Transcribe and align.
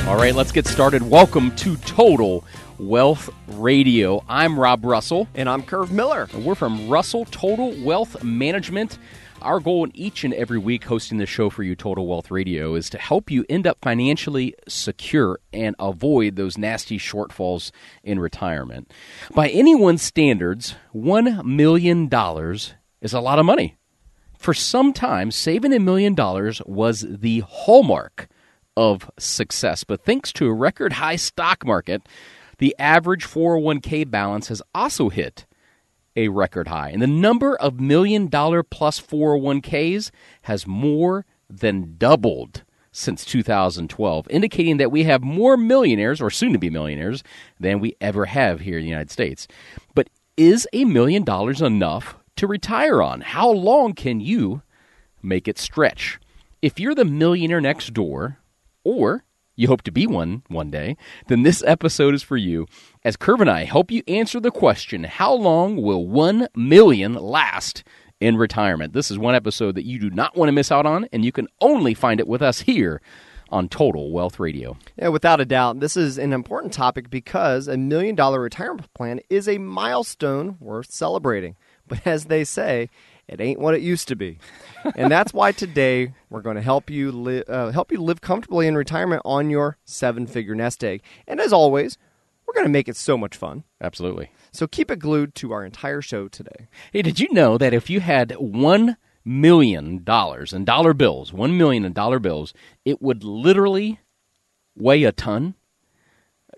All 0.07 0.15
right, 0.15 0.33
let's 0.33 0.51
get 0.51 0.65
started. 0.65 1.03
Welcome 1.03 1.55
to 1.57 1.75
Total 1.77 2.43
Wealth 2.79 3.29
Radio. 3.47 4.23
I'm 4.27 4.59
Rob 4.59 4.83
Russell. 4.83 5.27
And 5.35 5.47
I'm 5.47 5.61
Kurt 5.61 5.91
Miller. 5.91 6.27
And 6.33 6.43
we're 6.43 6.55
from 6.55 6.89
Russell 6.89 7.25
Total 7.25 7.75
Wealth 7.83 8.23
Management. 8.23 8.97
Our 9.41 9.61
goal 9.61 9.85
in 9.85 9.95
each 9.95 10.25
and 10.25 10.33
every 10.33 10.57
week 10.57 10.83
hosting 10.83 11.17
the 11.17 11.25
show 11.25 11.49
for 11.49 11.63
you, 11.63 11.75
Total 11.75 12.05
Wealth 12.05 12.29
Radio, 12.29 12.75
is 12.75 12.89
to 12.89 12.97
help 12.97 13.31
you 13.31 13.45
end 13.47 13.65
up 13.65 13.77
financially 13.81 14.53
secure 14.67 15.39
and 15.53 15.75
avoid 15.79 16.35
those 16.35 16.57
nasty 16.57 16.97
shortfalls 16.97 17.71
in 18.03 18.19
retirement. 18.19 18.91
By 19.33 19.47
anyone's 19.49 20.01
standards, 20.01 20.75
$1 20.93 21.45
million 21.45 22.09
is 23.01 23.13
a 23.13 23.19
lot 23.21 23.39
of 23.39 23.45
money. 23.45 23.77
For 24.37 24.53
some 24.53 24.91
time, 24.91 25.31
saving 25.31 25.73
a 25.73 25.79
million 25.79 26.15
dollars 26.15 26.61
was 26.65 27.05
the 27.07 27.39
hallmark 27.47 28.27
of 28.75 29.09
success. 29.17 29.83
But 29.85 30.03
thanks 30.03 30.33
to 30.33 30.47
a 30.47 30.53
record 30.53 30.93
high 30.93 31.17
stock 31.17 31.65
market, 31.65 32.01
the 32.57 32.75
average 32.77 33.25
401k 33.25 34.09
balance 34.09 34.49
has 34.49 34.61
also 34.75 35.07
hit 35.09 35.45
a 36.15 36.29
record 36.29 36.67
high. 36.67 36.89
And 36.89 37.01
the 37.01 37.07
number 37.07 37.55
of 37.55 37.79
million 37.79 38.27
dollar 38.27 38.63
plus 38.63 38.99
401ks 38.99 40.11
has 40.43 40.67
more 40.67 41.25
than 41.49 41.95
doubled 41.97 42.63
since 42.91 43.23
2012, 43.25 44.27
indicating 44.29 44.77
that 44.77 44.91
we 44.91 45.03
have 45.03 45.21
more 45.21 45.55
millionaires 45.57 46.21
or 46.21 46.29
soon 46.29 46.53
to 46.53 46.59
be 46.59 46.69
millionaires 46.69 47.23
than 47.59 47.79
we 47.79 47.95
ever 48.01 48.25
have 48.25 48.61
here 48.61 48.77
in 48.77 48.83
the 48.83 48.89
United 48.89 49.11
States. 49.11 49.47
But 49.93 50.09
is 50.37 50.67
a 50.73 50.85
million 50.85 51.23
dollars 51.23 51.61
enough 51.61 52.15
to 52.37 52.47
retire 52.47 53.01
on? 53.01 53.21
How 53.21 53.49
long 53.49 53.93
can 53.93 54.19
you 54.19 54.61
make 55.21 55.47
it 55.47 55.59
stretch? 55.59 56.19
If 56.61 56.79
you're 56.79 56.95
the 56.95 57.05
millionaire 57.05 57.61
next 57.61 57.93
door, 57.93 58.39
or 58.83 59.23
you 59.59 59.67
hope 59.67 59.81
to 59.81 59.91
be 59.91 60.07
one 60.07 60.41
one 60.47 60.71
day, 60.71 60.95
then 61.27 61.43
this 61.43 61.61
episode 61.67 62.13
is 62.13 62.23
for 62.23 62.37
you. 62.37 62.65
As 63.03 63.17
Kurt 63.17 63.41
and 63.41 63.49
I 63.49 63.65
help 63.65 63.91
you 63.91 64.01
answer 64.07 64.39
the 64.39 64.51
question, 64.51 65.03
how 65.03 65.33
long 65.33 65.81
will 65.81 66.07
1 66.07 66.47
million 66.55 67.13
last 67.13 67.83
in 68.21 68.37
retirement? 68.37 68.93
This 68.93 69.11
is 69.11 69.19
one 69.19 69.35
episode 69.35 69.75
that 69.75 69.85
you 69.85 69.99
do 69.99 70.09
not 70.11 70.37
want 70.37 70.47
to 70.47 70.53
miss 70.53 70.71
out 70.71 70.85
on, 70.85 71.09
and 71.11 71.25
you 71.25 71.33
can 71.33 71.49
only 71.59 71.93
find 71.93 72.21
it 72.21 72.27
with 72.27 72.41
us 72.41 72.61
here 72.61 73.01
on 73.49 73.67
Total 73.67 74.09
Wealth 74.13 74.39
Radio. 74.39 74.77
Yeah, 74.97 75.09
without 75.09 75.41
a 75.41 75.45
doubt, 75.45 75.81
this 75.81 75.97
is 75.97 76.17
an 76.17 76.31
important 76.31 76.71
topic 76.71 77.09
because 77.09 77.67
a 77.67 77.75
million 77.75 78.15
dollar 78.15 78.39
retirement 78.39 78.93
plan 78.93 79.19
is 79.29 79.49
a 79.49 79.57
milestone 79.57 80.55
worth 80.61 80.89
celebrating. 80.89 81.57
But 81.85 82.05
as 82.05 82.25
they 82.25 82.43
say, 82.43 82.89
it 83.29 83.39
ain't 83.39 83.59
what 83.59 83.75
it 83.75 83.81
used 83.81 84.07
to 84.07 84.15
be. 84.15 84.39
and 84.95 85.11
that's 85.11 85.33
why 85.33 85.51
today 85.51 86.13
we're 86.29 86.41
going 86.41 86.55
to 86.55 86.61
help 86.61 86.89
you 86.89 87.11
li- 87.11 87.43
uh, 87.47 87.71
help 87.71 87.91
you 87.91 88.01
live 88.01 88.21
comfortably 88.21 88.65
in 88.67 88.75
retirement 88.75 89.21
on 89.23 89.49
your 89.49 89.77
seven-figure 89.85 90.55
nest 90.55 90.83
egg. 90.83 91.03
And 91.27 91.39
as 91.39 91.53
always, 91.53 91.97
we're 92.45 92.55
going 92.55 92.65
to 92.65 92.71
make 92.71 92.89
it 92.89 92.95
so 92.95 93.17
much 93.17 93.37
fun. 93.37 93.63
Absolutely. 93.79 94.31
So 94.51 94.65
keep 94.65 94.89
it 94.89 94.97
glued 94.97 95.35
to 95.35 95.51
our 95.51 95.63
entire 95.63 96.01
show 96.01 96.27
today. 96.27 96.67
Hey, 96.91 97.03
did 97.03 97.19
you 97.19 97.31
know 97.31 97.57
that 97.59 97.73
if 97.73 97.89
you 97.89 97.99
had 97.99 98.31
1 98.33 98.97
million 99.23 100.03
dollars 100.03 100.51
in 100.51 100.65
dollar 100.65 100.95
bills, 100.95 101.31
1 101.31 101.55
million 101.55 101.85
in 101.85 101.93
dollar 101.93 102.17
bills, 102.17 102.53
it 102.83 102.99
would 103.01 103.23
literally 103.23 103.99
weigh 104.75 105.03
a 105.03 105.11
ton? 105.11 105.53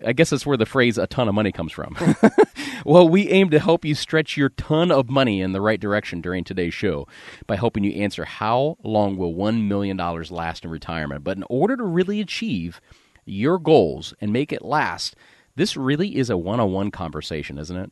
I 0.05 0.13
guess 0.13 0.29
that's 0.29 0.45
where 0.45 0.57
the 0.57 0.65
phrase 0.65 0.97
a 0.97 1.05
ton 1.07 1.27
of 1.27 1.35
money 1.35 1.51
comes 1.51 1.73
from. 1.73 1.95
well, 2.85 3.07
we 3.07 3.29
aim 3.29 3.49
to 3.49 3.59
help 3.59 3.85
you 3.85 3.95
stretch 3.95 4.37
your 4.37 4.49
ton 4.49 4.91
of 4.91 5.09
money 5.09 5.41
in 5.41 5.51
the 5.51 5.61
right 5.61 5.79
direction 5.79 6.21
during 6.21 6.43
today's 6.43 6.73
show 6.73 7.07
by 7.47 7.55
helping 7.55 7.83
you 7.83 7.91
answer 8.01 8.25
how 8.25 8.77
long 8.83 9.17
will 9.17 9.33
$1 9.33 9.67
million 9.67 9.97
last 9.97 10.63
in 10.63 10.71
retirement. 10.71 11.23
But 11.23 11.37
in 11.37 11.43
order 11.49 11.77
to 11.77 11.83
really 11.83 12.21
achieve 12.21 12.81
your 13.25 13.59
goals 13.59 14.13
and 14.19 14.33
make 14.33 14.51
it 14.51 14.63
last, 14.63 15.15
this 15.55 15.77
really 15.77 16.17
is 16.17 16.29
a 16.29 16.37
one 16.37 16.59
on 16.59 16.71
one 16.71 16.91
conversation, 16.91 17.57
isn't 17.57 17.77
it? 17.77 17.91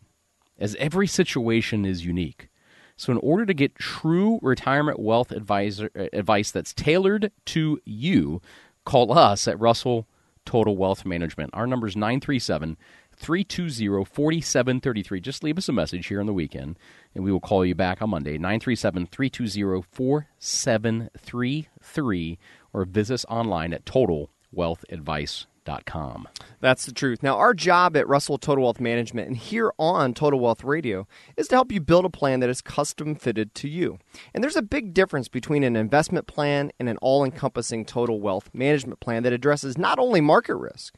As 0.58 0.76
every 0.76 1.08
situation 1.08 1.86
is 1.86 2.06
unique. 2.06 2.50
So, 2.98 3.14
in 3.14 3.18
order 3.20 3.46
to 3.46 3.54
get 3.54 3.76
true 3.76 4.40
retirement 4.42 5.00
wealth 5.00 5.32
advisor, 5.32 5.90
uh, 5.98 6.08
advice 6.12 6.52
that's 6.52 6.74
tailored 6.74 7.32
to 7.46 7.80
you, 7.86 8.42
call 8.84 9.18
us 9.18 9.48
at 9.48 9.58
Russell 9.58 10.06
Total 10.46 10.76
Wealth 10.76 11.06
Management. 11.06 11.52
Our 11.54 11.66
number 11.66 11.88
is 11.88 11.96
937 11.96 12.76
320 13.20 14.06
4733. 14.06 15.20
Just 15.20 15.44
leave 15.44 15.58
us 15.58 15.68
a 15.70 15.74
message 15.74 16.08
here 16.08 16.20
on 16.20 16.26
the 16.26 16.34
weekend, 16.34 16.80
and 17.14 17.24
we 17.24 17.32
will 17.32 17.40
call 17.40 17.64
you 17.66 17.76
back 17.76 18.02
on 18.02 18.10
Monday, 18.10 18.38
937 18.38 19.08
320 19.08 19.84
4733, 19.92 22.40
or 22.74 22.86
visit 22.86 23.14
us 23.14 23.26
online 23.30 23.74
at 23.74 23.86
totalwealthadvice.com. 23.86 26.28
That's 26.62 26.86
the 26.86 26.94
truth. 26.94 27.22
Now, 27.22 27.38
our 27.38 27.54
job 27.54 27.96
at 27.96 28.08
Russell 28.08 28.40
Total 28.40 28.64
Wealth 28.64 28.80
Management 28.80 29.28
and 29.28 29.38
here 29.38 29.72
on 29.78 30.14
Total 30.14 30.40
Wealth 30.40 30.64
Radio 30.64 31.08
is 31.38 31.48
to 31.50 31.56
help 31.56 31.72
you 31.72 31.80
build 31.80 32.06
a 32.06 32.10
plan 32.10 32.40
that 32.40 32.50
is 32.50 32.62
custom 32.62 33.16
fitted 33.16 33.54
to 33.56 33.70
you. 33.70 34.00
And 34.34 34.44
there's 34.44 34.56
a 34.56 34.64
big 34.64 34.94
difference 34.94 35.28
between 35.28 35.64
an 35.64 35.76
investment 35.76 36.26
plan 36.26 36.72
and 36.80 36.90
an 36.90 36.98
all 36.98 37.24
encompassing 37.24 37.86
total 37.86 38.20
wealth 38.20 38.50
management 38.54 39.00
plan 39.00 39.24
that 39.24 39.34
addresses 39.34 39.78
not 39.78 40.00
only 40.00 40.22
market 40.22 40.56
risk, 40.56 40.96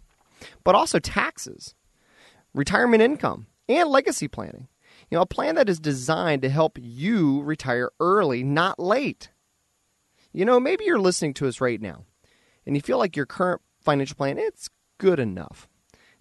but 0.64 0.76
also 0.76 1.00
taxes, 1.00 1.76
retirement 2.54 3.02
income, 3.02 3.48
and 3.68 3.90
legacy 3.90 4.28
planning. 4.28 4.68
You 5.10 5.18
know, 5.18 5.24
a 5.24 5.28
plan 5.28 5.56
that 5.56 5.70
is 5.70 5.80
designed 5.80 6.42
to 6.42 6.50
help 6.50 6.78
you 6.80 7.42
retire 7.42 7.92
early, 8.00 8.44
not 8.44 8.80
late. 8.80 9.30
You 10.32 10.46
know, 10.46 10.60
maybe 10.60 10.86
you're 10.86 11.00
listening 11.00 11.34
to 11.36 11.48
us 11.48 11.60
right 11.60 11.82
now 11.82 12.06
and 12.66 12.76
you 12.76 12.82
feel 12.82 12.98
like 12.98 13.16
your 13.16 13.26
current 13.26 13.62
financial 13.82 14.16
plan, 14.16 14.38
it's 14.38 14.70
good 14.98 15.20
enough. 15.20 15.68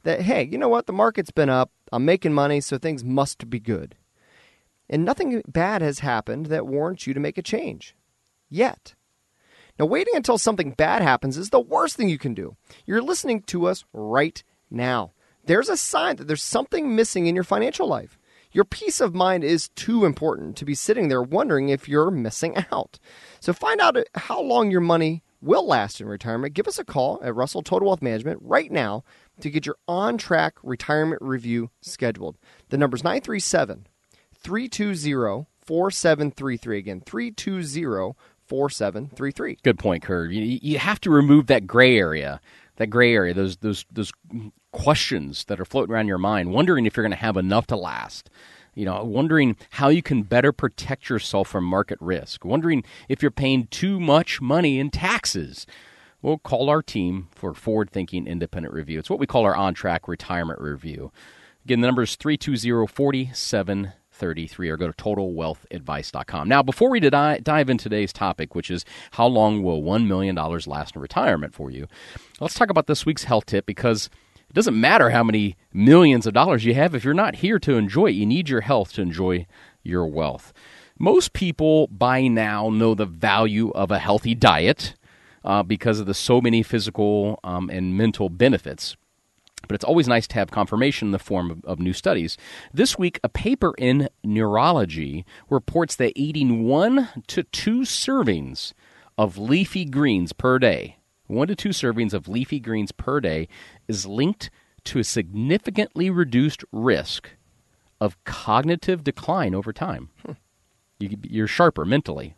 That, 0.03 0.23
hey, 0.23 0.49
you 0.51 0.59
know 0.59 0.69
what? 0.69 0.87
The 0.87 0.93
market's 0.93 1.31
been 1.31 1.51
up. 1.51 1.71
I'm 1.93 2.05
making 2.05 2.33
money, 2.33 2.61
so 2.61 2.79
things 2.79 3.05
must 3.05 3.51
be 3.51 3.61
good. 3.61 3.97
And 4.89 5.05
nothing 5.05 5.43
bad 5.47 5.83
has 5.83 6.01
happened 6.01 6.47
that 6.47 6.67
warrants 6.67 7.07
you 7.07 7.15
to 7.15 7.21
make 7.21 7.39
a 7.39 7.43
change. 7.43 7.95
Yet. 8.49 8.95
Now, 9.79 9.87
waiting 9.87 10.17
until 10.17 10.39
something 10.39 10.73
bad 10.73 11.03
happens 11.03 11.37
is 11.37 11.51
the 11.51 11.61
worst 11.61 11.97
thing 11.97 12.09
you 12.09 12.19
can 12.19 12.35
do. 12.35 12.57
You're 12.87 13.03
listening 13.03 13.43
to 13.43 13.67
us 13.67 13.85
right 13.93 14.43
now. 14.71 15.13
There's 15.45 15.69
a 15.69 15.77
sign 15.77 16.17
that 16.17 16.29
there's 16.29 16.43
something 16.43 16.95
missing 16.95 17.27
in 17.27 17.35
your 17.35 17.45
financial 17.45 17.87
life. 17.87 18.19
Your 18.53 18.65
peace 18.65 19.01
of 19.01 19.15
mind 19.15 19.45
is 19.45 19.69
too 19.71 20.05
important 20.05 20.57
to 20.57 20.65
be 20.65 20.75
sitting 20.75 21.09
there 21.09 21.23
wondering 21.23 21.69
if 21.69 21.89
you're 21.89 22.11
missing 22.11 22.57
out. 22.73 22.99
So 23.41 23.53
find 23.53 23.81
out 23.81 23.97
how 24.15 24.41
long 24.41 24.71
your 24.71 24.81
money 24.81 25.23
will 25.41 25.67
last 25.67 26.01
in 26.01 26.07
retirement, 26.07 26.55
give 26.55 26.69
us 26.69 26.79
a 26.79 26.85
call 26.85 27.21
at 27.23 27.35
Russell 27.35 27.63
Total 27.63 27.87
Wealth 27.87 28.03
Management 28.03 28.41
right 28.43 28.71
now 28.71 29.05
to 29.41 29.51
get 29.51 29.67
your 29.67 29.77
on 29.89 30.19
track 30.19 30.57
retirement 30.63 31.23
review 31.23 31.71
scheduled. 31.81 32.37
The 32.69 32.79
number 32.79 32.97
is 32.97 33.05
937 33.05 33.87
320 34.35 35.47
4733. 35.61 36.79
Again, 36.79 37.01
320 37.01 38.15
4733. 38.47 39.59
Good 39.63 39.79
point, 39.79 40.03
Kurt. 40.03 40.33
You, 40.33 40.59
you 40.61 40.79
have 40.79 41.01
to 41.03 41.11
remove 41.11 41.47
that 41.47 41.67
gray 41.67 41.97
area. 41.97 42.41
That 42.77 42.89
gray 42.89 43.15
area, 43.15 43.35
those 43.35 43.59
those 43.59 43.85
those 43.93 44.11
questions 44.73 45.45
that 45.45 45.61
are 45.61 45.65
floating 45.65 45.95
around 45.95 46.09
your 46.09 46.19
mind, 46.19 46.53
wondering 46.53 46.87
if 46.87 46.97
you're 46.97 47.05
going 47.05 47.11
to 47.11 47.17
have 47.17 47.37
enough 47.37 47.67
to 47.69 47.77
last. 47.77 48.31
You 48.75 48.85
know, 48.85 49.03
wondering 49.03 49.57
how 49.71 49.89
you 49.89 50.03
can 50.03 50.23
better 50.23 50.53
protect 50.53 51.09
yourself 51.09 51.49
from 51.49 51.65
market 51.65 51.99
risk, 52.01 52.45
wondering 52.45 52.85
if 53.09 53.21
you're 53.21 53.31
paying 53.31 53.67
too 53.67 53.99
much 53.99 54.41
money 54.41 54.79
in 54.79 54.91
taxes. 54.91 55.67
We'll 56.23 56.39
call 56.39 56.71
our 56.71 56.83
team 56.83 57.29
for 57.35 57.53
forward 57.53 57.91
thinking 57.91 58.27
independent 58.27 58.73
review. 58.75 58.99
It's 58.99 59.11
what 59.11 59.19
we 59.19 59.27
call 59.27 59.45
our 59.45 59.57
on 59.57 59.75
track 59.75 60.07
retirement 60.07 60.61
review. 60.61 61.11
Again, 61.65 61.81
the 61.81 61.89
number 61.89 62.03
is 62.03 62.17
320 62.17 62.87
4733 62.87 64.69
or 64.69 64.77
go 64.77 64.87
to 64.87 64.93
totalwealthadvice.com. 64.93 66.49
Now, 66.49 66.63
before 66.63 66.91
we 66.91 67.01
dive 67.01 67.71
into 67.71 67.83
today's 67.83 68.13
topic, 68.13 68.55
which 68.55 68.71
is 68.71 68.85
how 69.13 69.27
long 69.27 69.63
will 69.63 69.83
$1 69.83 70.07
million 70.07 70.37
last 70.37 70.95
in 70.95 71.03
retirement 71.03 71.55
for 71.55 71.71
you, 71.71 71.87
let's 72.39 72.55
talk 72.55 72.71
about 72.71 72.87
this 72.87 73.05
week's 73.05 73.25
health 73.25 73.47
tip 73.47 73.67
because 73.67 74.11
it 74.51 74.55
doesn't 74.55 74.79
matter 74.79 75.11
how 75.11 75.23
many 75.23 75.57
millions 75.73 76.27
of 76.27 76.35
dollars 76.35 76.65
you 76.65 76.75
have 76.75 76.93
if 76.93 77.05
you're 77.05 77.15
not 77.15 77.37
here 77.37 77.61
to 77.61 77.77
enjoy 77.77 78.07
it. 78.07 78.15
You 78.15 78.27
need 78.27 78.49
your 78.49 78.63
health 78.63 78.93
to 78.95 79.03
enjoy 79.03 79.47
your 79.85 80.07
wealth. 80.09 80.53
Most 80.99 81.33
people 81.33 81.87
by 81.87 82.27
now 82.27 82.69
know 82.69 82.97
the 82.97 83.07
value 83.07 83.71
of 83.71 83.93
a 83.93 84.01
healthy 84.01 84.35
diet 84.35 84.97
uh, 85.45 85.63
because 85.63 86.01
of 86.01 86.07
the 86.07 86.15
so 86.15 86.41
many 86.41 86.65
physical 86.65 87.39
um, 87.45 87.71
and 87.71 87.97
mental 87.97 88.29
benefits. 88.29 88.97
But 89.69 89.77
it's 89.77 89.85
always 89.85 90.09
nice 90.09 90.27
to 90.27 90.35
have 90.35 90.51
confirmation 90.51 91.09
in 91.09 91.13
the 91.13 91.21
form 91.21 91.51
of, 91.51 91.65
of, 91.65 91.79
new 91.79 91.93
studies. 91.93 92.37
This 92.75 92.99
week, 92.99 93.21
a 93.23 93.29
paper 93.29 93.73
in 93.79 94.09
Neurology 94.25 95.25
reports 95.49 95.95
that 95.97 96.13
eating 96.17 96.65
one 96.65 97.09
to 97.29 97.45
two 97.45 97.83
servings 97.83 98.73
of 99.17 99.39
leafy 99.39 99.85
greens 99.85 100.33
per 100.33 100.59
day, 100.59 100.97
one 101.31 101.49
to 101.49 101.57
two 101.57 101.71
servings 101.71 102.13
of 102.13 102.29
leafy 102.29 102.61
greens 102.61 102.93
per 102.93 103.21
day, 103.21 103.49
is 103.89 104.07
linked 104.07 104.51
to 104.85 104.99
a 104.99 105.05
significantly 105.05 106.11
reduced 106.11 106.65
risk 106.73 107.31
of 108.01 108.23
cognitive 108.25 109.05
decline 109.05 109.55
over 109.55 109.73
time. 109.73 110.11
Hmm. 110.25 110.33
You, 110.99 111.17
you're 111.23 111.47
sharper 111.47 111.85
mentally. 111.85 112.35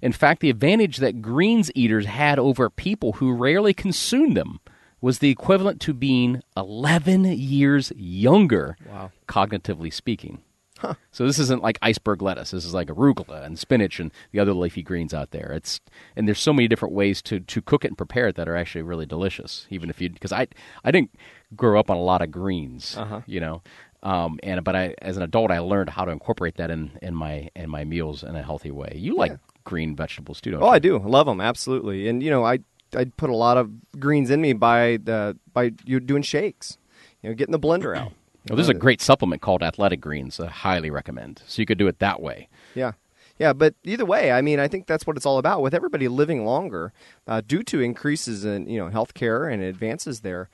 In 0.00 0.12
fact, 0.12 0.40
the 0.40 0.50
advantage 0.50 0.98
that 0.98 1.20
greens 1.20 1.70
eaters 1.74 2.06
had 2.06 2.38
over 2.38 2.70
people 2.70 3.14
who 3.14 3.32
rarely 3.32 3.74
consumed 3.74 4.36
them 4.36 4.60
was 5.00 5.18
the 5.18 5.30
equivalent 5.30 5.80
to 5.80 5.92
being 5.92 6.42
11 6.56 7.24
years 7.24 7.92
younger, 7.96 8.76
wow. 8.88 9.12
cognitively 9.28 9.92
speaking. 9.92 10.42
Huh. 10.78 10.94
So 11.10 11.26
this 11.26 11.38
isn't 11.38 11.62
like 11.62 11.78
iceberg 11.82 12.22
lettuce. 12.22 12.52
This 12.52 12.64
is 12.64 12.74
like 12.74 12.88
arugula 12.88 13.44
and 13.44 13.58
spinach 13.58 14.00
and 14.00 14.12
the 14.32 14.40
other 14.40 14.52
leafy 14.52 14.82
greens 14.82 15.12
out 15.12 15.30
there. 15.30 15.52
It's 15.52 15.80
and 16.16 16.26
there's 16.26 16.40
so 16.40 16.52
many 16.52 16.68
different 16.68 16.94
ways 16.94 17.20
to 17.22 17.40
to 17.40 17.62
cook 17.62 17.84
it 17.84 17.88
and 17.88 17.98
prepare 17.98 18.28
it 18.28 18.36
that 18.36 18.48
are 18.48 18.56
actually 18.56 18.82
really 18.82 19.06
delicious. 19.06 19.66
Even 19.70 19.90
if 19.90 20.00
you 20.00 20.10
because 20.10 20.32
I 20.32 20.46
I 20.84 20.90
didn't 20.90 21.14
grow 21.56 21.78
up 21.78 21.90
on 21.90 21.96
a 21.96 22.02
lot 22.02 22.22
of 22.22 22.30
greens, 22.30 22.96
uh-huh. 22.96 23.22
you 23.26 23.40
know, 23.40 23.62
um, 24.02 24.38
and 24.42 24.62
but 24.62 24.76
I 24.76 24.94
as 25.02 25.16
an 25.16 25.22
adult 25.22 25.50
I 25.50 25.58
learned 25.58 25.90
how 25.90 26.04
to 26.04 26.12
incorporate 26.12 26.56
that 26.56 26.70
in 26.70 26.98
in 27.02 27.14
my 27.14 27.50
in 27.56 27.68
my 27.68 27.84
meals 27.84 28.22
in 28.22 28.36
a 28.36 28.42
healthy 28.42 28.70
way. 28.70 28.92
You 28.96 29.16
like 29.16 29.32
yeah 29.32 29.36
green 29.68 29.94
vegetables 29.94 30.40
too, 30.40 30.52
don't 30.52 30.60
you? 30.60 30.66
oh, 30.66 30.70
you? 30.70 30.74
I 30.74 30.78
do. 30.78 30.98
love 30.98 31.26
them 31.26 31.42
absolutely. 31.42 32.08
And 32.08 32.22
you 32.22 32.30
know, 32.30 32.44
I 32.44 32.60
I 32.96 33.04
put 33.04 33.28
a 33.28 33.36
lot 33.36 33.58
of 33.58 33.70
greens 34.00 34.30
in 34.30 34.40
me 34.40 34.54
by 34.54 34.98
the 35.02 35.36
by 35.52 35.72
you 35.84 36.00
doing 36.00 36.22
shakes. 36.22 36.78
You 37.22 37.30
know, 37.30 37.34
getting 37.34 37.52
the 37.52 37.58
blender 37.58 37.96
out. 37.96 38.12
Oh, 38.50 38.54
there's 38.54 38.68
a 38.68 38.74
great 38.74 39.00
supplement 39.00 39.42
called 39.42 39.62
Athletic 39.62 40.00
Greens. 40.00 40.40
I 40.40 40.46
highly 40.46 40.90
recommend. 40.90 41.42
So 41.46 41.60
you 41.60 41.66
could 41.66 41.78
do 41.78 41.88
it 41.88 41.98
that 41.98 42.20
way. 42.20 42.48
Yeah. 42.74 42.92
Yeah, 43.38 43.52
but 43.52 43.74
either 43.84 44.04
way, 44.04 44.32
I 44.32 44.40
mean, 44.42 44.58
I 44.58 44.66
think 44.66 44.86
that's 44.86 45.06
what 45.06 45.16
it's 45.16 45.26
all 45.26 45.38
about. 45.38 45.62
With 45.62 45.72
everybody 45.72 46.08
living 46.08 46.44
longer, 46.44 46.92
uh, 47.28 47.40
due 47.46 47.62
to 47.64 47.80
increases 47.80 48.44
in 48.44 48.68
you 48.68 48.78
know 48.80 48.90
healthcare 48.90 49.52
and 49.52 49.62
advances 49.62 50.20
there, 50.20 50.48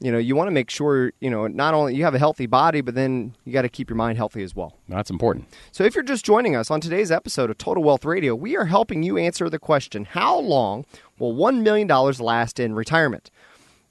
you 0.00 0.12
know, 0.12 0.18
you 0.18 0.36
want 0.36 0.48
to 0.48 0.52
make 0.52 0.68
sure, 0.68 1.12
you 1.20 1.30
know, 1.30 1.46
not 1.46 1.72
only 1.72 1.94
you 1.94 2.04
have 2.04 2.14
a 2.14 2.18
healthy 2.18 2.46
body, 2.46 2.82
but 2.82 2.94
then 2.94 3.34
you 3.44 3.52
got 3.52 3.62
to 3.62 3.68
keep 3.68 3.88
your 3.88 3.96
mind 3.96 4.18
healthy 4.18 4.42
as 4.42 4.54
well. 4.54 4.76
That's 4.88 5.08
important. 5.08 5.46
So 5.72 5.84
if 5.84 5.94
you're 5.94 6.04
just 6.04 6.24
joining 6.24 6.54
us 6.54 6.70
on 6.70 6.80
today's 6.82 7.10
episode 7.10 7.48
of 7.48 7.56
Total 7.56 7.82
Wealth 7.82 8.04
Radio, 8.04 8.34
we 8.34 8.56
are 8.56 8.66
helping 8.66 9.02
you 9.02 9.16
answer 9.16 9.48
the 9.48 9.58
question, 9.58 10.04
how 10.04 10.38
long 10.38 10.84
will 11.18 11.34
1 11.34 11.62
million 11.62 11.86
dollars 11.86 12.20
last 12.20 12.60
in 12.60 12.74
retirement? 12.74 13.30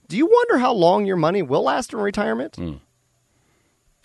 Do 0.07 0.15
you 0.15 0.27
wonder 0.27 0.59
how 0.59 0.73
long 0.73 1.05
your 1.05 1.17
money 1.17 1.41
will 1.41 1.63
last 1.63 1.91
in 1.91 1.99
retirement? 1.99 2.53
Mm. 2.53 2.79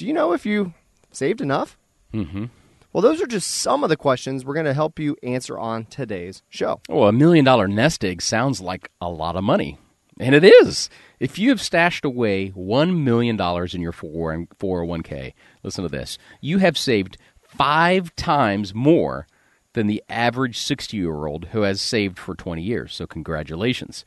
Do 0.01 0.07
you 0.07 0.15
know 0.15 0.33
if 0.33 0.47
you 0.47 0.73
saved 1.13 1.43
enough? 1.43 1.77
Mm-hmm. 2.15 2.47
Well, 2.91 3.03
those 3.03 3.21
are 3.21 3.27
just 3.27 3.51
some 3.51 3.85
of 3.85 3.91
the 3.91 3.99
questions 3.99 4.47
we're 4.47 4.55
going 4.55 4.65
to 4.65 4.73
help 4.73 4.99
you 4.99 5.15
answer 5.23 5.59
on 5.59 5.85
today's 5.85 6.43
show. 6.49 6.81
Well, 6.89 7.07
a 7.07 7.13
million 7.13 7.45
dollar 7.45 7.69
nest 7.69 8.03
egg 8.03 8.23
sounds 8.23 8.63
like 8.63 8.91
a 9.03 9.11
lot 9.11 9.37
of 9.37 9.45
money. 9.45 9.79
And 10.19 10.35
it 10.35 10.43
is. 10.43 10.89
If 11.19 11.39
you 11.39 11.51
have 11.51 11.61
stashed 11.61 12.07
away 12.07 12.51
$1 12.53 12.97
million 12.97 13.35
in 13.35 13.83
your 13.83 13.93
401k, 13.93 15.35
listen 15.63 15.83
to 15.83 15.91
this, 15.91 16.17
you 16.41 16.57
have 16.57 16.79
saved 16.79 17.19
five 17.43 18.17
times 18.17 18.75
more 18.75 19.27
than 19.75 19.87
the 19.87 20.03
average 20.09 20.57
60 20.57 20.97
year 20.97 21.27
old 21.27 21.49
who 21.49 21.61
has 21.61 21.79
saved 21.79 22.19
for 22.19 22.35
20 22.35 22.63
years. 22.63 22.95
So, 22.95 23.07
congratulations. 23.07 24.07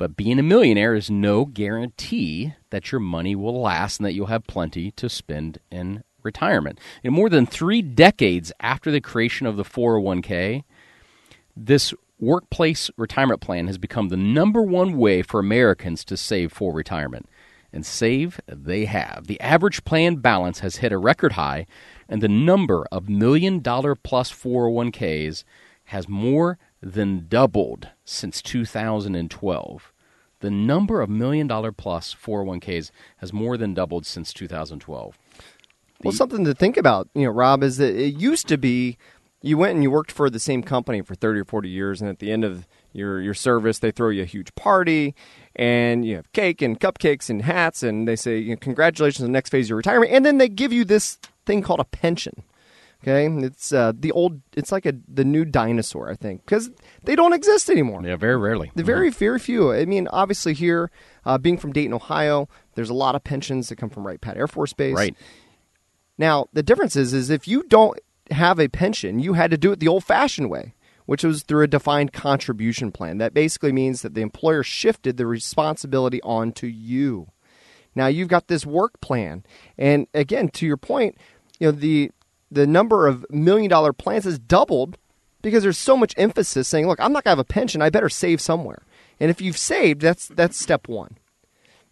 But 0.00 0.16
being 0.16 0.38
a 0.38 0.42
millionaire 0.42 0.94
is 0.94 1.10
no 1.10 1.44
guarantee 1.44 2.54
that 2.70 2.90
your 2.90 3.02
money 3.02 3.36
will 3.36 3.60
last 3.60 4.00
and 4.00 4.06
that 4.06 4.14
you'll 4.14 4.28
have 4.28 4.46
plenty 4.46 4.92
to 4.92 5.10
spend 5.10 5.58
in 5.70 6.04
retirement. 6.22 6.80
In 7.04 7.12
more 7.12 7.28
than 7.28 7.44
three 7.44 7.82
decades 7.82 8.50
after 8.60 8.90
the 8.90 9.02
creation 9.02 9.46
of 9.46 9.58
the 9.58 9.62
401k, 9.62 10.64
this 11.54 11.92
workplace 12.18 12.90
retirement 12.96 13.42
plan 13.42 13.66
has 13.66 13.76
become 13.76 14.08
the 14.08 14.16
number 14.16 14.62
one 14.62 14.96
way 14.96 15.20
for 15.20 15.38
Americans 15.38 16.02
to 16.06 16.16
save 16.16 16.50
for 16.50 16.72
retirement. 16.72 17.28
And 17.70 17.84
save 17.84 18.40
they 18.48 18.86
have. 18.86 19.26
The 19.26 19.38
average 19.42 19.84
plan 19.84 20.16
balance 20.16 20.60
has 20.60 20.76
hit 20.76 20.92
a 20.92 20.98
record 20.98 21.32
high, 21.32 21.66
and 22.08 22.22
the 22.22 22.28
number 22.28 22.86
of 22.90 23.10
million 23.10 23.60
dollar 23.60 23.94
plus 23.94 24.32
401ks 24.32 25.44
has 25.84 26.08
more 26.08 26.58
than 26.82 27.26
doubled 27.28 27.88
since 28.04 28.40
2012. 28.42 29.92
The 30.40 30.50
number 30.50 31.02
of 31.02 31.10
million 31.10 31.46
dollar 31.46 31.72
plus 31.72 32.14
401ks 32.14 32.90
has 33.18 33.32
more 33.32 33.56
than 33.56 33.74
doubled 33.74 34.06
since 34.06 34.32
2012. 34.32 35.18
Well, 36.02 36.12
something 36.12 36.44
to 36.46 36.54
think 36.54 36.78
about, 36.78 37.08
you 37.14 37.24
know, 37.24 37.30
Rob, 37.30 37.62
is 37.62 37.76
that 37.76 37.94
it 37.94 38.14
used 38.14 38.48
to 38.48 38.56
be 38.56 38.96
you 39.42 39.56
went 39.56 39.74
and 39.74 39.82
you 39.82 39.90
worked 39.90 40.12
for 40.12 40.28
the 40.30 40.38
same 40.38 40.62
company 40.62 41.02
for 41.02 41.14
30 41.14 41.40
or 41.40 41.44
40 41.44 41.68
years 41.68 42.00
and 42.00 42.10
at 42.10 42.18
the 42.18 42.30
end 42.30 42.44
of 42.44 42.66
your 42.92 43.20
your 43.20 43.34
service 43.34 43.78
they 43.78 43.90
throw 43.90 44.08
you 44.08 44.22
a 44.22 44.26
huge 44.26 44.54
party 44.54 45.14
and 45.56 46.04
you 46.04 46.16
have 46.16 46.30
cake 46.32 46.60
and 46.60 46.80
cupcakes 46.80 47.30
and 47.30 47.42
hats 47.42 47.82
and 47.82 48.06
they 48.06 48.16
say 48.16 48.38
you 48.38 48.50
know, 48.50 48.56
congratulations 48.56 49.22
on 49.22 49.30
the 49.30 49.32
next 49.32 49.50
phase 49.50 49.66
of 49.66 49.70
your 49.70 49.76
retirement 49.78 50.12
and 50.12 50.24
then 50.26 50.38
they 50.38 50.48
give 50.48 50.72
you 50.72 50.84
this 50.84 51.18
thing 51.46 51.62
called 51.62 51.80
a 51.80 51.84
pension 51.84 52.42
okay? 53.02 53.26
It's 53.44 53.72
uh, 53.72 53.92
the 53.98 54.12
old 54.12 54.40
it's 54.56 54.72
like 54.72 54.86
a 54.86 54.94
the 55.08 55.24
new 55.24 55.44
dinosaur 55.44 56.10
i 56.10 56.14
think 56.14 56.44
because 56.44 56.70
they 57.04 57.16
don't 57.16 57.32
exist 57.32 57.70
anymore. 57.70 58.02
Yeah 58.04 58.16
very 58.16 58.36
rarely. 58.36 58.70
The 58.74 58.84
very 58.84 59.10
very 59.10 59.38
few 59.38 59.72
i 59.72 59.84
mean 59.84 60.08
obviously 60.08 60.54
here 60.54 60.90
uh, 61.24 61.38
being 61.38 61.58
from 61.58 61.72
dayton 61.72 61.94
ohio 61.94 62.48
there's 62.74 62.90
a 62.90 62.94
lot 62.94 63.14
of 63.14 63.24
pensions 63.24 63.68
that 63.68 63.76
come 63.76 63.90
from 63.90 64.06
wright 64.06 64.20
pat 64.20 64.36
air 64.36 64.48
force 64.48 64.72
base. 64.72 64.94
Right. 64.94 65.16
Now 66.18 66.46
the 66.52 66.62
difference 66.62 66.96
is 66.96 67.12
is 67.12 67.30
if 67.30 67.48
you 67.48 67.62
don't 67.64 67.98
have 68.30 68.60
a 68.60 68.68
pension, 68.68 69.18
you 69.18 69.34
had 69.34 69.50
to 69.50 69.58
do 69.58 69.72
it 69.72 69.80
the 69.80 69.88
old 69.88 70.04
fashioned 70.04 70.50
way, 70.50 70.74
which 71.06 71.24
was 71.24 71.42
through 71.42 71.64
a 71.64 71.68
defined 71.68 72.12
contribution 72.12 72.92
plan. 72.92 73.18
That 73.18 73.34
basically 73.34 73.72
means 73.72 74.02
that 74.02 74.14
the 74.14 74.20
employer 74.20 74.62
shifted 74.62 75.16
the 75.16 75.26
responsibility 75.26 76.22
onto 76.22 76.66
you. 76.66 77.28
Now 77.94 78.06
you've 78.06 78.28
got 78.28 78.48
this 78.48 78.64
work 78.64 79.00
plan. 79.00 79.44
And 79.76 80.06
again, 80.14 80.48
to 80.50 80.66
your 80.66 80.76
point, 80.76 81.16
you 81.58 81.66
know, 81.66 81.72
the 81.72 82.12
the 82.50 82.66
number 82.66 83.06
of 83.06 83.24
million 83.30 83.70
dollar 83.70 83.92
plans 83.92 84.24
has 84.24 84.38
doubled 84.38 84.98
because 85.42 85.62
there's 85.62 85.78
so 85.78 85.96
much 85.96 86.14
emphasis 86.16 86.68
saying, 86.68 86.86
look, 86.86 87.00
I'm 87.00 87.12
not 87.12 87.24
gonna 87.24 87.32
have 87.32 87.38
a 87.38 87.44
pension, 87.44 87.82
I 87.82 87.90
better 87.90 88.08
save 88.08 88.40
somewhere. 88.40 88.82
And 89.18 89.30
if 89.30 89.40
you've 89.40 89.58
saved, 89.58 90.00
that's 90.00 90.28
that's 90.28 90.58
step 90.58 90.88
one. 90.88 91.16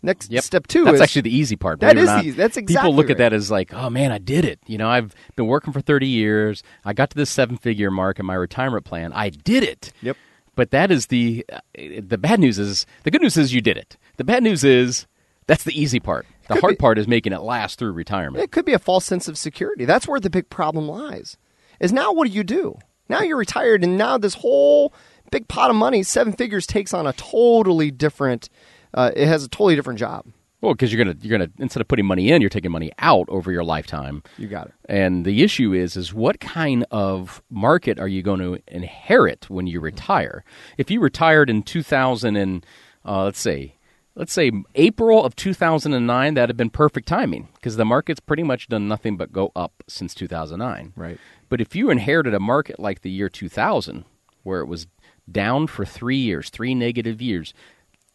Next 0.00 0.30
yep. 0.30 0.44
step 0.44 0.66
two 0.68 0.84
that's 0.84 0.96
is 0.96 1.00
actually 1.00 1.22
the 1.22 1.36
easy 1.36 1.56
part. 1.56 1.80
That 1.80 1.98
is 1.98 2.08
easy. 2.08 2.30
That's 2.30 2.56
exactly 2.56 2.88
people 2.88 2.96
look 2.96 3.06
right. 3.06 3.12
at 3.12 3.18
that 3.18 3.32
as 3.32 3.50
like, 3.50 3.74
oh 3.74 3.90
man, 3.90 4.12
I 4.12 4.18
did 4.18 4.44
it. 4.44 4.60
You 4.66 4.78
know, 4.78 4.88
I've 4.88 5.14
been 5.34 5.46
working 5.46 5.72
for 5.72 5.80
thirty 5.80 6.06
years. 6.06 6.62
I 6.84 6.92
got 6.92 7.10
to 7.10 7.16
this 7.16 7.30
seven 7.30 7.56
figure 7.56 7.90
mark 7.90 8.20
in 8.20 8.26
my 8.26 8.34
retirement 8.34 8.84
plan. 8.84 9.12
I 9.12 9.30
did 9.30 9.64
it. 9.64 9.92
Yep. 10.02 10.16
But 10.54 10.70
that 10.70 10.90
is 10.90 11.06
the 11.06 11.44
the 11.74 12.18
bad 12.18 12.38
news 12.38 12.58
is 12.58 12.86
the 13.02 13.10
good 13.10 13.22
news 13.22 13.36
is 13.36 13.52
you 13.52 13.60
did 13.60 13.76
it. 13.76 13.96
The 14.18 14.24
bad 14.24 14.42
news 14.42 14.62
is 14.62 15.06
that's 15.48 15.64
the 15.64 15.78
easy 15.78 15.98
part. 15.98 16.26
The 16.48 16.54
Could 16.54 16.60
hard 16.60 16.72
be- 16.72 16.76
part 16.76 16.98
is 16.98 17.06
making 17.06 17.32
it 17.32 17.42
last 17.42 17.78
through 17.78 17.92
retirement. 17.92 18.42
It 18.42 18.50
could 18.50 18.64
be 18.64 18.72
a 18.72 18.78
false 18.78 19.04
sense 19.04 19.28
of 19.28 19.38
security. 19.38 19.84
That's 19.84 20.08
where 20.08 20.20
the 20.20 20.30
big 20.30 20.50
problem 20.50 20.88
lies. 20.88 21.36
Is 21.80 21.92
now 21.92 22.12
what 22.12 22.26
do 22.26 22.32
you 22.34 22.44
do? 22.44 22.78
Now 23.08 23.20
you're 23.20 23.36
retired, 23.36 23.84
and 23.84 23.96
now 23.96 24.18
this 24.18 24.34
whole 24.34 24.92
big 25.30 25.48
pot 25.48 25.70
of 25.70 25.76
money, 25.76 26.02
seven 26.02 26.32
figures, 26.32 26.66
takes 26.66 26.92
on 26.92 27.06
a 27.06 27.12
totally 27.12 27.90
different. 27.90 28.48
Uh, 28.92 29.10
it 29.14 29.26
has 29.26 29.44
a 29.44 29.48
totally 29.48 29.76
different 29.76 29.98
job. 29.98 30.26
Well, 30.60 30.74
because 30.74 30.92
you're 30.92 31.04
gonna 31.04 31.16
you're 31.22 31.38
gonna 31.38 31.50
instead 31.58 31.80
of 31.80 31.86
putting 31.86 32.04
money 32.06 32.30
in, 32.32 32.40
you're 32.40 32.50
taking 32.50 32.72
money 32.72 32.90
out 32.98 33.28
over 33.28 33.52
your 33.52 33.62
lifetime. 33.62 34.22
You 34.38 34.48
got 34.48 34.66
it. 34.66 34.72
And 34.88 35.24
the 35.24 35.42
issue 35.44 35.72
is, 35.72 35.96
is 35.96 36.12
what 36.12 36.40
kind 36.40 36.84
of 36.90 37.40
market 37.48 38.00
are 38.00 38.08
you 38.08 38.22
going 38.22 38.40
to 38.40 38.58
inherit 38.66 39.48
when 39.48 39.68
you 39.68 39.78
retire? 39.80 40.44
If 40.76 40.90
you 40.90 41.00
retired 41.00 41.48
in 41.48 41.62
2000 41.62 42.36
and 42.36 42.66
uh, 43.04 43.24
let's 43.24 43.38
say 43.38 43.76
let's 44.18 44.32
say 44.32 44.50
April 44.74 45.24
of 45.24 45.36
2009, 45.36 46.34
that 46.34 46.48
had 46.48 46.56
been 46.56 46.70
perfect 46.70 47.06
timing 47.06 47.48
because 47.54 47.76
the 47.76 47.84
market's 47.84 48.18
pretty 48.18 48.42
much 48.42 48.68
done 48.68 48.88
nothing 48.88 49.16
but 49.16 49.32
go 49.32 49.52
up 49.54 49.84
since 49.86 50.12
2009. 50.12 50.92
Right. 50.96 51.18
But 51.48 51.60
if 51.60 51.76
you 51.76 51.88
inherited 51.88 52.34
a 52.34 52.40
market 52.40 52.80
like 52.80 53.02
the 53.02 53.10
year 53.10 53.28
2000, 53.28 54.04
where 54.42 54.60
it 54.60 54.66
was 54.66 54.88
down 55.30 55.68
for 55.68 55.84
three 55.84 56.16
years, 56.16 56.50
three 56.50 56.74
negative 56.74 57.22
years, 57.22 57.54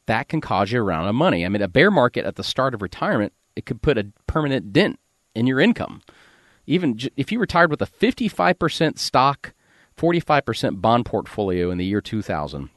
that 0.05 0.27
can 0.27 0.41
cause 0.41 0.73
you 0.73 0.79
a 0.79 0.83
round 0.83 1.07
of 1.07 1.15
money. 1.15 1.45
I 1.45 1.49
mean, 1.49 1.61
a 1.61 1.69
bear 1.69 1.89
market 1.89 2.25
at 2.25 2.35
the 2.35 2.43
start 2.43 2.73
of 2.73 2.81
retirement, 2.81 3.31
it 3.55 3.65
could 3.65 3.81
put 3.81 3.97
a 3.97 4.11
permanent 4.27 4.73
dent 4.73 4.99
in 5.33 5.47
your 5.47 5.61
income. 5.61 6.01
Even 6.67 6.99
if 7.15 7.31
you 7.31 7.39
retired 7.39 7.71
with 7.71 7.81
a 7.81 7.85
55% 7.85 8.99
stock, 8.99 9.53
45% 9.97 10.81
bond 10.81 11.05
portfolio 11.05 11.71
in 11.71 11.77
the 11.77 11.85
year 11.85 12.01
2000, 12.01 12.69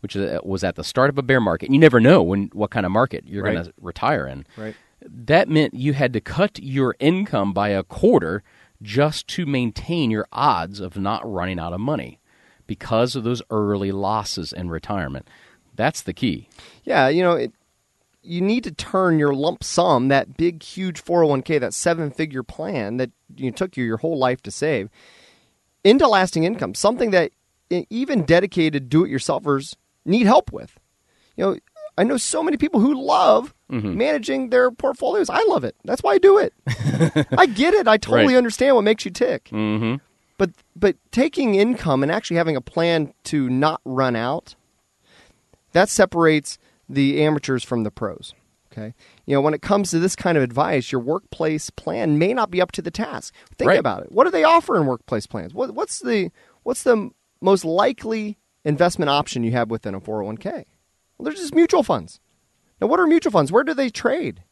which 0.00 0.16
uh, 0.16 0.40
was 0.44 0.62
at 0.64 0.76
the 0.76 0.84
start 0.84 1.10
of 1.10 1.18
a 1.18 1.22
bear 1.22 1.40
market, 1.40 1.66
and 1.66 1.74
you 1.74 1.80
never 1.80 2.00
know 2.00 2.22
when 2.22 2.50
what 2.52 2.70
kind 2.70 2.86
of 2.86 2.92
market 2.92 3.24
you're 3.26 3.42
Right. 3.44 3.54
going 3.54 3.64
to 3.66 3.72
retire 3.80 4.26
in. 4.26 4.46
Right. 4.56 4.74
That 5.02 5.48
meant 5.48 5.74
you 5.74 5.92
had 5.92 6.12
to 6.12 6.20
cut 6.20 6.58
your 6.62 6.94
income 6.98 7.52
by 7.52 7.68
a 7.68 7.82
quarter 7.82 8.42
just 8.82 9.26
to 9.28 9.46
maintain 9.46 10.10
your 10.10 10.26
odds 10.32 10.80
of 10.80 10.96
not 10.96 11.20
running 11.30 11.58
out 11.58 11.72
of 11.72 11.80
money 11.80 12.20
because 12.66 13.16
of 13.16 13.24
those 13.24 13.42
early 13.50 13.90
losses 13.92 14.52
in 14.52 14.70
retirement. 14.70 15.28
That's 15.74 16.02
the 16.02 16.12
key. 16.12 16.48
Yeah, 16.84 17.08
you 17.08 17.22
know, 17.22 17.32
it, 17.32 17.52
you 18.22 18.40
need 18.40 18.64
to 18.64 18.72
turn 18.72 19.18
your 19.18 19.32
lump 19.34 19.62
sum, 19.64 20.08
that 20.08 20.36
big, 20.36 20.62
huge 20.62 21.02
401k, 21.04 21.60
that 21.60 21.72
seven 21.74 22.10
figure 22.10 22.42
plan 22.42 22.96
that 22.98 23.10
you 23.36 23.50
took 23.52 23.76
you 23.76 23.84
your 23.84 23.96
whole 23.98 24.18
life 24.18 24.42
to 24.42 24.50
save, 24.50 24.90
into 25.84 26.06
lasting 26.06 26.44
income, 26.44 26.74
something 26.74 27.10
that 27.12 27.30
even 27.70 28.24
dedicated 28.24 28.88
do 28.88 29.04
it 29.04 29.10
yourselfers 29.10 29.76
need 30.08 30.26
help 30.26 30.52
with. 30.52 30.78
You 31.36 31.44
know, 31.44 31.58
I 31.96 32.04
know 32.04 32.16
so 32.16 32.42
many 32.42 32.56
people 32.56 32.80
who 32.80 32.94
love 33.04 33.54
managing 33.68 34.50
their 34.50 34.70
portfolios. 34.70 35.28
I 35.30 35.42
love 35.44 35.62
it. 35.64 35.76
That's 35.84 36.02
why 36.02 36.12
I 36.14 36.18
do 36.18 36.38
it. 36.38 36.52
I 37.36 37.46
get 37.46 37.74
it. 37.74 37.86
I 37.86 37.96
totally 37.96 38.34
Right. 38.34 38.36
understand 38.38 38.74
what 38.76 38.82
makes 38.82 39.04
you 39.04 39.10
tick. 39.10 39.44
Mm-hmm. 39.52 39.96
But 40.38 40.50
but 40.76 40.96
taking 41.10 41.54
income 41.56 42.02
and 42.02 42.10
actually 42.12 42.36
having 42.36 42.54
a 42.56 42.60
plan 42.60 43.12
to 43.24 43.48
not 43.50 43.80
run 43.84 44.14
out 44.16 44.54
that 45.72 45.88
separates 45.88 46.58
the 46.88 47.22
amateurs 47.22 47.64
from 47.64 47.82
the 47.82 47.90
pros. 47.90 48.34
Okay, 48.72 48.94
you 49.26 49.34
know 49.34 49.40
when 49.40 49.54
it 49.54 49.62
comes 49.62 49.90
to 49.90 49.98
this 49.98 50.14
kind 50.14 50.36
of 50.38 50.44
advice, 50.44 50.92
your 50.92 51.00
workplace 51.00 51.70
plan 51.70 52.18
may 52.18 52.32
not 52.34 52.50
be 52.50 52.60
up 52.60 52.70
to 52.72 52.82
the 52.82 52.90
task. 52.90 53.34
Think 53.56 53.68
Right. 53.70 53.78
about 53.78 54.02
it. 54.04 54.12
What 54.12 54.24
do 54.24 54.30
they 54.30 54.44
offer 54.44 54.76
in 54.76 54.86
workplace 54.86 55.26
plans? 55.26 55.52
What, 55.54 55.74
what's 55.74 55.98
the 56.00 56.30
what's 56.62 56.82
the 56.84 57.10
most 57.40 57.64
likely 57.64 58.38
investment 58.64 59.08
option 59.08 59.44
you 59.44 59.52
have 59.52 59.70
within 59.70 59.94
a 59.94 60.00
four 60.00 60.16
hundred 60.16 60.26
one 60.26 60.36
k? 60.38 60.50
Well, 61.16 61.24
they're 61.24 61.32
just 61.32 61.54
mutual 61.54 61.82
funds. 61.82 62.20
Now, 62.80 62.86
what 62.86 63.00
are 63.00 63.06
mutual 63.06 63.32
funds? 63.32 63.50
Where 63.50 63.64
do 63.64 63.74
they 63.74 63.90
trade? 63.90 64.42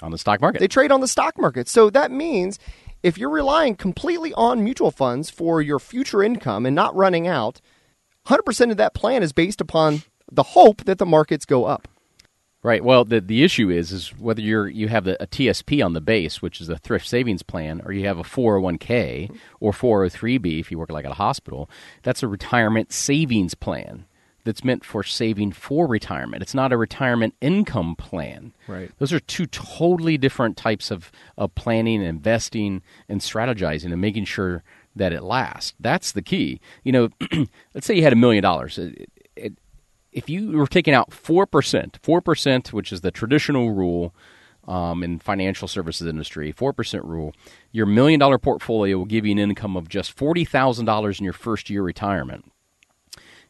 On 0.00 0.12
the 0.12 0.18
stock 0.18 0.40
market. 0.40 0.60
They 0.60 0.68
trade 0.68 0.92
on 0.92 1.00
the 1.00 1.08
stock 1.08 1.36
market. 1.38 1.68
So 1.68 1.90
that 1.90 2.12
means 2.12 2.58
if 3.02 3.18
you're 3.18 3.30
relying 3.30 3.74
completely 3.74 4.32
on 4.34 4.62
mutual 4.62 4.92
funds 4.92 5.28
for 5.28 5.60
your 5.60 5.80
future 5.80 6.22
income 6.22 6.66
and 6.66 6.76
not 6.76 6.94
running 6.94 7.26
out, 7.26 7.60
100% 8.26 8.70
of 8.70 8.76
that 8.76 8.94
plan 8.94 9.24
is 9.24 9.32
based 9.32 9.60
upon 9.60 10.02
the 10.30 10.42
hope 10.42 10.84
that 10.84 10.98
the 10.98 11.06
markets 11.06 11.44
go 11.44 11.64
up. 11.64 11.88
Right. 12.62 12.82
Well, 12.82 13.04
the 13.04 13.20
the 13.20 13.44
issue 13.44 13.70
is 13.70 13.92
is 13.92 14.08
whether 14.18 14.40
you're 14.40 14.68
you 14.68 14.88
have 14.88 15.04
the, 15.04 15.22
a 15.22 15.26
TSP 15.26 15.84
on 15.84 15.92
the 15.92 16.00
base, 16.00 16.42
which 16.42 16.60
is 16.60 16.68
a 16.68 16.76
thrift 16.76 17.06
savings 17.06 17.42
plan, 17.42 17.80
or 17.84 17.92
you 17.92 18.06
have 18.06 18.18
a 18.18 18.24
401k 18.24 19.34
or 19.60 19.72
403b 19.72 20.58
if 20.58 20.70
you 20.70 20.78
work 20.78 20.90
like 20.90 21.04
at 21.04 21.12
a 21.12 21.14
hospital. 21.14 21.70
That's 22.02 22.22
a 22.22 22.28
retirement 22.28 22.92
savings 22.92 23.54
plan 23.54 24.06
that's 24.48 24.64
meant 24.64 24.84
for 24.84 25.02
saving 25.02 25.52
for 25.52 25.86
retirement. 25.86 26.42
It's 26.42 26.54
not 26.54 26.72
a 26.72 26.76
retirement 26.76 27.34
income 27.40 27.94
plan. 27.94 28.54
Right. 28.66 28.90
Those 28.98 29.12
are 29.12 29.20
two 29.20 29.46
totally 29.46 30.16
different 30.16 30.56
types 30.56 30.90
of, 30.90 31.12
of 31.36 31.54
planning, 31.54 32.02
investing, 32.02 32.80
and 33.10 33.20
strategizing 33.20 33.92
and 33.92 34.00
making 34.00 34.24
sure 34.24 34.62
that 34.96 35.12
it 35.12 35.22
lasts. 35.22 35.74
That's 35.78 36.12
the 36.12 36.22
key. 36.22 36.60
You 36.82 36.92
know, 36.92 37.08
let's 37.74 37.86
say 37.86 37.94
you 37.94 38.02
had 38.02 38.14
a 38.14 38.16
million 38.16 38.42
dollars. 38.42 38.78
If 40.18 40.28
you 40.28 40.50
were 40.50 40.66
taking 40.66 40.94
out 40.94 41.10
4%, 41.10 41.46
4%, 41.46 42.72
which 42.72 42.92
is 42.92 43.02
the 43.02 43.12
traditional 43.12 43.70
rule 43.70 44.12
um, 44.66 45.04
in 45.04 45.20
financial 45.20 45.68
services 45.68 46.08
industry, 46.08 46.52
4% 46.52 47.04
rule, 47.04 47.32
your 47.70 47.86
million 47.86 48.18
dollar 48.18 48.36
portfolio 48.36 48.98
will 48.98 49.04
give 49.04 49.24
you 49.24 49.30
an 49.30 49.38
income 49.38 49.76
of 49.76 49.88
just 49.88 50.16
$40,000 50.16 51.18
in 51.20 51.24
your 51.24 51.32
first 51.32 51.70
year 51.70 51.82
retirement, 51.82 52.50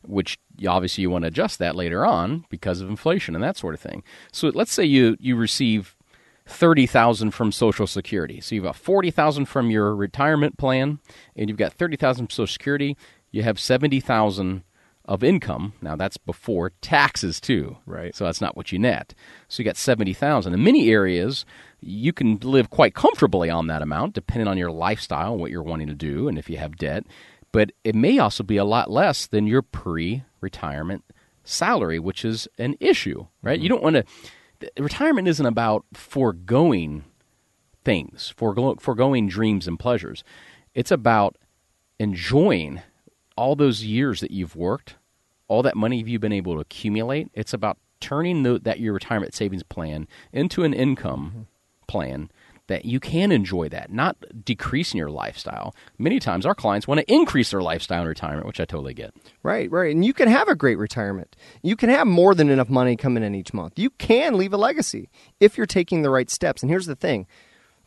which 0.06 0.38
obviously 0.66 1.00
you 1.00 1.08
want 1.08 1.22
to 1.22 1.28
adjust 1.28 1.58
that 1.58 1.74
later 1.74 2.04
on 2.04 2.44
because 2.50 2.82
of 2.82 2.90
inflation 2.90 3.34
and 3.34 3.42
that 3.42 3.56
sort 3.56 3.72
of 3.72 3.80
thing. 3.80 4.02
So 4.30 4.48
let's 4.48 4.72
say 4.72 4.84
you, 4.84 5.16
you 5.18 5.36
receive 5.36 5.96
30,000 6.44 7.30
from 7.30 7.50
Social 7.50 7.86
Security. 7.86 8.42
So 8.42 8.54
you've 8.54 8.64
got 8.64 8.76
40,000 8.76 9.46
from 9.46 9.70
your 9.70 9.96
retirement 9.96 10.58
plan 10.58 10.98
and 11.34 11.48
you've 11.48 11.56
got 11.56 11.72
30,000 11.72 12.26
from 12.26 12.30
Social 12.30 12.52
Security. 12.52 12.94
You 13.30 13.42
have 13.42 13.58
70,000 13.58 14.64
of 15.08 15.24
income. 15.24 15.72
Now 15.80 15.96
that's 15.96 16.18
before 16.18 16.70
taxes 16.82 17.40
too. 17.40 17.78
Right. 17.86 18.14
So 18.14 18.24
that's 18.24 18.40
not 18.40 18.56
what 18.56 18.70
you 18.70 18.78
net. 18.78 19.14
So 19.48 19.60
you 19.60 19.64
got 19.64 19.76
70,000. 19.76 20.52
In 20.52 20.62
many 20.62 20.90
areas, 20.90 21.46
you 21.80 22.12
can 22.12 22.36
live 22.42 22.68
quite 22.68 22.94
comfortably 22.94 23.48
on 23.48 23.66
that 23.66 23.82
amount 23.82 24.12
depending 24.12 24.46
on 24.46 24.58
your 24.58 24.70
lifestyle, 24.70 25.36
what 25.36 25.50
you're 25.50 25.62
wanting 25.62 25.88
to 25.88 25.94
do 25.94 26.28
and 26.28 26.38
if 26.38 26.50
you 26.50 26.58
have 26.58 26.76
debt, 26.76 27.04
but 27.50 27.72
it 27.82 27.94
may 27.94 28.18
also 28.18 28.44
be 28.44 28.58
a 28.58 28.64
lot 28.64 28.90
less 28.90 29.26
than 29.26 29.46
your 29.46 29.62
pre-retirement 29.62 31.02
salary, 31.42 31.98
which 31.98 32.24
is 32.24 32.46
an 32.58 32.76
issue, 32.78 33.26
right? 33.42 33.56
Mm-hmm. 33.56 33.62
You 33.62 33.68
don't 33.70 33.82
want 33.82 33.96
to 33.96 34.04
retirement 34.78 35.26
isn't 35.26 35.46
about 35.46 35.84
foregoing 35.94 37.04
things, 37.84 38.34
forego, 38.36 38.74
foregoing 38.78 39.28
dreams 39.28 39.66
and 39.66 39.78
pleasures. 39.78 40.22
It's 40.74 40.90
about 40.90 41.36
enjoying 41.98 42.82
all 43.38 43.54
those 43.54 43.84
years 43.84 44.20
that 44.20 44.32
you've 44.32 44.56
worked, 44.56 44.96
all 45.46 45.62
that 45.62 45.76
money 45.76 46.02
you've 46.04 46.20
been 46.20 46.32
able 46.32 46.54
to 46.54 46.60
accumulate. 46.60 47.28
It's 47.32 47.54
about 47.54 47.78
turning 48.00 48.42
the, 48.42 48.58
that 48.58 48.80
your 48.80 48.92
retirement 48.92 49.32
savings 49.32 49.62
plan 49.62 50.08
into 50.32 50.64
an 50.64 50.74
income 50.74 51.30
mm-hmm. 51.30 51.42
plan 51.86 52.30
that 52.66 52.84
you 52.84 53.00
can 53.00 53.32
enjoy 53.32 53.68
that, 53.70 53.90
not 53.90 54.16
decreasing 54.44 54.98
your 54.98 55.08
lifestyle. 55.08 55.74
Many 55.96 56.18
times 56.20 56.44
our 56.44 56.54
clients 56.54 56.86
want 56.86 57.00
to 57.00 57.12
increase 57.12 57.50
their 57.50 57.62
lifestyle 57.62 58.02
in 58.02 58.08
retirement, 58.08 58.46
which 58.46 58.60
I 58.60 58.66
totally 58.66 58.92
get. 58.92 59.14
Right, 59.42 59.70
right. 59.70 59.94
And 59.94 60.04
you 60.04 60.12
can 60.12 60.28
have 60.28 60.48
a 60.48 60.54
great 60.54 60.76
retirement. 60.76 61.34
You 61.62 61.76
can 61.76 61.88
have 61.88 62.06
more 62.06 62.34
than 62.34 62.50
enough 62.50 62.68
money 62.68 62.94
coming 62.96 63.22
in 63.22 63.34
each 63.34 63.54
month. 63.54 63.78
You 63.78 63.90
can 63.90 64.36
leave 64.36 64.52
a 64.52 64.58
legacy 64.58 65.08
if 65.40 65.56
you're 65.56 65.66
taking 65.66 66.02
the 66.02 66.10
right 66.10 66.28
steps. 66.28 66.62
And 66.62 66.70
here's 66.70 66.86
the 66.86 66.96
thing 66.96 67.26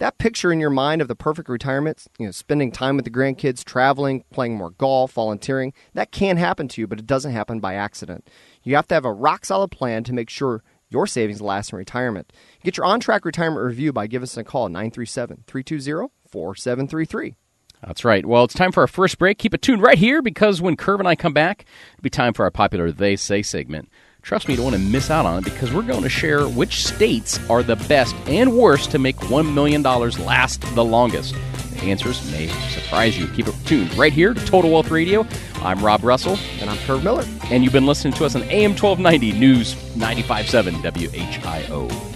that 0.01 0.17
picture 0.17 0.51
in 0.51 0.59
your 0.59 0.71
mind 0.71 0.99
of 0.99 1.07
the 1.07 1.15
perfect 1.15 1.47
retirement, 1.47 2.07
you 2.17 2.25
know, 2.25 2.31
spending 2.31 2.71
time 2.71 2.95
with 2.95 3.05
the 3.05 3.11
grandkids, 3.11 3.63
traveling, 3.63 4.23
playing 4.31 4.55
more 4.55 4.71
golf, 4.71 5.11
volunteering, 5.11 5.73
that 5.93 6.11
can 6.11 6.37
happen 6.37 6.67
to 6.67 6.81
you, 6.81 6.87
but 6.87 6.97
it 6.97 7.05
doesn't 7.05 7.33
happen 7.33 7.59
by 7.59 7.75
accident. 7.75 8.27
You 8.63 8.75
have 8.77 8.87
to 8.87 8.95
have 8.95 9.05
a 9.05 9.13
rock 9.13 9.45
solid 9.45 9.69
plan 9.69 10.03
to 10.05 10.13
make 10.13 10.31
sure 10.31 10.63
your 10.89 11.05
savings 11.05 11.39
last 11.39 11.71
in 11.71 11.77
retirement. 11.77 12.33
Get 12.63 12.77
your 12.77 12.87
on 12.87 12.99
track 12.99 13.25
retirement 13.25 13.63
review 13.63 13.93
by 13.93 14.07
giving 14.07 14.23
us 14.23 14.35
a 14.37 14.43
call 14.43 14.69
937 14.69 15.43
320 15.45 16.11
4733. 16.31 17.35
That's 17.85 18.03
right. 18.03 18.25
Well, 18.25 18.45
it's 18.45 18.55
time 18.55 18.71
for 18.71 18.81
our 18.81 18.87
first 18.87 19.19
break. 19.19 19.37
Keep 19.37 19.53
it 19.53 19.61
tuned 19.61 19.83
right 19.83 19.99
here 19.99 20.23
because 20.23 20.63
when 20.63 20.77
Kurt 20.77 20.99
and 20.99 21.07
I 21.07 21.15
come 21.15 21.33
back, 21.33 21.65
it'll 21.93 22.01
be 22.01 22.09
time 22.09 22.33
for 22.33 22.43
our 22.43 22.51
popular 22.51 22.91
They 22.91 23.15
Say 23.15 23.43
segment. 23.43 23.87
Trust 24.21 24.47
me, 24.47 24.53
you 24.53 24.57
don't 24.57 24.71
want 24.71 24.75
to 24.77 24.81
miss 24.81 25.09
out 25.09 25.25
on 25.25 25.39
it 25.39 25.43
because 25.45 25.73
we're 25.73 25.81
going 25.81 26.03
to 26.03 26.09
share 26.09 26.47
which 26.47 26.85
states 26.85 27.39
are 27.49 27.63
the 27.63 27.75
best 27.75 28.15
and 28.27 28.53
worst 28.55 28.91
to 28.91 28.99
make 28.99 29.15
$1 29.17 29.51
million 29.53 29.81
last 29.81 30.61
the 30.75 30.85
longest. 30.85 31.33
The 31.73 31.89
answers 31.89 32.31
may 32.31 32.47
surprise 32.69 33.17
you. 33.17 33.27
Keep 33.29 33.47
it 33.47 33.55
tuned 33.65 33.93
right 33.97 34.13
here 34.13 34.33
to 34.35 34.45
Total 34.45 34.69
Wealth 34.71 34.91
Radio. 34.91 35.25
I'm 35.55 35.83
Rob 35.83 36.03
Russell, 36.03 36.37
And 36.59 36.69
I'm 36.69 36.77
Kurt 36.79 37.03
Miller. 37.03 37.25
and 37.45 37.63
you've 37.63 37.73
been 37.73 37.87
listening 37.87 38.13
to 38.13 38.25
us 38.25 38.35
on 38.35 38.43
AM 38.43 38.71
1290 38.75 39.31
News 39.39 39.73
95.7 39.95 40.81
WHIO. 40.83 42.07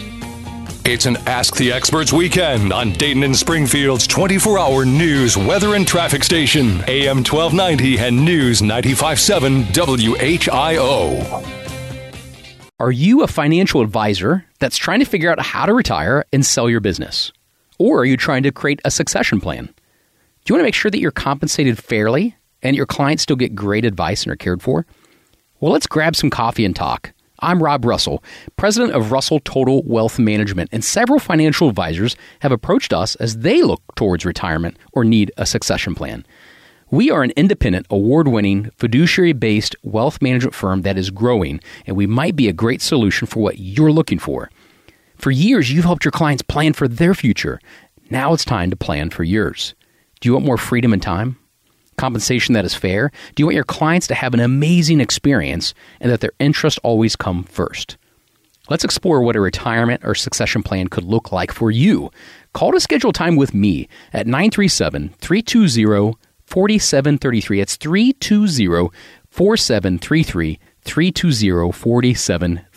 It's 0.88 1.08
an 1.08 1.18
Ask 1.26 1.56
the 1.56 1.72
Experts 1.72 2.14
weekend 2.14 2.72
on 2.72 2.92
Dayton 2.94 3.24
and 3.24 3.36
Springfield's 3.36 4.06
24 4.06 4.60
hour 4.60 4.86
news, 4.86 5.36
weather, 5.36 5.74
and 5.74 5.88
traffic 5.88 6.24
station. 6.24 6.84
AM 6.88 7.24
1290 7.24 7.98
and 7.98 8.24
News 8.24 8.62
95.7 8.62 9.64
WHIO. 9.74 11.65
Are 12.78 12.92
you 12.92 13.24
a 13.24 13.28
financial 13.28 13.80
advisor 13.80 14.44
that's 14.60 14.76
trying 14.76 15.00
to 15.00 15.06
figure 15.06 15.32
out 15.32 15.40
how 15.40 15.66
to 15.66 15.74
retire 15.74 16.26
and 16.34 16.46
sell 16.46 16.70
your 16.70 16.82
business? 16.82 17.32
Or 17.80 18.00
are 18.00 18.06
you 18.06 18.18
trying 18.18 18.44
to 18.44 18.52
create 18.52 18.82
a 18.84 18.92
succession 18.92 19.40
plan? 19.40 19.68
Do 19.68 19.74
you 20.50 20.56
want 20.56 20.60
to 20.60 20.66
make 20.66 20.76
sure 20.76 20.92
that 20.92 21.00
you're 21.00 21.12
compensated 21.12 21.78
fairly 21.78 22.36
and 22.62 22.76
your 22.76 22.86
clients 22.86 23.24
still 23.24 23.38
get 23.38 23.56
great 23.56 23.86
advice 23.86 24.24
and 24.24 24.34
are 24.34 24.36
cared 24.36 24.62
for? 24.62 24.86
Well, 25.62 25.72
let's 25.72 25.88
grab 25.88 26.18
some 26.18 26.30
coffee 26.30 26.66
and 26.66 26.76
talk. 26.76 27.14
I'm 27.40 27.64
Rob 27.64 27.86
Russell, 27.86 28.22
president 28.58 28.94
of 28.94 29.10
Russell 29.10 29.40
Total 29.40 29.82
Wealth 29.84 30.20
Management, 30.20 30.70
and 30.74 30.84
several 30.84 31.20
financial 31.20 31.70
advisors 31.70 32.18
have 32.42 32.52
approached 32.52 32.92
us 32.92 33.16
as 33.16 33.38
they 33.38 33.62
look 33.62 33.84
towards 33.96 34.26
retirement 34.26 34.76
or 34.92 35.06
need 35.06 35.32
a 35.38 35.46
succession 35.46 35.96
plan. 35.96 36.26
We 36.92 37.10
are 37.10 37.24
an 37.24 37.32
independent, 37.36 37.88
award 37.90 38.28
winning, 38.28 38.70
fiduciary 38.78 39.34
based 39.34 39.76
wealth 39.82 40.22
management 40.22 40.54
firm 40.54 40.84
that 40.84 41.00
is 41.00 41.10
growing, 41.10 41.60
and 41.88 41.98
we 41.98 42.06
might 42.06 42.36
be 42.36 42.48
a 42.48 42.54
great 42.54 42.80
solution 42.80 43.26
for 43.26 43.40
what 43.40 43.58
you're 43.58 43.92
looking 43.92 44.20
for. 44.20 44.52
For 45.18 45.32
years, 45.32 45.72
you've 45.72 45.86
helped 45.86 46.06
your 46.06 46.12
clients 46.12 46.44
plan 46.44 46.74
for 46.74 46.88
their 46.88 47.16
future. 47.16 47.60
Now 48.12 48.34
it's 48.34 48.46
time 48.46 48.70
to 48.70 48.76
plan 48.76 49.10
for 49.10 49.24
yours. 49.24 49.74
Do 50.20 50.30
you 50.30 50.34
want 50.34 50.46
more 50.46 50.60
freedom 50.60 50.94
and 50.94 51.02
time? 51.02 51.38
Compensation 51.98 52.54
that 52.54 52.66
is 52.66 52.76
fair? 52.76 53.12
Do 53.34 53.42
you 53.42 53.48
want 53.48 53.56
your 53.56 53.64
clients 53.64 54.06
to 54.08 54.16
have 54.16 54.36
an 54.36 54.40
amazing 54.40 55.02
experience 55.02 55.74
and 56.00 56.12
that 56.12 56.20
their 56.20 56.34
interests 56.38 56.80
always 56.84 57.16
come 57.16 57.46
first? 57.46 57.98
Let's 58.70 58.84
explore 58.84 59.24
what 59.24 59.36
a 59.36 59.42
retirement 59.42 60.02
or 60.04 60.14
succession 60.14 60.62
plan 60.62 60.90
could 60.90 61.04
look 61.04 61.32
like 61.32 61.52
for 61.52 61.72
you. 61.72 62.12
Call 62.54 62.72
to 62.74 62.80
schedule 62.80 63.12
time 63.12 63.38
with 63.38 63.56
me 63.56 63.88
at 64.14 64.28
937 64.28 65.16
320 65.20 66.16
4733. 66.46 67.62
It's 67.62 67.76
320 67.76 68.90
4733. 69.30 70.60
320 70.84 71.72
4733. 71.72 72.75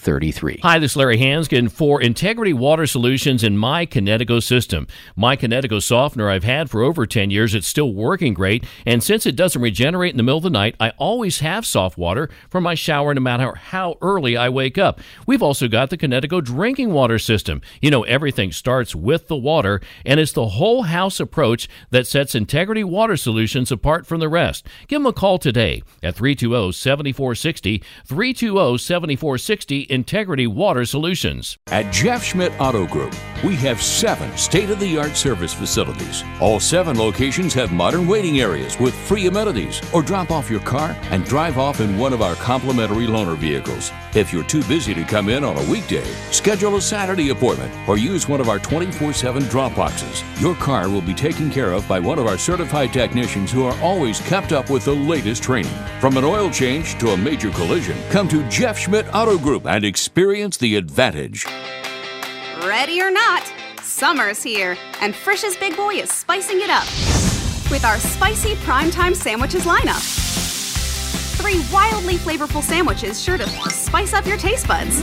Hi, 0.62 0.78
this 0.78 0.92
is 0.92 0.96
Larry 0.96 1.18
Hanskin 1.18 1.70
for 1.70 2.00
Integrity 2.00 2.54
Water 2.54 2.86
Solutions 2.86 3.44
in 3.44 3.58
My 3.58 3.84
Kinetico 3.84 4.42
system. 4.42 4.86
My 5.16 5.36
Kinetico 5.36 5.82
softener 5.82 6.30
I've 6.30 6.44
had 6.44 6.70
for 6.70 6.80
over 6.80 7.04
10 7.04 7.28
years. 7.28 7.54
It's 7.54 7.68
still 7.68 7.92
working 7.92 8.32
great. 8.32 8.64
And 8.86 9.02
since 9.02 9.26
it 9.26 9.36
doesn't 9.36 9.60
regenerate 9.60 10.12
in 10.12 10.16
the 10.16 10.22
middle 10.22 10.38
of 10.38 10.44
the 10.44 10.48
night, 10.48 10.76
I 10.80 10.92
always 10.96 11.40
have 11.40 11.66
soft 11.66 11.98
water 11.98 12.30
for 12.48 12.58
my 12.58 12.74
shower 12.74 13.12
no 13.12 13.20
matter 13.20 13.54
how 13.54 13.96
early 14.00 14.34
I 14.34 14.48
wake 14.48 14.78
up. 14.78 14.98
We've 15.26 15.42
also 15.42 15.68
got 15.68 15.90
the 15.90 15.98
Kinetico 15.98 16.42
drinking 16.42 16.90
water 16.90 17.18
system. 17.18 17.60
You 17.82 17.90
know, 17.90 18.04
everything 18.04 18.50
starts 18.50 18.94
with 18.94 19.28
the 19.28 19.36
water, 19.36 19.82
and 20.06 20.18
it's 20.18 20.32
the 20.32 20.48
whole 20.48 20.84
house 20.84 21.20
approach 21.20 21.68
that 21.90 22.06
sets 22.06 22.34
Integrity 22.34 22.82
Water 22.82 23.18
Solutions 23.18 23.70
apart 23.70 24.06
from 24.06 24.20
the 24.20 24.30
rest. 24.30 24.66
Give 24.86 25.02
them 25.02 25.06
a 25.06 25.12
call 25.12 25.38
today 25.38 25.82
at 26.02 26.14
320 26.14 26.72
7460. 26.72 27.82
320 28.06 28.78
7460 28.78 29.97
Integrity 29.98 30.46
Water 30.46 30.84
Solutions. 30.84 31.58
At 31.72 31.92
Jeff 31.92 32.22
Schmidt 32.22 32.52
Auto 32.60 32.86
Group, 32.86 33.12
we 33.42 33.56
have 33.56 33.82
seven 33.82 34.30
state 34.36 34.70
of 34.70 34.78
the 34.78 34.96
art 34.96 35.16
service 35.16 35.52
facilities. 35.52 36.22
All 36.40 36.60
seven 36.60 36.96
locations 36.96 37.52
have 37.54 37.72
modern 37.72 38.06
waiting 38.06 38.40
areas 38.40 38.78
with 38.78 38.94
free 38.94 39.26
amenities, 39.26 39.80
or 39.92 40.02
drop 40.02 40.30
off 40.30 40.48
your 40.48 40.60
car 40.60 40.96
and 41.10 41.24
drive 41.24 41.58
off 41.58 41.80
in 41.80 41.98
one 41.98 42.12
of 42.12 42.22
our 42.22 42.36
complimentary 42.36 43.06
loaner 43.06 43.36
vehicles. 43.36 43.90
If 44.14 44.32
you're 44.32 44.44
too 44.44 44.62
busy 44.64 44.94
to 44.94 45.04
come 45.04 45.28
in 45.28 45.44
on 45.44 45.58
a 45.58 45.70
weekday, 45.70 46.04
schedule 46.30 46.76
a 46.76 46.80
Saturday 46.80 47.30
appointment 47.30 47.72
or 47.88 47.98
use 47.98 48.28
one 48.28 48.40
of 48.40 48.48
our 48.48 48.58
24 48.58 49.12
7 49.12 49.42
drop 49.44 49.74
boxes. 49.74 50.22
Your 50.40 50.54
car 50.54 50.88
will 50.88 51.02
be 51.02 51.14
taken 51.14 51.50
care 51.50 51.72
of 51.72 51.86
by 51.86 52.00
one 52.00 52.18
of 52.18 52.26
our 52.26 52.38
certified 52.38 52.92
technicians 52.92 53.52
who 53.52 53.64
are 53.64 53.78
always 53.80 54.20
kept 54.22 54.52
up 54.52 54.70
with 54.70 54.84
the 54.84 54.94
latest 54.94 55.42
training. 55.42 55.74
From 56.00 56.16
an 56.16 56.24
oil 56.24 56.50
change 56.50 56.98
to 56.98 57.10
a 57.10 57.16
major 57.16 57.50
collision, 57.50 57.96
come 58.10 58.28
to 58.28 58.48
Jeff 58.48 58.78
Schmidt 58.78 59.06
Auto 59.12 59.38
Group 59.38 59.66
and 59.66 59.77
experience 59.84 60.56
the 60.56 60.76
advantage. 60.76 61.46
Ready 62.64 63.00
or 63.00 63.10
not, 63.10 63.42
summer's 63.82 64.42
here, 64.42 64.76
and 65.00 65.14
Frisch's 65.14 65.56
Big 65.56 65.76
Boy 65.76 65.94
is 65.94 66.10
spicing 66.10 66.60
it 66.60 66.70
up 66.70 66.86
with 67.70 67.84
our 67.84 67.98
spicy 67.98 68.54
primetime 68.56 69.14
sandwiches 69.14 69.64
lineup. 69.64 70.00
Three 71.38 71.64
wildly 71.72 72.14
flavorful 72.14 72.62
sandwiches 72.62 73.22
sure 73.22 73.38
to 73.38 73.48
spice 73.70 74.12
up 74.12 74.26
your 74.26 74.38
taste 74.38 74.66
buds. 74.66 75.00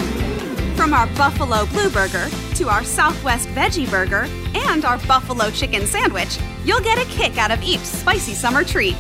From 0.76 0.94
our 0.94 1.08
Buffalo 1.16 1.66
Blue 1.68 1.90
Burger 1.90 2.28
to 2.56 2.68
our 2.68 2.84
Southwest 2.84 3.48
Veggie 3.50 3.90
Burger 3.90 4.28
and 4.54 4.84
our 4.84 4.98
Buffalo 5.08 5.50
Chicken 5.50 5.86
Sandwich, 5.86 6.38
you'll 6.66 6.82
get 6.82 6.98
a 6.98 7.10
kick 7.10 7.38
out 7.38 7.52
of 7.52 7.64
each 7.64 7.80
spicy 7.80 8.34
summer 8.34 8.64
treat. 8.64 8.98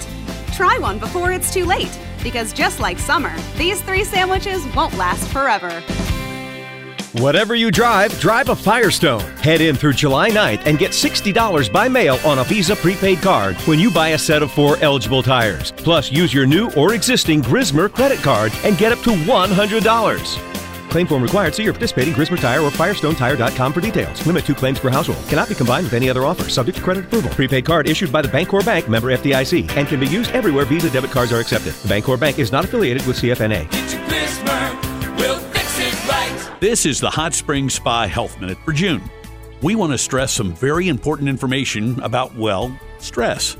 Try 0.53 0.77
one 0.77 1.00
before 1.00 1.34
it's 1.34 1.53
too 1.53 1.65
late, 1.65 2.00
because 2.25 2.51
just 2.51 2.79
like 2.79 2.98
summer, 2.98 3.32
these 3.55 3.84
three 3.84 4.03
sandwiches 4.03 4.65
won't 4.75 4.98
last 4.98 5.27
forever. 5.29 5.79
Whatever 7.22 7.53
you 7.53 7.70
drive, 7.70 8.20
drive 8.20 8.50
a 8.50 8.55
Firestone. 8.55 9.22
Head 9.38 9.62
in 9.62 9.75
through 9.75 9.94
July 9.94 10.32
9th 10.32 10.65
and 10.65 10.79
get 10.79 10.91
$60 10.91 11.72
by 11.72 11.88
mail 11.88 12.17
on 12.25 12.39
a 12.39 12.44
Visa 12.44 12.75
prepaid 12.75 13.19
card 13.19 13.56
when 13.67 13.80
you 13.80 13.91
buy 13.91 14.10
a 14.10 14.17
set 14.17 14.41
of 14.41 14.52
four 14.52 14.76
eligible 14.78 15.21
tires. 15.21 15.71
Plus, 15.71 16.12
use 16.12 16.34
your 16.34 16.47
new 16.47 16.71
or 16.71 16.95
existing 16.95 17.41
Grismer 17.41 17.88
credit 17.88 18.19
card 18.19 18.52
and 18.63 18.76
get 18.78 18.91
up 18.91 18.99
to 19.04 19.12
$100. 19.12 20.64
Claim 20.89 21.08
form 21.08 21.21
required. 21.21 21.54
See 21.54 21.63
your 21.63 21.74
participating 21.74 22.13
Grismer 22.13 22.39
Tire 22.39 22.62
or 22.62 22.71
FirestoneTire.com 22.71 23.74
for 23.74 23.82
details. 23.82 24.26
Limit 24.26 24.45
two 24.45 24.56
claims 24.56 24.80
per 24.80 24.89
household. 24.89 25.24
Cannot 25.28 25.50
be 25.50 25.56
combined 25.56 25.86
with 25.86 25.93
any 25.93 26.10
other 26.10 26.26
offer. 26.26 26.50
Subject 26.50 26.78
to 26.78 26.84
credit 26.84 27.06
approval. 27.06 27.30
Prepaid 27.32 27.65
card 27.65 27.88
issued 27.88 28.12
by 28.12 28.21
the 28.21 28.28
Bancorp 28.28 28.65
Bank 28.65 28.89
member 28.89 29.15
FDIC 29.15 29.69
and 29.76 29.88
can 29.88 30.00
be 30.00 30.08
used 30.08 30.32
everywhere 30.32 30.65
Visa 30.65 30.89
debit 30.89 31.12
cards 31.12 31.32
are 31.32 31.39
accepted. 31.39 31.74
The 31.74 31.88
Bancorp 31.88 32.19
Bank 32.19 32.39
is 32.39 32.52
not 32.52 32.65
affiliated 32.65 33.06
with 33.06 33.17
CFNA. 33.17 33.69
This 36.62 36.86
is 36.86 37.00
the 37.00 37.10
Hot 37.10 37.34
Spring 37.34 37.69
Spa 37.69 38.08
Health 38.08 38.39
Minute 38.39 38.58
for 38.63 38.71
June. 38.71 39.02
We 39.62 39.76
want 39.76 39.91
to 39.91 39.98
stress 39.98 40.32
some 40.32 40.54
very 40.54 40.88
important 40.88 41.30
information 41.30 42.00
about, 42.02 42.36
well, 42.36 42.78
stress. 43.00 43.58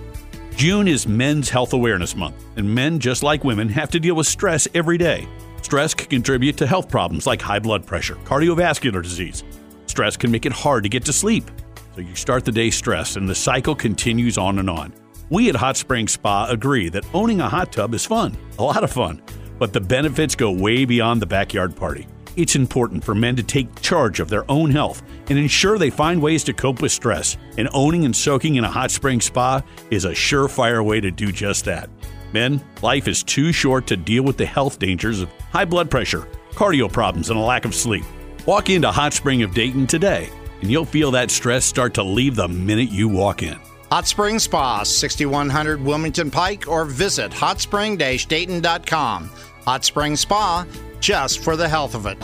June 0.56 0.88
is 0.88 1.06
Men's 1.06 1.50
Health 1.50 1.74
Awareness 1.74 2.16
Month, 2.16 2.44
and 2.56 2.74
men, 2.74 3.00
just 3.00 3.22
like 3.22 3.44
women, 3.44 3.68
have 3.70 3.92
to 3.92 4.00
deal 4.00 4.16
with 4.16 4.28
stress 4.28 4.68
every 4.74 4.98
day. 4.98 5.28
Stress 5.66 5.96
can 5.96 6.06
contribute 6.06 6.58
to 6.58 6.68
health 6.68 6.90
problems 6.90 7.26
like 7.26 7.42
high 7.42 7.58
blood 7.58 7.88
pressure, 7.88 8.14
cardiovascular 8.18 9.02
disease. 9.02 9.44
Stress 9.88 10.16
can 10.16 10.30
make 10.30 10.46
it 10.46 10.52
hard 10.52 10.84
to 10.84 10.90
get 10.90 11.04
to 11.06 11.12
sleep. 11.12 11.50
So 11.96 12.02
you 12.02 12.14
start 12.14 12.46
the 12.46 12.52
day 12.52 12.70
stressed, 12.70 13.18
and 13.18 13.28
the 13.28 13.34
cycle 13.34 13.74
continues 13.74 14.38
on 14.38 14.60
and 14.60 14.70
on. 14.70 14.94
We 15.32 15.50
at 15.50 15.56
Hot 15.56 15.76
Spring 15.76 16.08
Spa 16.08 16.46
agree 16.52 16.90
that 16.90 17.04
owning 17.16 17.42
a 17.42 17.50
hot 17.50 17.72
tub 17.72 17.96
is 17.96 18.06
fun, 18.06 18.38
a 18.60 18.64
lot 18.64 18.84
of 18.84 18.92
fun, 18.92 19.24
but 19.58 19.74
the 19.74 19.82
benefits 19.82 20.36
go 20.36 20.52
way 20.52 20.86
beyond 20.86 21.20
the 21.20 21.26
backyard 21.26 21.76
party. 21.76 22.06
It's 22.36 22.56
important 22.56 23.04
for 23.04 23.16
men 23.16 23.36
to 23.36 23.42
take 23.42 23.82
charge 23.82 24.20
of 24.20 24.30
their 24.30 24.50
own 24.52 24.70
health 24.70 25.02
and 25.30 25.40
ensure 25.40 25.80
they 25.80 25.90
find 25.90 26.22
ways 26.22 26.44
to 26.44 26.54
cope 26.54 26.84
with 26.84 26.92
stress. 26.92 27.38
And 27.58 27.70
owning 27.74 28.06
and 28.06 28.16
soaking 28.16 28.58
in 28.58 28.66
a 28.66 28.70
hot 28.70 28.92
spring 28.92 29.20
spa 29.20 29.64
is 29.90 30.06
a 30.06 30.12
surefire 30.12 30.86
way 30.86 31.02
to 31.02 31.10
do 31.10 31.32
just 31.32 31.66
that. 31.66 31.90
Men, 32.34 32.62
life 32.82 33.08
is 33.08 33.24
too 33.24 33.52
short 33.54 33.88
to 33.88 33.96
deal 33.96 34.22
with 34.22 34.36
the 34.36 34.46
health 34.46 34.78
dangers 34.78 35.22
of 35.22 35.30
high 35.56 35.64
blood 35.64 35.90
pressure, 35.90 36.28
cardio 36.52 36.92
problems, 36.92 37.30
and 37.30 37.40
a 37.40 37.42
lack 37.42 37.64
of 37.64 37.74
sleep. 37.74 38.04
Walk 38.46 38.70
into 38.70 38.92
Hot 38.92 39.14
Spring 39.14 39.42
of 39.42 39.54
Dayton 39.54 39.88
today, 39.88 40.30
and 40.62 40.70
you'll 40.70 40.84
feel 40.84 41.12
that 41.12 41.32
stress 41.32 41.64
start 41.64 41.94
to 41.94 42.04
leave 42.04 42.36
the 42.36 42.50
minute 42.50 42.90
you 42.90 43.08
walk 43.08 43.42
in. 43.42 43.58
Hot 43.90 44.06
Spring 44.06 44.38
Spa, 44.38 44.84
6100 44.84 45.82
Wilmington 45.82 46.30
Pike, 46.30 46.68
or 46.68 46.84
visit 46.84 47.32
hotspring-dayton.com. 47.32 49.30
Hot 49.66 49.86
Spring 49.86 50.18
Spa, 50.18 50.66
just 51.00 51.40
for 51.40 51.56
the 51.56 51.70
health 51.70 51.96
of 51.96 52.06
it. 52.06 52.18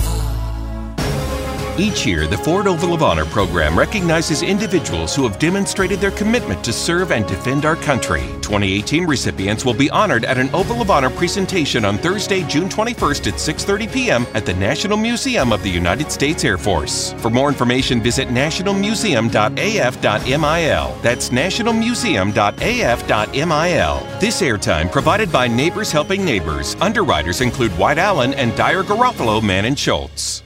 Each 1.82 2.06
year, 2.06 2.28
the 2.28 2.38
Ford 2.38 2.68
Oval 2.68 2.94
of 2.94 3.02
Honor 3.02 3.26
program 3.26 3.76
recognizes 3.76 4.44
individuals 4.44 5.16
who 5.16 5.28
have 5.28 5.40
demonstrated 5.40 6.00
their 6.00 6.12
commitment 6.12 6.64
to 6.64 6.72
serve 6.72 7.12
and 7.12 7.26
defend 7.26 7.66
our 7.66 7.76
country. 7.76 8.22
2018 8.42 9.08
recipients 9.08 9.66
will 9.66 9.74
be 9.74 9.90
honored 9.90 10.24
at 10.24 10.38
an 10.38 10.54
Oval 10.54 10.84
of 10.84 10.92
Honor 10.92 11.10
presentation 11.10 11.84
on 11.84 11.98
Thursday, 11.98 12.44
June 12.44 12.70
21st 12.70 13.30
at 13.30 13.34
6:30 13.34 13.92
p.m. 13.92 14.28
at 14.36 14.46
the 14.46 14.54
National 14.54 14.96
Museum 14.96 15.52
of 15.52 15.64
the 15.64 15.72
United 15.72 16.12
States 16.12 16.46
Air 16.46 16.60
Force. 16.60 17.14
For 17.14 17.32
more 17.32 17.50
information, 17.50 18.00
visit 18.00 18.28
nationalmuseum.af.mil. 18.28 20.98
That's 21.02 21.30
nationalmuseum.af.mil. 21.30 24.20
This 24.20 24.42
airtime 24.44 24.92
provided 24.92 25.32
by 25.32 25.48
Neighbors 25.48 25.92
Helping 25.92 26.24
Neighbors. 26.24 26.76
Underwriters 26.80 27.42
include 27.42 27.72
White 27.72 27.98
Allen 27.98 28.36
and 28.36 28.56
Dyer 28.56 28.84
Garofalo, 28.84 29.42
Mann 29.42 29.66
and 29.66 29.80
Schultz. 29.80 30.44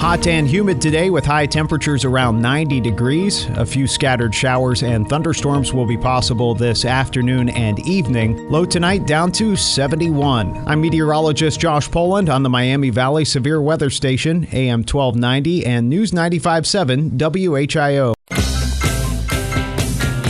Hot 0.00 0.26
and 0.26 0.48
humid 0.48 0.80
today 0.80 1.10
with 1.10 1.26
high 1.26 1.44
temperatures 1.44 2.06
around 2.06 2.40
90 2.40 2.80
degrees. 2.80 3.44
A 3.56 3.66
few 3.66 3.86
scattered 3.86 4.34
showers 4.34 4.82
and 4.82 5.06
thunderstorms 5.06 5.74
will 5.74 5.84
be 5.84 5.98
possible 5.98 6.54
this 6.54 6.86
afternoon 6.86 7.50
and 7.50 7.78
evening. 7.80 8.48
Low 8.48 8.64
tonight 8.64 9.06
down 9.06 9.30
to 9.32 9.56
71. 9.56 10.64
I'm 10.66 10.80
meteorologist 10.80 11.60
Josh 11.60 11.90
Poland 11.90 12.30
on 12.30 12.42
the 12.42 12.48
Miami 12.48 12.88
Valley 12.88 13.26
Severe 13.26 13.60
Weather 13.60 13.90
Station, 13.90 14.48
AM 14.52 14.84
1290 14.84 15.66
and 15.66 15.90
News 15.90 16.14
957 16.14 17.18
WHIO. 17.18 18.14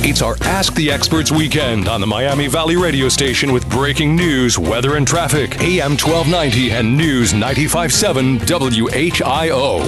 It's 0.03 0.23
our 0.23 0.35
Ask 0.41 0.75
the 0.77 0.91
Experts 0.91 1.31
weekend 1.31 1.87
on 1.87 2.01
the 2.01 2.07
Miami 2.07 2.47
Valley 2.49 2.75
radio 2.75 3.11
station 3.11 3.53
with 3.53 3.69
breaking 3.69 4.17
news, 4.17 4.59
weather, 4.59 4.97
and 4.97 5.07
traffic. 5.07 5.61
AM 5.61 5.91
1290 5.91 6.73
and 6.73 6.97
News 6.97 7.35
957 7.35 8.39
WHIO. 8.39 9.81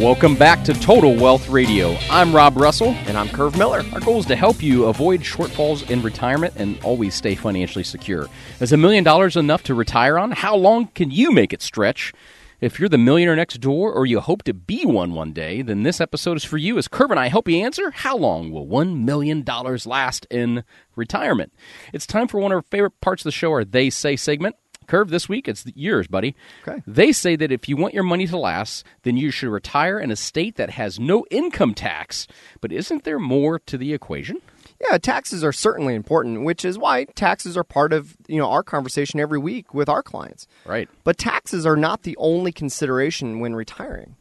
Welcome 0.00 0.36
back 0.36 0.64
to 0.64 0.72
Total 0.72 1.14
Wealth 1.14 1.50
Radio. 1.50 1.96
I'm 2.08 2.34
Rob 2.34 2.56
Russell. 2.56 2.92
And 3.06 3.18
I'm 3.18 3.28
Kurt 3.28 3.58
Miller. 3.58 3.84
Our 3.92 4.00
goal 4.00 4.20
is 4.20 4.26
to 4.26 4.36
help 4.36 4.62
you 4.62 4.86
avoid 4.86 5.20
shortfalls 5.20 5.90
in 5.90 6.00
retirement 6.00 6.54
and 6.56 6.82
always 6.82 7.14
stay 7.14 7.34
financially 7.34 7.84
secure. 7.84 8.26
Is 8.60 8.72
a 8.72 8.78
million 8.78 9.04
dollars 9.04 9.36
enough 9.36 9.64
to 9.64 9.74
retire 9.74 10.18
on? 10.18 10.30
How 10.30 10.56
long 10.56 10.86
can 10.94 11.10
you 11.10 11.30
make 11.30 11.52
it 11.52 11.60
stretch? 11.60 12.14
If 12.60 12.80
you're 12.80 12.88
the 12.88 12.98
millionaire 12.98 13.36
next 13.36 13.60
door 13.60 13.92
or 13.92 14.04
you 14.04 14.18
hope 14.18 14.42
to 14.42 14.52
be 14.52 14.84
one 14.84 15.14
one 15.14 15.32
day, 15.32 15.62
then 15.62 15.84
this 15.84 16.00
episode 16.00 16.36
is 16.36 16.42
for 16.42 16.58
you 16.58 16.76
as 16.76 16.88
Kurt 16.88 17.12
and 17.12 17.20
I 17.20 17.28
help 17.28 17.48
you 17.48 17.62
answer 17.62 17.92
how 17.92 18.16
long 18.16 18.50
will 18.50 18.66
$1 18.66 19.04
million 19.04 19.44
last 19.86 20.26
in 20.28 20.64
retirement? 20.96 21.52
It's 21.92 22.04
time 22.04 22.26
for 22.26 22.40
one 22.40 22.50
of 22.50 22.56
our 22.56 22.62
favorite 22.62 23.00
parts 23.00 23.22
of 23.22 23.26
the 23.26 23.30
show, 23.30 23.52
our 23.52 23.64
They 23.64 23.90
Say 23.90 24.16
segment. 24.16 24.56
Kurt, 24.88 25.06
this 25.06 25.28
week, 25.28 25.46
it's 25.46 25.66
yours, 25.76 26.08
buddy. 26.08 26.34
Okay. 26.66 26.82
They 26.84 27.12
say 27.12 27.36
that 27.36 27.52
if 27.52 27.68
you 27.68 27.76
want 27.76 27.94
your 27.94 28.02
money 28.02 28.26
to 28.26 28.36
last, 28.36 28.84
then 29.02 29.16
you 29.16 29.30
should 29.30 29.50
retire 29.50 30.00
in 30.00 30.10
a 30.10 30.16
state 30.16 30.56
that 30.56 30.70
has 30.70 30.98
no 30.98 31.26
income 31.30 31.74
tax. 31.74 32.26
But 32.60 32.72
isn't 32.72 33.04
there 33.04 33.20
more 33.20 33.60
to 33.60 33.78
the 33.78 33.92
equation? 33.92 34.40
Yeah, 34.80 34.98
taxes 34.98 35.42
are 35.42 35.52
certainly 35.52 35.94
important, 35.94 36.44
which 36.44 36.64
is 36.64 36.78
why 36.78 37.04
taxes 37.04 37.56
are 37.56 37.64
part 37.64 37.92
of 37.92 38.16
you 38.28 38.38
know 38.38 38.48
our 38.48 38.62
conversation 38.62 39.18
every 39.18 39.38
week 39.38 39.74
with 39.74 39.88
our 39.88 40.02
clients. 40.02 40.46
Right. 40.64 40.88
But 41.04 41.18
taxes 41.18 41.66
are 41.66 41.76
not 41.76 42.02
the 42.02 42.16
only 42.18 42.52
consideration 42.52 43.40
when 43.40 43.54
retiring. 43.54 44.16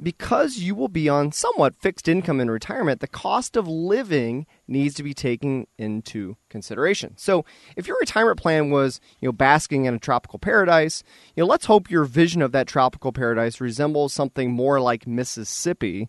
Because 0.00 0.58
you 0.58 0.76
will 0.76 0.88
be 0.88 1.08
on 1.08 1.32
somewhat 1.32 1.74
fixed 1.74 2.06
income 2.06 2.38
in 2.38 2.48
retirement, 2.48 3.00
the 3.00 3.08
cost 3.08 3.56
of 3.56 3.66
living 3.66 4.46
needs 4.68 4.94
to 4.94 5.02
be 5.02 5.12
taken 5.12 5.66
into 5.76 6.36
consideration. 6.48 7.14
So, 7.16 7.44
if 7.76 7.88
your 7.88 7.96
retirement 7.98 8.38
plan 8.38 8.70
was, 8.70 9.00
you 9.18 9.26
know, 9.26 9.32
basking 9.32 9.86
in 9.86 9.94
a 9.94 9.98
tropical 9.98 10.38
paradise, 10.38 11.02
you 11.34 11.42
know, 11.42 11.48
let's 11.48 11.66
hope 11.66 11.90
your 11.90 12.04
vision 12.04 12.42
of 12.42 12.52
that 12.52 12.68
tropical 12.68 13.10
paradise 13.10 13.60
resembles 13.60 14.12
something 14.12 14.52
more 14.52 14.80
like 14.80 15.08
Mississippi 15.08 16.08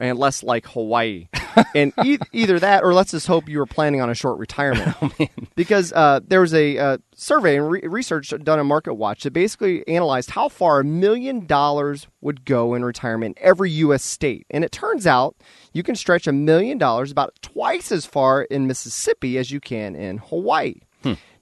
and 0.00 0.18
less 0.18 0.42
like 0.42 0.66
Hawaii. 0.68 1.28
and 1.74 1.92
e- 2.04 2.18
either 2.32 2.58
that, 2.58 2.84
or 2.84 2.94
let's 2.94 3.10
just 3.10 3.26
hope 3.26 3.48
you 3.48 3.58
were 3.58 3.66
planning 3.66 4.00
on 4.00 4.10
a 4.10 4.14
short 4.14 4.38
retirement. 4.38 4.96
Oh, 5.20 5.26
because 5.54 5.92
uh, 5.92 6.20
there 6.26 6.40
was 6.40 6.54
a 6.54 6.78
uh, 6.78 6.98
survey 7.14 7.56
and 7.56 7.70
re- 7.70 7.80
research 7.82 8.32
done 8.42 8.58
on 8.58 8.66
Market 8.66 8.94
Watch 8.94 9.22
that 9.24 9.32
basically 9.32 9.86
analyzed 9.88 10.30
how 10.30 10.48
far 10.48 10.80
a 10.80 10.84
million 10.84 11.46
dollars 11.46 12.06
would 12.20 12.44
go 12.44 12.74
in 12.74 12.84
retirement 12.84 13.36
in 13.36 13.44
every 13.44 13.70
U.S. 13.72 14.04
state. 14.04 14.46
And 14.50 14.64
it 14.64 14.72
turns 14.72 15.06
out 15.06 15.36
you 15.72 15.82
can 15.82 15.96
stretch 15.96 16.26
a 16.26 16.32
million 16.32 16.78
dollars 16.78 17.10
about 17.10 17.34
twice 17.42 17.90
as 17.90 18.06
far 18.06 18.42
in 18.42 18.66
Mississippi 18.66 19.38
as 19.38 19.50
you 19.50 19.60
can 19.60 19.96
in 19.96 20.18
Hawaii. 20.18 20.74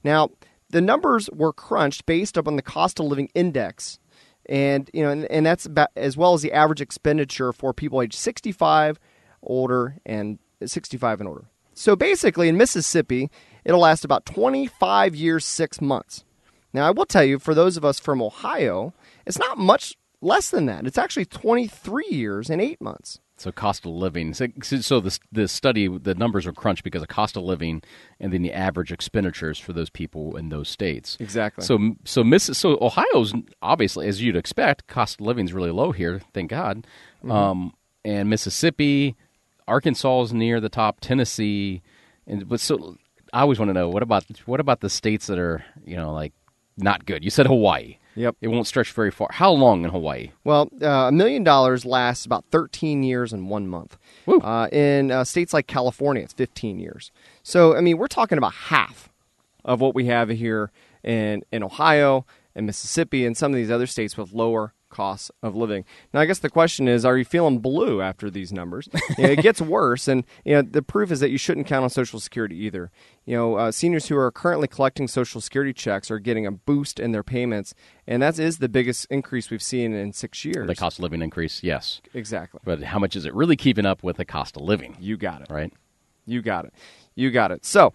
Now, 0.04 0.30
the 0.70 0.80
numbers 0.80 1.28
were 1.30 1.52
crunched 1.52 2.06
based 2.06 2.36
upon 2.36 2.56
the 2.56 2.62
cost 2.62 3.00
of 3.00 3.06
living 3.06 3.28
index 3.34 3.98
and 4.48 4.90
you 4.92 5.02
know, 5.02 5.10
and, 5.10 5.24
and 5.26 5.44
that's 5.44 5.66
about, 5.66 5.90
as 5.96 6.16
well 6.16 6.34
as 6.34 6.42
the 6.42 6.52
average 6.52 6.80
expenditure 6.80 7.52
for 7.52 7.72
people 7.72 8.02
age 8.02 8.14
65, 8.14 8.98
older, 9.42 9.96
and 10.06 10.38
65 10.64 11.20
and 11.20 11.28
older. 11.28 11.44
So 11.74 11.94
basically, 11.94 12.48
in 12.48 12.56
Mississippi, 12.56 13.30
it'll 13.64 13.80
last 13.80 14.04
about 14.04 14.24
25 14.24 15.14
years, 15.14 15.44
six 15.44 15.80
months. 15.80 16.24
Now, 16.72 16.86
I 16.86 16.90
will 16.90 17.06
tell 17.06 17.24
you, 17.24 17.38
for 17.38 17.54
those 17.54 17.76
of 17.76 17.84
us 17.84 17.98
from 17.98 18.22
Ohio, 18.22 18.94
it's 19.26 19.38
not 19.38 19.58
much 19.58 19.94
less 20.20 20.50
than 20.50 20.66
that. 20.66 20.86
It's 20.86 20.98
actually 20.98 21.26
23 21.26 22.06
years 22.10 22.50
and 22.50 22.60
eight 22.60 22.80
months. 22.80 23.20
So 23.38 23.52
cost 23.52 23.84
of 23.84 23.92
living. 23.92 24.32
So, 24.32 24.46
so 24.62 24.98
the 24.98 25.18
the 25.30 25.46
study, 25.46 25.88
the 25.88 26.14
numbers 26.14 26.46
are 26.46 26.52
crunched 26.52 26.82
because 26.84 27.02
of 27.02 27.08
cost 27.08 27.36
of 27.36 27.42
living, 27.42 27.82
and 28.18 28.32
then 28.32 28.40
the 28.40 28.52
average 28.52 28.90
expenditures 28.90 29.58
for 29.58 29.74
those 29.74 29.90
people 29.90 30.36
in 30.36 30.48
those 30.48 30.70
states. 30.70 31.18
Exactly. 31.20 31.62
So 31.62 31.96
so 32.04 32.24
Miss 32.24 32.44
so 32.44 32.78
Ohio's 32.80 33.34
obviously 33.60 34.08
as 34.08 34.22
you'd 34.22 34.36
expect, 34.36 34.86
cost 34.86 35.20
of 35.20 35.26
living 35.26 35.44
is 35.44 35.52
really 35.52 35.70
low 35.70 35.92
here. 35.92 36.22
Thank 36.32 36.48
God. 36.50 36.86
Mhm. 37.22 37.30
Um, 37.30 37.74
and 38.06 38.30
Mississippi, 38.30 39.16
Arkansas 39.68 40.22
is 40.22 40.32
near 40.32 40.58
the 40.60 40.68
top. 40.70 41.00
Tennessee, 41.00 41.82
and 42.26 42.48
but 42.48 42.60
so 42.60 42.96
I 43.34 43.40
always 43.42 43.58
want 43.58 43.68
to 43.68 43.74
know 43.74 43.90
what 43.90 44.02
about 44.02 44.24
what 44.46 44.60
about 44.60 44.80
the 44.80 44.88
states 44.88 45.26
that 45.26 45.38
are 45.38 45.62
you 45.84 45.96
know 45.96 46.14
like 46.14 46.32
not 46.78 47.04
good. 47.04 47.22
You 47.22 47.30
said 47.30 47.46
Hawaii. 47.46 47.98
Yep. 48.16 48.36
It 48.40 48.48
won't 48.48 48.66
stretch 48.66 48.90
very 48.92 49.10
far. 49.10 49.28
How 49.30 49.50
long 49.50 49.84
in 49.84 49.90
Hawaii? 49.90 50.32
Well, 50.42 50.70
uh, 50.82 50.86
a 51.08 51.12
million 51.12 51.44
dollars 51.44 51.84
lasts 51.84 52.24
about 52.24 52.44
13 52.50 53.02
years 53.02 53.32
and 53.32 53.48
one 53.48 53.68
month. 53.68 53.98
Uh, 54.26 54.68
in 54.72 55.10
uh, 55.10 55.22
states 55.24 55.52
like 55.52 55.66
California, 55.66 56.22
it's 56.22 56.32
15 56.32 56.78
years. 56.78 57.12
So, 57.42 57.76
I 57.76 57.80
mean, 57.82 57.98
we're 57.98 58.08
talking 58.08 58.38
about 58.38 58.54
half 58.54 59.10
of 59.64 59.80
what 59.80 59.94
we 59.94 60.06
have 60.06 60.30
here 60.30 60.72
in, 61.04 61.42
in 61.52 61.62
Ohio 61.62 62.24
and 62.54 62.66
Mississippi 62.66 63.26
and 63.26 63.36
some 63.36 63.52
of 63.52 63.56
these 63.56 63.70
other 63.70 63.86
states 63.86 64.16
with 64.16 64.32
lower 64.32 64.72
costs 64.88 65.30
of 65.42 65.54
living. 65.54 65.84
Now, 66.12 66.20
I 66.20 66.26
guess 66.26 66.38
the 66.38 66.50
question 66.50 66.88
is, 66.88 67.04
are 67.04 67.16
you 67.16 67.24
feeling 67.24 67.58
blue 67.58 68.00
after 68.00 68.30
these 68.30 68.52
numbers? 68.52 68.88
You 69.18 69.24
know, 69.24 69.30
it 69.30 69.42
gets 69.42 69.60
worse, 69.62 70.08
and 70.08 70.24
you 70.44 70.54
know 70.54 70.62
the 70.62 70.82
proof 70.82 71.10
is 71.10 71.20
that 71.20 71.30
you 71.30 71.38
shouldn't 71.38 71.66
count 71.66 71.84
on 71.84 71.90
Social 71.90 72.20
Security 72.20 72.56
either. 72.56 72.90
You 73.24 73.36
know, 73.36 73.54
uh, 73.56 73.72
seniors 73.72 74.06
who 74.06 74.16
are 74.16 74.30
currently 74.30 74.68
collecting 74.68 75.08
Social 75.08 75.40
Security 75.40 75.72
checks 75.72 76.10
are 76.10 76.18
getting 76.18 76.46
a 76.46 76.52
boost 76.52 77.00
in 77.00 77.12
their 77.12 77.22
payments, 77.22 77.74
and 78.06 78.22
that 78.22 78.38
is 78.38 78.58
the 78.58 78.68
biggest 78.68 79.06
increase 79.10 79.50
we've 79.50 79.62
seen 79.62 79.92
in 79.94 80.12
six 80.12 80.44
years. 80.44 80.66
The 80.66 80.74
cost 80.74 80.98
of 80.98 81.02
living 81.02 81.22
increase, 81.22 81.62
yes. 81.62 82.00
Exactly. 82.14 82.60
But 82.64 82.82
how 82.82 82.98
much 82.98 83.16
is 83.16 83.24
it 83.24 83.34
really 83.34 83.56
keeping 83.56 83.86
up 83.86 84.02
with 84.02 84.16
the 84.16 84.24
cost 84.24 84.56
of 84.56 84.62
living? 84.62 84.96
You 85.00 85.16
got 85.16 85.42
it. 85.42 85.48
Right. 85.50 85.72
You 86.26 86.42
got 86.42 86.64
it. 86.64 86.74
You 87.14 87.30
got 87.30 87.50
it. 87.50 87.64
So, 87.64 87.92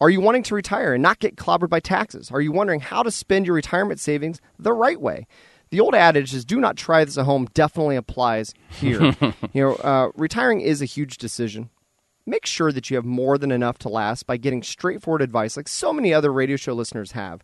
are 0.00 0.10
you 0.10 0.20
wanting 0.20 0.42
to 0.44 0.54
retire 0.54 0.92
and 0.92 1.02
not 1.02 1.20
get 1.20 1.36
clobbered 1.36 1.70
by 1.70 1.80
taxes? 1.80 2.30
Are 2.30 2.40
you 2.40 2.52
wondering 2.52 2.80
how 2.80 3.02
to 3.02 3.10
spend 3.10 3.46
your 3.46 3.54
retirement 3.54 3.98
savings 3.98 4.40
the 4.58 4.72
right 4.72 5.00
way? 5.00 5.26
The 5.70 5.80
old 5.80 5.94
adage 5.94 6.32
is 6.34 6.44
"Do 6.44 6.60
not 6.60 6.76
try 6.76 7.04
this 7.04 7.18
at 7.18 7.24
home" 7.24 7.48
definitely 7.54 7.96
applies 7.96 8.54
here. 8.68 9.14
you 9.52 9.62
know, 9.62 9.74
uh, 9.76 10.10
retiring 10.14 10.60
is 10.60 10.80
a 10.80 10.86
huge 10.86 11.18
decision. 11.18 11.70
Make 12.24 12.46
sure 12.46 12.72
that 12.72 12.90
you 12.90 12.96
have 12.96 13.04
more 13.04 13.38
than 13.38 13.52
enough 13.52 13.78
to 13.78 13.88
last 13.88 14.26
by 14.26 14.36
getting 14.36 14.62
straightforward 14.62 15.22
advice, 15.22 15.56
like 15.56 15.68
so 15.68 15.92
many 15.92 16.12
other 16.12 16.32
radio 16.32 16.56
show 16.56 16.72
listeners 16.72 17.12
have. 17.12 17.42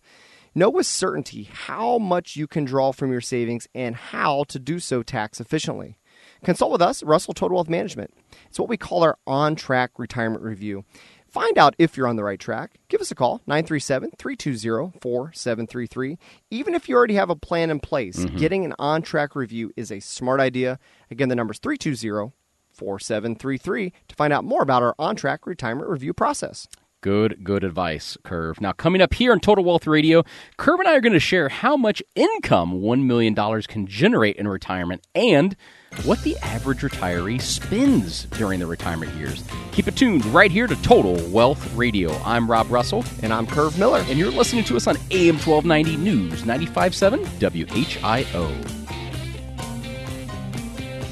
Know 0.54 0.68
with 0.68 0.86
certainty 0.86 1.44
how 1.44 1.98
much 1.98 2.36
you 2.36 2.46
can 2.46 2.64
draw 2.64 2.92
from 2.92 3.10
your 3.10 3.20
savings 3.20 3.66
and 3.74 3.96
how 3.96 4.44
to 4.48 4.58
do 4.58 4.80
so 4.80 5.02
tax 5.02 5.40
efficiently. 5.40 5.98
Consult 6.44 6.72
with 6.72 6.82
us, 6.82 7.02
Russell 7.02 7.34
Total 7.34 7.54
Wealth 7.54 7.68
Management. 7.68 8.12
It's 8.48 8.58
what 8.58 8.68
we 8.68 8.76
call 8.76 9.02
our 9.02 9.16
on 9.26 9.54
track 9.54 9.92
retirement 9.98 10.42
review. 10.42 10.84
Find 11.32 11.56
out 11.56 11.74
if 11.78 11.96
you're 11.96 12.06
on 12.06 12.16
the 12.16 12.24
right 12.24 12.38
track. 12.38 12.72
Give 12.88 13.00
us 13.00 13.10
a 13.10 13.14
call, 13.14 13.40
937 13.46 14.10
320 14.18 14.98
4733. 15.00 16.18
Even 16.50 16.74
if 16.74 16.90
you 16.90 16.94
already 16.94 17.14
have 17.14 17.30
a 17.30 17.36
plan 17.36 17.70
in 17.70 17.80
place, 17.80 18.18
Mm-hmm. 18.18 18.36
Mhm. 18.36 18.38
getting 18.38 18.64
an 18.66 18.74
on 18.78 19.00
track 19.00 19.34
review 19.34 19.72
is 19.74 19.90
a 19.90 20.00
smart 20.00 20.40
idea. 20.40 20.78
Again, 21.10 21.30
the 21.30 21.34
number 21.34 21.52
is 21.52 21.58
320 21.58 22.32
4733 22.72 23.92
to 24.08 24.14
find 24.14 24.32
out 24.32 24.44
more 24.44 24.62
about 24.62 24.82
our 24.82 24.94
on 24.98 25.16
track 25.16 25.46
retirement 25.46 25.88
review 25.88 26.12
process. 26.12 26.68
Good, 27.02 27.42
good 27.42 27.64
advice, 27.64 28.16
Kurt. 28.22 28.60
Now, 28.60 28.70
coming 28.70 29.02
up 29.02 29.12
here 29.12 29.32
on 29.32 29.40
Total 29.40 29.64
Wealth 29.64 29.88
Radio, 29.88 30.22
Kurt 30.56 30.78
and 30.78 30.88
I 30.88 30.94
are 30.94 31.00
going 31.00 31.12
to 31.12 31.18
share 31.18 31.48
how 31.48 31.76
much 31.76 32.00
income 32.14 32.80
$1 32.80 33.04
million 33.04 33.34
can 33.62 33.88
generate 33.88 34.36
in 34.36 34.46
retirement 34.46 35.04
and 35.12 35.56
what 36.04 36.22
the 36.22 36.36
average 36.38 36.82
retiree 36.82 37.40
spends 37.40 38.26
during 38.26 38.60
their 38.60 38.68
retirement 38.68 39.12
years. 39.14 39.42
Keep 39.72 39.88
it 39.88 39.96
tuned 39.96 40.24
right 40.26 40.52
here 40.52 40.68
to 40.68 40.80
Total 40.82 41.16
Wealth 41.30 41.74
Radio. 41.74 42.12
I'm 42.18 42.48
Rob 42.48 42.70
Russell. 42.70 43.04
And 43.24 43.32
I'm 43.32 43.48
Kurt 43.48 43.76
Miller. 43.76 44.04
And 44.06 44.16
you're 44.16 44.30
listening 44.30 44.62
to 44.66 44.76
us 44.76 44.86
on 44.86 44.96
AM 45.10 45.38
1290 45.38 45.96
News 45.96 46.42
95.7 46.42 47.26
WHIO. 47.40 48.81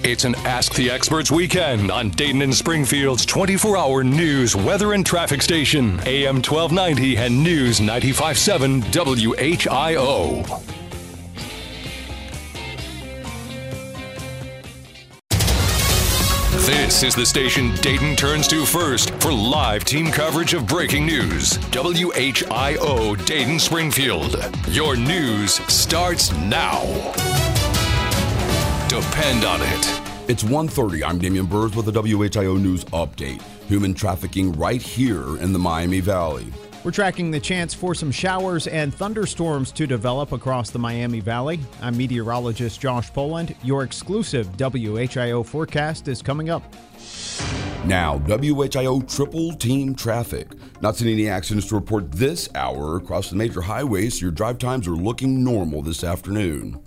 It's 0.02 0.24
an 0.24 0.34
Ask 0.46 0.74
the 0.74 0.90
Experts 0.90 1.30
weekend 1.30 1.90
on 1.90 2.08
Dayton 2.08 2.40
and 2.40 2.54
Springfield's 2.54 3.26
24 3.26 3.76
hour 3.76 4.02
news, 4.02 4.56
weather, 4.56 4.94
and 4.94 5.04
traffic 5.04 5.42
station, 5.42 6.00
AM 6.06 6.36
1290 6.36 7.18
and 7.18 7.42
News 7.42 7.80
95.7 7.80 8.80
WHIO. 8.90 10.62
This 16.64 17.02
is 17.02 17.14
the 17.14 17.26
station 17.26 17.74
Dayton 17.82 18.16
turns 18.16 18.48
to 18.48 18.64
first 18.64 19.10
for 19.20 19.30
live 19.30 19.84
team 19.84 20.10
coverage 20.10 20.54
of 20.54 20.66
breaking 20.66 21.04
news. 21.04 21.58
WHIO 21.72 23.26
Dayton 23.26 23.58
Springfield. 23.58 24.36
Your 24.68 24.96
news 24.96 25.56
starts 25.70 26.32
now. 26.32 27.49
Depend 29.00 29.46
on 29.46 29.62
it. 29.62 30.28
It's 30.28 30.42
1.30. 30.42 31.02
I'm 31.06 31.18
Damian 31.18 31.46
Burrs 31.46 31.74
with 31.74 31.86
the 31.86 31.92
WHIO 31.92 32.60
News 32.60 32.84
Update. 32.84 33.40
Human 33.66 33.94
trafficking 33.94 34.52
right 34.52 34.82
here 34.82 35.38
in 35.38 35.54
the 35.54 35.58
Miami 35.58 36.00
Valley. 36.00 36.52
We're 36.84 36.90
tracking 36.90 37.30
the 37.30 37.40
chance 37.40 37.72
for 37.72 37.94
some 37.94 38.12
showers 38.12 38.66
and 38.66 38.94
thunderstorms 38.94 39.72
to 39.72 39.86
develop 39.86 40.32
across 40.32 40.68
the 40.68 40.78
Miami 40.78 41.20
Valley. 41.20 41.60
I'm 41.80 41.96
meteorologist 41.96 42.78
Josh 42.78 43.10
Poland. 43.10 43.56
Your 43.62 43.84
exclusive 43.84 44.48
WHIO 44.58 45.46
forecast 45.46 46.06
is 46.06 46.20
coming 46.20 46.50
up. 46.50 46.62
Now, 47.86 48.18
WHIO 48.18 49.08
triple 49.08 49.54
team 49.54 49.94
traffic. 49.94 50.48
Not 50.82 50.96
seeing 50.96 51.14
any 51.14 51.26
accidents 51.26 51.68
to 51.68 51.74
report 51.74 52.12
this 52.12 52.50
hour 52.54 52.98
across 52.98 53.30
the 53.30 53.36
major 53.36 53.62
highways, 53.62 54.18
so 54.18 54.26
your 54.26 54.30
drive 54.30 54.58
times 54.58 54.86
are 54.86 54.90
looking 54.90 55.42
normal 55.42 55.80
this 55.80 56.04
afternoon. 56.04 56.78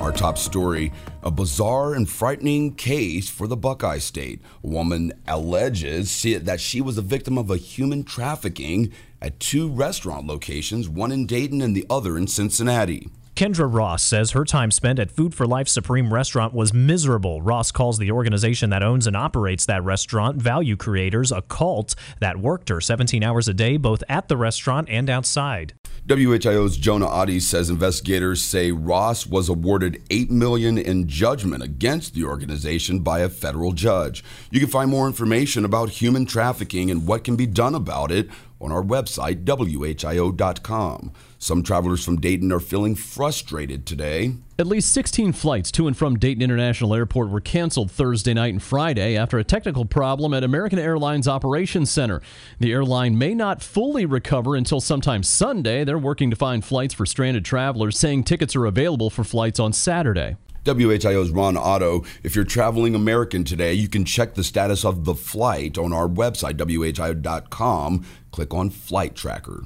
Our 0.00 0.12
top 0.12 0.38
story 0.38 0.92
a 1.22 1.30
bizarre 1.30 1.92
and 1.92 2.08
frightening 2.08 2.74
case 2.74 3.28
for 3.28 3.46
the 3.46 3.56
Buckeye 3.56 3.98
State. 3.98 4.40
A 4.64 4.66
woman 4.66 5.12
alleges 5.28 6.22
that 6.22 6.60
she 6.60 6.80
was 6.80 6.96
a 6.96 7.02
victim 7.02 7.36
of 7.36 7.50
a 7.50 7.58
human 7.58 8.04
trafficking 8.04 8.92
at 9.20 9.38
two 9.38 9.68
restaurant 9.68 10.26
locations, 10.26 10.88
one 10.88 11.12
in 11.12 11.26
Dayton 11.26 11.60
and 11.60 11.76
the 11.76 11.84
other 11.90 12.16
in 12.16 12.26
Cincinnati. 12.26 13.10
Kendra 13.36 13.72
Ross 13.72 14.02
says 14.02 14.32
her 14.32 14.44
time 14.44 14.70
spent 14.70 14.98
at 14.98 15.10
Food 15.10 15.34
for 15.34 15.46
Life 15.46 15.68
Supreme 15.68 16.12
Restaurant 16.12 16.52
was 16.52 16.74
miserable. 16.74 17.40
Ross 17.40 17.70
calls 17.70 17.98
the 17.98 18.10
organization 18.10 18.70
that 18.70 18.82
owns 18.82 19.06
and 19.06 19.16
operates 19.16 19.66
that 19.66 19.84
restaurant, 19.84 20.36
Value 20.36 20.76
Creators, 20.76 21.32
a 21.32 21.42
cult 21.42 21.94
that 22.20 22.38
worked 22.38 22.68
her 22.70 22.80
17 22.80 23.22
hours 23.22 23.48
a 23.48 23.54
day 23.54 23.76
both 23.76 24.02
at 24.08 24.28
the 24.28 24.36
restaurant 24.36 24.88
and 24.90 25.08
outside. 25.08 25.74
WHIO's 26.10 26.76
Jonah 26.76 27.06
Adi 27.06 27.38
says 27.38 27.70
investigators 27.70 28.42
say 28.42 28.72
Ross 28.72 29.28
was 29.28 29.48
awarded 29.48 30.02
8 30.10 30.28
million 30.28 30.76
in 30.76 31.06
judgment 31.06 31.62
against 31.62 32.14
the 32.14 32.24
organization 32.24 32.98
by 32.98 33.20
a 33.20 33.28
federal 33.28 33.70
judge. 33.70 34.24
You 34.50 34.58
can 34.58 34.68
find 34.68 34.90
more 34.90 35.06
information 35.06 35.64
about 35.64 35.90
human 35.90 36.26
trafficking 36.26 36.90
and 36.90 37.06
what 37.06 37.22
can 37.22 37.36
be 37.36 37.46
done 37.46 37.76
about 37.76 38.10
it 38.10 38.28
on 38.60 38.72
our 38.72 38.82
website, 38.82 39.44
WHIO.com. 39.44 41.12
Some 41.42 41.62
travelers 41.62 42.04
from 42.04 42.20
Dayton 42.20 42.52
are 42.52 42.60
feeling 42.60 42.94
frustrated 42.94 43.86
today. 43.86 44.34
At 44.58 44.66
least 44.66 44.92
16 44.92 45.32
flights 45.32 45.72
to 45.72 45.86
and 45.86 45.96
from 45.96 46.18
Dayton 46.18 46.42
International 46.42 46.94
Airport 46.94 47.30
were 47.30 47.40
canceled 47.40 47.90
Thursday 47.90 48.34
night 48.34 48.52
and 48.52 48.62
Friday 48.62 49.16
after 49.16 49.38
a 49.38 49.42
technical 49.42 49.86
problem 49.86 50.34
at 50.34 50.44
American 50.44 50.78
Airlines 50.78 51.26
Operations 51.26 51.90
Center. 51.90 52.20
The 52.58 52.72
airline 52.72 53.16
may 53.16 53.34
not 53.34 53.62
fully 53.62 54.04
recover 54.04 54.54
until 54.54 54.82
sometime 54.82 55.22
Sunday. 55.22 55.82
They're 55.82 55.98
working 55.98 56.28
to 56.28 56.36
find 56.36 56.62
flights 56.62 56.92
for 56.92 57.06
stranded 57.06 57.46
travelers, 57.46 57.98
saying 57.98 58.24
tickets 58.24 58.54
are 58.54 58.66
available 58.66 59.08
for 59.08 59.24
flights 59.24 59.58
on 59.58 59.72
Saturday. 59.72 60.36
WHIO's 60.66 61.30
Ron 61.30 61.56
Otto. 61.56 62.04
If 62.22 62.36
you're 62.36 62.44
traveling 62.44 62.94
American 62.94 63.44
today, 63.44 63.72
you 63.72 63.88
can 63.88 64.04
check 64.04 64.34
the 64.34 64.44
status 64.44 64.84
of 64.84 65.06
the 65.06 65.14
flight 65.14 65.78
on 65.78 65.94
our 65.94 66.06
website, 66.06 66.58
WHIO.com. 66.58 68.04
Click 68.30 68.52
on 68.52 68.68
Flight 68.68 69.14
Tracker. 69.14 69.64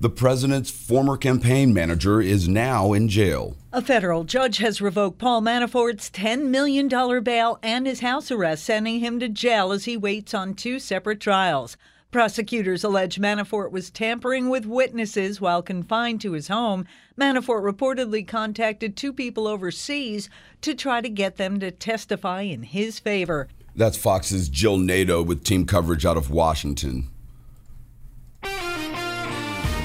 The 0.00 0.10
president's 0.10 0.70
former 0.70 1.16
campaign 1.16 1.74
manager 1.74 2.20
is 2.20 2.46
now 2.46 2.92
in 2.92 3.08
jail. 3.08 3.56
A 3.72 3.82
federal 3.82 4.22
judge 4.22 4.58
has 4.58 4.80
revoked 4.80 5.18
Paul 5.18 5.42
Manafort's 5.42 6.08
$10 6.08 6.44
million 6.50 6.86
bail 7.24 7.58
and 7.64 7.84
his 7.84 7.98
house 7.98 8.30
arrest, 8.30 8.62
sending 8.62 9.00
him 9.00 9.18
to 9.18 9.28
jail 9.28 9.72
as 9.72 9.86
he 9.86 9.96
waits 9.96 10.34
on 10.34 10.54
two 10.54 10.78
separate 10.78 11.18
trials. 11.18 11.76
Prosecutors 12.12 12.84
allege 12.84 13.18
Manafort 13.18 13.72
was 13.72 13.90
tampering 13.90 14.48
with 14.48 14.66
witnesses 14.66 15.40
while 15.40 15.62
confined 15.62 16.20
to 16.20 16.32
his 16.32 16.46
home. 16.46 16.86
Manafort 17.20 17.64
reportedly 17.64 18.24
contacted 18.24 18.96
two 18.96 19.12
people 19.12 19.48
overseas 19.48 20.30
to 20.60 20.76
try 20.76 21.00
to 21.00 21.08
get 21.08 21.38
them 21.38 21.58
to 21.58 21.72
testify 21.72 22.42
in 22.42 22.62
his 22.62 23.00
favor. 23.00 23.48
That's 23.74 23.98
Fox's 23.98 24.48
Jill 24.48 24.78
Nato 24.78 25.24
with 25.24 25.42
team 25.42 25.66
coverage 25.66 26.06
out 26.06 26.16
of 26.16 26.30
Washington. 26.30 27.10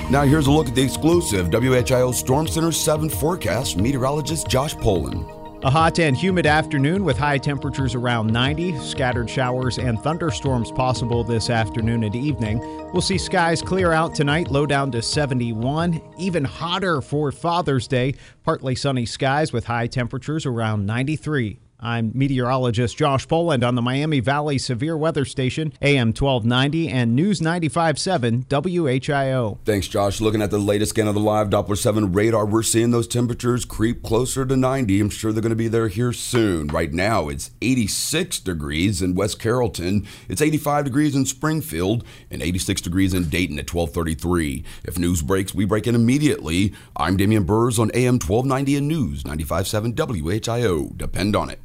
Now, 0.10 0.24
here's 0.24 0.48
a 0.48 0.52
look 0.52 0.68
at 0.68 0.76
the 0.76 0.84
exclusive 0.84 1.48
WHIO 1.50 2.14
Storm 2.14 2.48
Center 2.48 2.72
7 2.72 3.10
forecast. 3.10 3.78
Meteorologist 3.78 4.48
Josh 4.48 4.76
Poland. 4.76 5.26
A 5.64 5.70
hot 5.70 5.98
and 5.98 6.16
humid 6.16 6.46
afternoon 6.46 7.06
with 7.06 7.18
high 7.18 7.38
temperatures 7.38 7.96
around 7.96 8.28
90. 8.28 8.78
Scattered 8.80 9.30
showers 9.30 9.80
and 9.80 9.98
thunderstorms 10.02 10.72
possible 10.74 11.24
this 11.24 11.50
afternoon 11.50 12.04
and 12.04 12.16
evening. 12.16 12.60
We'll 12.92 13.02
see 13.02 13.18
skies 13.18 13.62
clear 13.62 13.94
out 13.94 14.14
tonight, 14.14 14.52
low 14.52 14.66
down 14.66 14.92
to 14.92 15.02
71. 15.02 16.02
Even 16.18 16.44
hotter 16.44 17.00
for 17.02 17.32
Father's 17.32 17.88
Day. 17.88 18.16
Partly 18.44 18.76
sunny 18.76 19.06
skies 19.06 19.54
with 19.54 19.64
high 19.64 19.88
temperatures 19.88 20.46
around 20.46 20.86
93. 20.86 21.60
I'm 21.84 22.12
meteorologist 22.16 22.96
Josh 22.96 23.28
Poland 23.28 23.62
on 23.62 23.76
the 23.76 23.82
Miami 23.82 24.22
Valley 24.22 24.58
Severe 24.58 24.96
Weather 24.96 25.26
Station, 25.26 25.74
AM 25.82 26.08
1290 26.08 26.88
and 26.88 27.14
News 27.14 27.42
95.7 27.42 28.46
WHIO. 28.46 29.58
Thanks, 29.66 29.90
Josh. 29.90 30.22
Looking 30.22 30.42
at 30.42 30.50
the 30.50 30.58
latest 30.58 30.92
scan 30.92 31.10
of 31.10 31.14
the 31.14 31.20
live 31.20 31.50
Doppler 31.50 31.78
7 31.78 32.14
radar, 32.14 32.46
we're 32.46 32.64
seeing 32.64 32.92
those 32.92 33.08
temperatures 33.08 33.66
creep 33.66 34.02
closer 34.02 34.46
to 34.46 34.56
90. 34.56 35.02
I'm 35.02 35.10
sure 35.10 35.34
they're 35.34 35.42
going 35.42 35.50
to 35.50 35.58
be 35.58 35.68
there 35.68 35.90
here 35.90 36.14
soon. 36.14 36.68
Right 36.68 36.94
now, 36.94 37.28
it's 37.28 37.52
86 37.62 38.40
degrees 38.40 39.02
in 39.02 39.14
West 39.14 39.38
Carrollton. 39.38 40.08
It's 40.30 40.42
85 40.42 40.86
degrees 40.86 41.16
in 41.16 41.26
Springfield 41.26 42.06
and 42.32 42.42
86 42.42 42.80
degrees 42.80 43.14
in 43.14 43.28
Dayton 43.28 43.60
at 43.60 43.74
1233. 43.74 44.64
If 44.86 44.98
news 44.98 45.22
breaks, 45.22 45.54
we 45.54 45.66
break 45.66 45.86
in 45.86 45.96
immediately. 45.96 46.74
I'm 46.96 47.18
Damian 47.18 47.44
Burrs 47.44 47.78
on 47.78 47.92
AM 47.94 48.20
1290 48.20 48.78
and 48.78 48.88
News 48.88 49.24
95.7 49.24 49.94
WHIO. 49.96 50.98
Depend 50.98 51.36
on 51.36 51.50
it. 51.50 51.60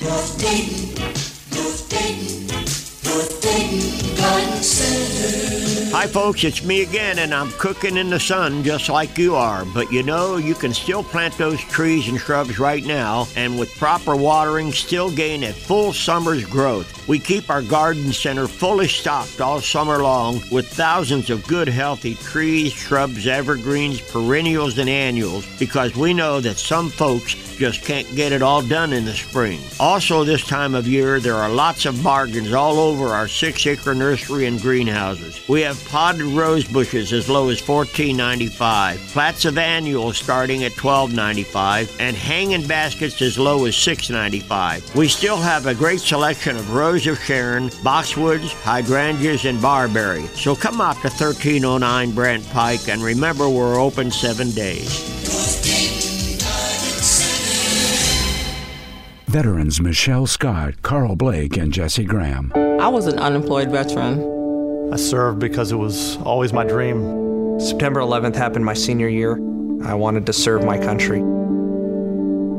North 0.00 0.38
Dayton, 0.38 0.94
North 1.56 1.88
Dayton, 1.88 2.46
North 3.04 3.42
Dayton 3.42 4.16
Garden 4.16 4.62
Center. 4.62 5.37
Hi, 5.90 6.06
folks, 6.06 6.44
it's 6.44 6.62
me 6.62 6.82
again, 6.82 7.18
and 7.18 7.34
I'm 7.34 7.50
cooking 7.52 7.96
in 7.96 8.10
the 8.10 8.20
sun 8.20 8.62
just 8.62 8.90
like 8.90 9.16
you 9.16 9.34
are. 9.34 9.64
But 9.64 9.90
you 9.90 10.02
know, 10.02 10.36
you 10.36 10.54
can 10.54 10.74
still 10.74 11.02
plant 11.02 11.36
those 11.38 11.60
trees 11.60 12.08
and 12.08 12.20
shrubs 12.20 12.58
right 12.58 12.84
now, 12.84 13.26
and 13.36 13.58
with 13.58 13.74
proper 13.76 14.14
watering, 14.14 14.70
still 14.70 15.10
gain 15.10 15.44
a 15.44 15.52
full 15.52 15.94
summer's 15.94 16.44
growth. 16.44 17.08
We 17.08 17.18
keep 17.18 17.48
our 17.48 17.62
garden 17.62 18.12
center 18.12 18.46
fully 18.46 18.86
stocked 18.86 19.40
all 19.40 19.62
summer 19.62 20.02
long 20.02 20.42
with 20.52 20.68
thousands 20.68 21.30
of 21.30 21.46
good, 21.46 21.68
healthy 21.68 22.16
trees, 22.16 22.70
shrubs, 22.70 23.26
evergreens, 23.26 24.02
perennials, 24.02 24.76
and 24.76 24.90
annuals 24.90 25.46
because 25.58 25.96
we 25.96 26.12
know 26.12 26.38
that 26.42 26.58
some 26.58 26.90
folks 26.90 27.34
just 27.56 27.82
can't 27.82 28.14
get 28.14 28.32
it 28.32 28.42
all 28.42 28.62
done 28.62 28.92
in 28.92 29.06
the 29.06 29.14
spring. 29.14 29.58
Also, 29.80 30.22
this 30.22 30.46
time 30.46 30.74
of 30.74 30.86
year, 30.86 31.18
there 31.18 31.34
are 31.34 31.48
lots 31.48 31.86
of 31.86 32.02
bargains 32.04 32.52
all 32.52 32.78
over 32.78 33.08
our 33.08 33.26
six 33.26 33.66
acre 33.66 33.94
nursery 33.94 34.44
and 34.44 34.60
greenhouses. 34.60 35.40
We 35.48 35.62
have 35.62 35.77
potted 35.86 36.22
rose 36.22 36.66
bushes 36.66 37.12
as 37.12 37.28
low 37.28 37.48
as 37.48 37.60
$14.95, 37.60 38.96
plats 39.12 39.44
of 39.44 39.58
annuals 39.58 40.16
starting 40.16 40.64
at 40.64 40.72
$12.95, 40.72 41.96
and 42.00 42.16
hanging 42.16 42.66
baskets 42.66 43.20
as 43.22 43.38
low 43.38 43.64
as 43.66 43.74
$6.95. 43.74 44.94
We 44.94 45.08
still 45.08 45.36
have 45.36 45.66
a 45.66 45.74
great 45.74 46.00
selection 46.00 46.56
of 46.56 46.72
Rose 46.72 47.06
of 47.06 47.18
Sharon, 47.18 47.68
boxwoods, 47.68 48.52
hydrangeas, 48.62 49.44
and 49.44 49.60
barberry. 49.60 50.26
So 50.28 50.54
come 50.54 50.80
out 50.80 50.96
to 50.96 51.08
1309 51.08 52.12
Brant 52.12 52.48
Pike 52.50 52.88
and 52.88 53.02
remember 53.02 53.48
we're 53.48 53.80
open 53.80 54.10
seven 54.10 54.50
days. 54.50 55.18
Veterans 59.28 59.78
Michelle 59.78 60.26
Scott, 60.26 60.80
Carl 60.80 61.14
Blake, 61.14 61.58
and 61.58 61.70
Jesse 61.70 62.04
Graham. 62.04 62.50
I 62.80 62.88
was 62.88 63.06
an 63.06 63.18
unemployed 63.18 63.70
veteran. 63.70 64.37
I 64.90 64.96
served 64.96 65.38
because 65.38 65.70
it 65.70 65.76
was 65.76 66.16
always 66.18 66.52
my 66.52 66.64
dream. 66.64 67.60
September 67.60 68.00
11th 68.00 68.36
happened 68.36 68.64
my 68.64 68.72
senior 68.72 69.08
year. 69.08 69.34
I 69.84 69.92
wanted 69.92 70.24
to 70.26 70.32
serve 70.32 70.64
my 70.64 70.78
country. 70.78 71.20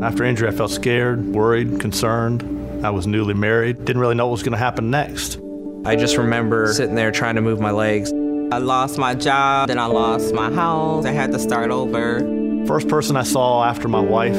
After 0.05 0.23
injury, 0.23 0.47
I 0.47 0.51
felt 0.51 0.69
scared, 0.69 1.25
worried, 1.25 1.79
concerned. 1.79 2.85
I 2.85 2.91
was 2.91 3.07
newly 3.07 3.33
married, 3.33 3.83
didn't 3.83 3.99
really 3.99 4.13
know 4.13 4.27
what 4.27 4.33
was 4.33 4.43
going 4.43 4.51
to 4.53 4.59
happen 4.59 4.91
next. 4.91 5.39
I 5.85 5.95
just 5.95 6.17
remember 6.17 6.71
sitting 6.71 6.95
there 6.95 7.11
trying 7.11 7.35
to 7.35 7.41
move 7.41 7.59
my 7.59 7.71
legs. 7.71 8.11
I 8.51 8.59
lost 8.59 8.99
my 8.99 9.15
job, 9.15 9.67
then 9.67 9.79
I 9.79 9.87
lost 9.87 10.33
my 10.33 10.51
house. 10.51 11.05
I 11.05 11.11
had 11.11 11.31
to 11.31 11.39
start 11.39 11.71
over. 11.71 12.19
First 12.67 12.87
person 12.87 13.17
I 13.17 13.23
saw 13.23 13.63
after 13.63 13.87
my 13.87 13.99
wife 13.99 14.37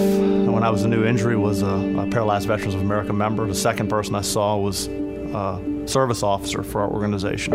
when 0.61 0.63
I 0.63 0.71
was 0.71 0.85
a 0.85 0.89
new 0.89 1.05
injury 1.05 1.37
was 1.37 1.63
a, 1.63 1.67
a 1.67 2.07
Paralyzed 2.09 2.47
Veterans 2.47 2.75
of 2.75 2.83
America 2.83 3.13
member. 3.13 3.47
The 3.47 3.55
second 3.55 3.89
person 3.89 4.15
I 4.15 4.21
saw 4.21 4.57
was 4.57 4.89
a 5.35 5.61
service 5.87 6.23
officer 6.23 6.63
for 6.63 6.81
our 6.83 6.91
organization. 6.91 7.53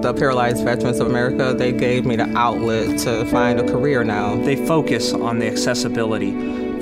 The 0.00 0.14
Paralyzed 0.14 0.64
Veterans 0.64 0.98
of 0.98 1.08
America, 1.08 1.54
they 1.56 1.72
gave 1.72 2.06
me 2.06 2.16
the 2.16 2.28
outlet 2.36 2.98
to 3.00 3.26
find 3.26 3.60
a 3.60 3.64
career 3.64 4.02
now. 4.02 4.34
They 4.36 4.56
focus 4.66 5.12
on 5.12 5.38
the 5.38 5.46
accessibility 5.46 6.32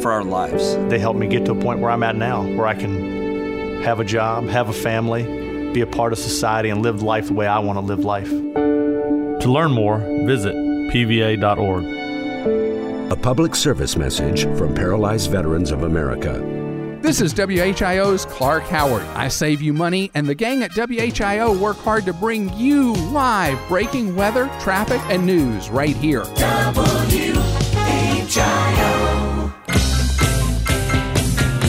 for 0.00 0.12
our 0.12 0.22
lives. 0.22 0.76
They 0.88 1.00
helped 1.00 1.18
me 1.18 1.26
get 1.26 1.44
to 1.46 1.52
a 1.52 1.60
point 1.60 1.80
where 1.80 1.90
I'm 1.90 2.04
at 2.04 2.14
now, 2.14 2.42
where 2.42 2.66
I 2.66 2.74
can 2.74 3.82
have 3.82 3.98
a 3.98 4.04
job, 4.04 4.46
have 4.46 4.68
a 4.68 4.72
family, 4.72 5.24
be 5.72 5.80
a 5.80 5.86
part 5.86 6.12
of 6.12 6.18
society, 6.18 6.68
and 6.68 6.82
live 6.82 7.02
life 7.02 7.26
the 7.26 7.34
way 7.34 7.46
I 7.46 7.58
want 7.58 7.76
to 7.78 7.84
live 7.84 8.04
life. 8.04 8.30
To 8.30 9.52
learn 9.52 9.72
more, 9.72 9.98
visit 10.26 10.54
pva.org. 10.54 11.84
A 13.10 13.16
public 13.16 13.54
service 13.56 13.96
message 13.96 14.44
from 14.56 14.74
Paralyzed 14.74 15.30
Veterans 15.30 15.70
of 15.70 15.82
America. 15.82 16.67
This 17.08 17.22
is 17.22 17.32
WHIO's 17.32 18.26
Clark 18.26 18.64
Howard. 18.64 19.00
I 19.16 19.28
save 19.28 19.62
you 19.62 19.72
money, 19.72 20.10
and 20.12 20.26
the 20.26 20.34
gang 20.34 20.62
at 20.62 20.72
WHIO 20.72 21.58
work 21.58 21.78
hard 21.78 22.04
to 22.04 22.12
bring 22.12 22.52
you 22.52 22.92
live 22.92 23.58
breaking 23.66 24.14
weather, 24.14 24.50
traffic, 24.60 25.00
and 25.04 25.24
news 25.24 25.70
right 25.70 25.96
here. 25.96 26.24
WHIO. 26.24 27.42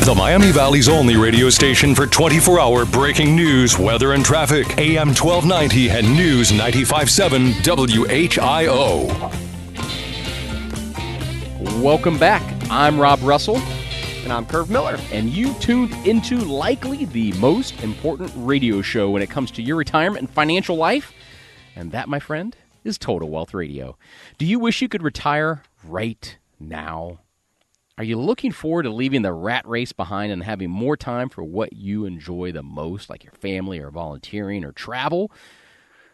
The 0.03 0.13
Miami 0.13 0.51
Valley's 0.51 0.89
only 0.89 1.15
radio 1.15 1.49
station 1.49 1.95
for 1.95 2.05
24 2.05 2.59
hour 2.59 2.85
breaking 2.85 3.33
news, 3.33 3.79
weather, 3.79 4.11
and 4.11 4.25
traffic. 4.25 4.77
AM 4.77 5.15
1290 5.15 5.89
and 5.89 6.05
News 6.17 6.51
957 6.51 7.53
WHIO. 7.63 9.07
Welcome 11.81 12.19
back. 12.19 12.43
I'm 12.69 12.99
Rob 12.99 13.21
Russell. 13.23 13.61
And 14.23 14.33
I'm 14.33 14.45
Kurt 14.45 14.69
Miller. 14.69 14.97
And 15.11 15.29
you 15.29 15.53
tuned 15.55 15.93
into 16.05 16.37
likely 16.37 17.05
the 17.05 17.31
most 17.33 17.81
important 17.81 18.31
radio 18.35 18.81
show 18.81 19.09
when 19.09 19.21
it 19.21 19.29
comes 19.29 19.49
to 19.51 19.61
your 19.61 19.77
retirement 19.77 20.19
and 20.19 20.29
financial 20.29 20.75
life. 20.75 21.13
And 21.75 21.91
that, 21.93 22.09
my 22.09 22.19
friend, 22.19 22.55
is 22.83 22.97
Total 22.97 23.29
Wealth 23.29 23.53
Radio. 23.53 23.97
Do 24.37 24.45
you 24.45 24.59
wish 24.59 24.81
you 24.81 24.89
could 24.89 25.03
retire 25.03 25.63
right 25.83 26.37
now? 26.59 27.21
Are 27.97 28.03
you 28.03 28.19
looking 28.19 28.51
forward 28.51 28.83
to 28.83 28.89
leaving 28.89 29.23
the 29.23 29.33
rat 29.33 29.67
race 29.67 29.93
behind 29.93 30.31
and 30.31 30.43
having 30.43 30.69
more 30.69 30.95
time 30.95 31.29
for 31.29 31.43
what 31.43 31.73
you 31.73 32.05
enjoy 32.05 32.51
the 32.51 32.63
most, 32.63 33.09
like 33.09 33.23
your 33.23 33.33
family 33.33 33.79
or 33.79 33.89
volunteering 33.89 34.63
or 34.63 34.71
travel? 34.71 35.31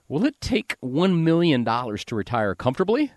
Will 0.07 0.25
it 0.25 0.39
take 0.39 0.79
$1 0.81 1.21
million 1.21 1.65
to 1.65 2.15
retire 2.15 2.55
comfortably? 2.55 3.11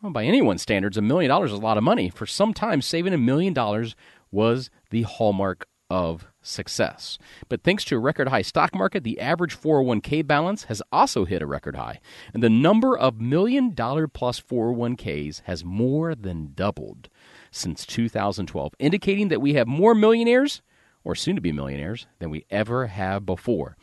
Well, 0.00 0.12
by 0.12 0.24
anyone's 0.24 0.62
standards, 0.62 0.96
a 0.96 1.02
million 1.02 1.28
dollars 1.28 1.50
is 1.50 1.58
a 1.58 1.62
lot 1.62 1.76
of 1.76 1.82
money. 1.82 2.08
For 2.08 2.24
some 2.24 2.54
time, 2.54 2.82
saving 2.82 3.14
a 3.14 3.18
million 3.18 3.52
dollars 3.52 3.96
was 4.30 4.70
the 4.90 5.02
hallmark 5.02 5.66
of 5.90 6.26
success. 6.42 7.18
But 7.48 7.62
thanks 7.62 7.84
to 7.86 7.96
a 7.96 8.00
record 8.00 8.28
high 8.28 8.42
stock 8.42 8.74
market, 8.74 9.04
the 9.04 9.20
average 9.20 9.58
401k 9.58 10.26
balance 10.26 10.64
has 10.64 10.82
also 10.92 11.24
hit 11.24 11.42
a 11.42 11.46
record 11.46 11.76
high. 11.76 12.00
And 12.34 12.42
the 12.42 12.50
number 12.50 12.96
of 12.96 13.20
million 13.20 13.74
dollar 13.74 14.06
plus 14.06 14.40
401ks 14.40 15.42
has 15.44 15.64
more 15.64 16.14
than 16.14 16.52
doubled 16.54 17.08
since 17.50 17.86
2012, 17.86 18.74
indicating 18.78 19.28
that 19.28 19.40
we 19.40 19.54
have 19.54 19.66
more 19.66 19.94
millionaires 19.94 20.60
or 21.04 21.14
soon 21.14 21.36
to 21.36 21.40
be 21.40 21.52
millionaires 21.52 22.06
than 22.18 22.30
we 22.30 22.44
ever 22.50 22.88
have 22.88 23.24
before. 23.24 23.76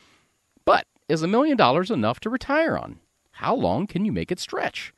But 0.64 0.86
is 1.08 1.22
a 1.22 1.28
million 1.28 1.56
dollars 1.56 1.90
enough 1.90 2.20
to 2.20 2.30
retire 2.30 2.76
on? 2.76 3.00
How 3.32 3.54
long 3.54 3.86
can 3.86 4.04
you 4.04 4.12
make 4.12 4.30
it 4.30 4.38
stretch? 4.38 4.94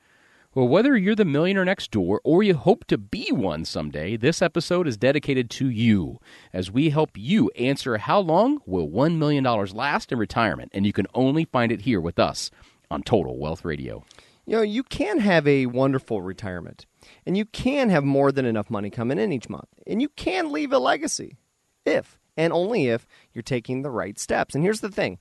Well, 0.59 0.67
whether 0.67 0.97
you're 0.97 1.15
the 1.15 1.25
millionaire 1.25 1.65
next 1.65 1.93
door 1.93 2.21
or 2.25 2.43
you 2.43 2.55
hope 2.55 2.85
to 2.87 2.99
be 2.99 3.31
one 3.31 3.65
someday, 3.65 4.17
this 4.17 4.43
episode 4.43 4.89
is 4.89 4.97
dedicated 4.97 5.51
to 5.51 5.69
you 5.69 6.19
as 6.53 6.69
we 6.69 6.91
help 6.91 7.11
you 7.15 7.49
answer 7.51 7.97
how 7.97 8.19
long 8.19 8.59
will 8.67 8.89
$1 8.89 9.19
million 9.19 9.45
last 9.45 10.11
in 10.11 10.19
retirement. 10.19 10.73
And 10.75 10.85
you 10.85 10.93
can 10.93 11.07
only 11.15 11.45
find 11.45 11.71
it 11.71 11.83
here 11.83 12.01
with 12.01 12.19
us 12.19 12.51
on 12.91 13.05
Total 13.05 13.39
Wealth 13.39 13.65
Radio. 13.65 14.05
You 14.47 14.57
know, 14.57 14.63
you 14.63 14.83
can 14.83 15.21
have 15.21 15.47
a 15.47 15.67
wonderful 15.67 16.23
retirement, 16.23 16.87
and 17.25 17.37
you 17.37 17.45
can 17.45 17.89
have 17.91 18.03
more 18.03 18.33
than 18.33 18.45
enough 18.45 18.69
money 18.69 18.91
coming 18.91 19.21
in 19.21 19.33
each 19.33 19.49
month, 19.49 19.69
and 19.87 20.03
you 20.03 20.09
can 20.09 20.51
leave 20.51 20.73
a 20.73 20.81
legacy 20.81 21.37
if 21.87 22.19
and 22.37 22.53
only 22.53 22.89
if 22.89 23.07
you're 23.33 23.43
taking 23.43 23.83
the 23.83 23.91
right 23.93 24.19
steps. 24.19 24.57
And 24.57 24.65
here's 24.65 24.81
the 24.81 24.91
thing 24.91 25.21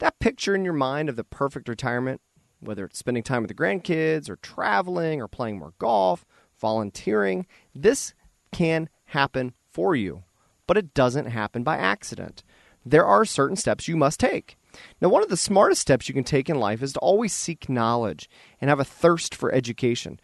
that 0.00 0.18
picture 0.18 0.56
in 0.56 0.64
your 0.64 0.74
mind 0.74 1.08
of 1.08 1.14
the 1.14 1.22
perfect 1.22 1.68
retirement, 1.68 2.20
whether 2.62 2.84
it's 2.84 2.98
spending 2.98 3.22
time 3.22 3.42
with 3.42 3.48
the 3.48 3.54
grandkids 3.54 4.30
or 4.30 4.36
traveling 4.36 5.20
or 5.20 5.28
playing 5.28 5.58
more 5.58 5.74
golf, 5.78 6.24
volunteering, 6.60 7.46
this 7.74 8.14
can 8.52 8.88
happen 9.06 9.52
for 9.70 9.96
you, 9.96 10.22
but 10.66 10.76
it 10.76 10.94
doesn't 10.94 11.26
happen 11.26 11.62
by 11.62 11.76
accident. 11.76 12.42
There 12.84 13.04
are 13.04 13.24
certain 13.24 13.56
steps 13.56 13.88
you 13.88 13.96
must 13.96 14.20
take. 14.20 14.56
Now, 15.00 15.08
one 15.08 15.22
of 15.22 15.28
the 15.28 15.36
smartest 15.36 15.82
steps 15.82 16.08
you 16.08 16.14
can 16.14 16.24
take 16.24 16.48
in 16.48 16.58
life 16.58 16.82
is 16.82 16.94
to 16.94 16.98
always 17.00 17.32
seek 17.32 17.68
knowledge 17.68 18.28
and 18.60 18.70
have 18.70 18.80
a 18.80 18.84
thirst 18.84 19.34
for 19.34 19.52
education. 19.52 20.18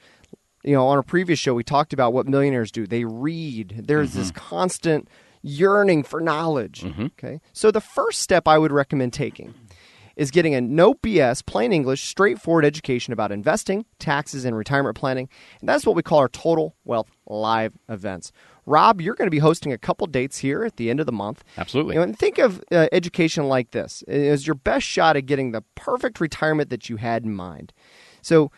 You 0.64 0.74
know, 0.74 0.87
on 0.87 0.98
a 0.98 1.03
previous 1.03 1.38
show, 1.38 1.55
we 1.55 1.64
talked 1.64 1.92
about 1.92 2.12
what 2.12 2.27
millionaires 2.27 2.72
do. 2.72 2.87
They 2.87 3.05
read. 3.05 3.85
There's 3.87 4.14
this 4.14 4.31
mm-hmm. 4.31 4.48
constant 4.48 5.09
yearning 5.42 6.03
for 6.03 6.20
knowledge. 6.20 6.81
Mm-hmm. 6.81 7.07
Okay. 7.07 7.40
So, 7.53 7.70
the 7.70 7.81
first 7.81 8.20
step 8.22 8.48
I 8.48 8.59
would 8.59 8.72
recommend 8.72 9.12
taking 9.12 9.55
is 10.18 10.33
getting 10.33 10.54
a 10.54 10.61
no 10.61 10.94
BS, 10.94 11.46
plain 11.46 11.72
English, 11.72 12.02
straightforward 12.02 12.64
education 12.64 13.12
about 13.12 13.31
investing, 13.31 13.87
taxes, 14.00 14.44
and 14.44 14.57
retirement 14.57 14.96
planning. 14.96 15.28
And 15.61 15.68
that's 15.68 15.87
what 15.87 15.94
we 15.94 16.02
call 16.02 16.18
our 16.18 16.28
Total 16.28 16.74
Wealth 16.85 17.09
Live 17.26 17.78
events. 17.88 18.33
Rob, 18.66 19.00
you're 19.00 19.14
going 19.14 19.28
to 19.28 19.31
be 19.31 19.38
hosting 19.38 19.72
a 19.72 19.78
couple 19.78 20.09
dates 20.09 20.38
here 20.38 20.64
at 20.64 20.76
the 20.76 20.90
end 20.90 20.98
of 20.98 21.07
the 21.07 21.12
month. 21.12 21.44
Absolutely. 21.57 21.94
You 21.94 22.00
know, 22.00 22.02
and 22.02 22.18
think 22.18 22.38
of 22.38 22.62
uh, 22.72 22.88
education 22.90 23.48
like 23.48 23.70
this 23.70 24.02
as 24.02 24.46
your 24.46 24.57
best 24.57 24.85
shot 24.85 25.16
at 25.16 25.24
getting 25.24 25.52
the 25.52 25.62
perfect 25.76 26.20
retirement 26.20 26.68
that 26.70 26.90
you 26.90 26.96
had 26.96 27.24
in 27.24 27.33
mind. 27.33 27.72
So 28.20 28.50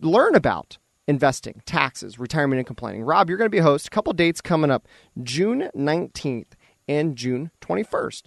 learn 0.00 0.36
about 0.36 0.78
investing, 1.08 1.60
taxes, 1.66 2.20
retirement 2.20 2.60
income 2.60 2.76
planning. 2.76 3.02
Rob, 3.02 3.28
you're 3.28 3.36
going 3.36 3.50
to 3.50 3.54
be 3.54 3.58
a 3.58 3.64
host. 3.64 3.88
A 3.88 3.90
couple 3.90 4.12
dates 4.12 4.40
coming 4.40 4.70
up 4.70 4.86
June 5.20 5.70
19th 5.76 6.52
and 6.86 7.16
June 7.16 7.50
21st. 7.60 8.22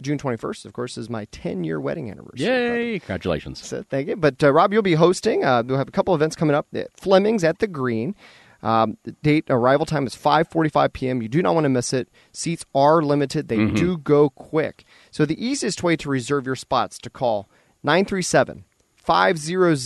June 0.00 0.18
21st, 0.18 0.64
of 0.66 0.72
course, 0.72 0.98
is 0.98 1.08
my 1.08 1.24
10 1.26 1.64
year 1.64 1.80
wedding 1.80 2.10
anniversary. 2.10 2.46
Yay! 2.46 2.98
Congratulations. 2.98 3.64
So 3.66 3.82
thank 3.88 4.08
you. 4.08 4.16
But 4.16 4.42
uh, 4.42 4.52
Rob, 4.52 4.72
you'll 4.72 4.82
be 4.82 4.94
hosting. 4.94 5.44
Uh, 5.44 5.62
we'll 5.64 5.78
have 5.78 5.88
a 5.88 5.92
couple 5.92 6.14
events 6.14 6.36
coming 6.36 6.54
up. 6.56 6.66
at 6.74 6.88
Fleming's 6.98 7.44
at 7.44 7.58
the 7.58 7.66
Greene. 7.66 8.14
Um, 8.62 8.96
the 9.04 9.12
date 9.12 9.44
arrival 9.50 9.86
time 9.86 10.06
is 10.06 10.14
5:45 10.16 10.92
p.m. 10.92 11.22
You 11.22 11.28
do 11.28 11.42
not 11.42 11.54
want 11.54 11.64
to 11.64 11.68
miss 11.68 11.92
it. 11.92 12.08
Seats 12.32 12.64
are 12.74 13.02
limited. 13.02 13.48
They 13.48 13.58
Mhm. 13.58 13.76
do 13.76 13.96
go 13.98 14.30
quick. 14.30 14.84
So 15.10 15.24
the 15.26 15.42
easiest 15.44 15.82
way 15.82 15.94
to 15.96 16.08
reserve 16.08 16.46
your 16.46 16.56
spots 16.56 16.98
to 16.98 17.10
call 17.10 17.48
937 17.82 18.64
500 18.96 19.76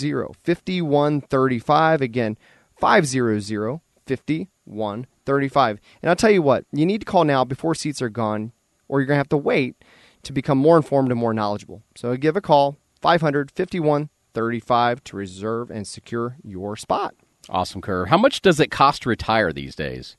5135 0.44 2.00
again 2.00 2.38
500 2.78 3.80
5135. 4.06 5.80
And 6.02 6.08
I'll 6.10 6.16
tell 6.16 6.30
you 6.30 6.42
what, 6.42 6.64
you 6.72 6.86
need 6.86 7.00
to 7.00 7.04
call 7.04 7.24
now 7.24 7.44
before 7.44 7.74
seats 7.74 8.00
are 8.00 8.08
gone 8.08 8.52
or 8.88 9.00
you're 9.00 9.06
going 9.06 9.16
to 9.16 9.20
have 9.20 9.28
to 9.30 9.36
wait 9.36 9.76
to 10.22 10.32
become 10.32 10.58
more 10.58 10.76
informed 10.76 11.10
and 11.10 11.20
more 11.20 11.34
knowledgeable. 11.34 11.82
So 11.96 12.16
give 12.16 12.36
a 12.36 12.40
call 12.40 12.78
500 13.00 13.50
5135 13.50 15.04
to 15.04 15.16
reserve 15.16 15.70
and 15.70 15.86
secure 15.86 16.36
your 16.42 16.76
spot. 16.76 17.14
Awesome, 17.48 17.80
Kurt. 17.80 18.08
How 18.08 18.18
much 18.18 18.42
does 18.42 18.60
it 18.60 18.70
cost 18.70 19.02
to 19.02 19.08
retire 19.08 19.52
these 19.52 19.74
days? 19.74 20.16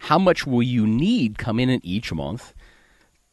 How 0.00 0.18
much 0.18 0.46
will 0.46 0.62
you 0.62 0.86
need 0.86 1.38
come 1.38 1.58
in 1.58 1.80
each 1.84 2.12
month 2.12 2.54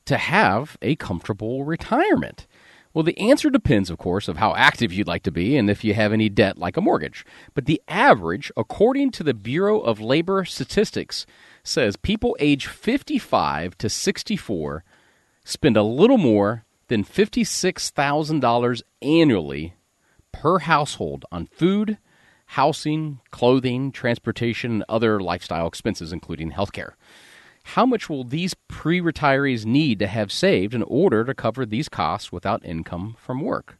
to 0.05 0.17
have 0.17 0.77
a 0.81 0.95
comfortable 0.95 1.65
retirement? 1.65 2.47
Well, 2.93 3.03
the 3.03 3.17
answer 3.17 3.49
depends, 3.49 3.89
of 3.89 3.97
course, 3.97 4.27
of 4.27 4.37
how 4.37 4.53
active 4.53 4.93
you'd 4.93 5.07
like 5.07 5.23
to 5.23 5.31
be 5.31 5.57
and 5.57 5.67
if 5.67 5.83
you 5.83 5.95
have 5.95 6.13
any 6.13 6.29
debt 6.29 6.59
like 6.59 6.77
a 6.77 6.81
mortgage. 6.81 7.25
But 7.55 7.65
the 7.65 7.81
average, 7.87 8.51
according 8.55 9.11
to 9.11 9.23
the 9.23 9.33
Bureau 9.33 9.79
of 9.79 9.99
Labor 9.99 10.45
Statistics, 10.45 11.25
says 11.63 11.95
people 11.95 12.37
age 12.39 12.67
55 12.67 13.77
to 13.79 13.89
64 13.89 14.83
spend 15.43 15.77
a 15.77 15.83
little 15.83 16.17
more 16.17 16.65
than 16.87 17.03
$56,000 17.03 18.81
annually 19.01 19.73
per 20.31 20.59
household 20.59 21.25
on 21.31 21.47
food, 21.47 21.97
housing, 22.47 23.19
clothing, 23.31 23.91
transportation, 23.91 24.71
and 24.71 24.85
other 24.89 25.19
lifestyle 25.19 25.67
expenses, 25.67 26.11
including 26.11 26.51
healthcare. 26.51 26.93
How 27.63 27.85
much 27.85 28.09
will 28.09 28.23
these 28.23 28.53
pre 28.67 28.99
retirees 28.99 29.65
need 29.65 29.99
to 29.99 30.07
have 30.07 30.31
saved 30.31 30.73
in 30.73 30.83
order 30.83 31.23
to 31.23 31.33
cover 31.33 31.65
these 31.65 31.87
costs 31.87 32.31
without 32.31 32.65
income 32.65 33.15
from 33.17 33.41
work? 33.41 33.77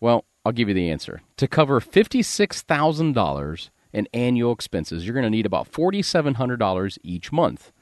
Well, 0.00 0.24
I'll 0.44 0.52
give 0.52 0.68
you 0.68 0.74
the 0.74 0.90
answer. 0.90 1.22
To 1.36 1.48
cover 1.48 1.80
$56,000 1.80 3.70
in 3.92 4.08
annual 4.12 4.52
expenses, 4.52 5.04
you're 5.04 5.14
going 5.14 5.24
to 5.24 5.30
need 5.30 5.46
about 5.46 5.70
$4,700 5.70 6.98
each 7.02 7.32
month. 7.32 7.72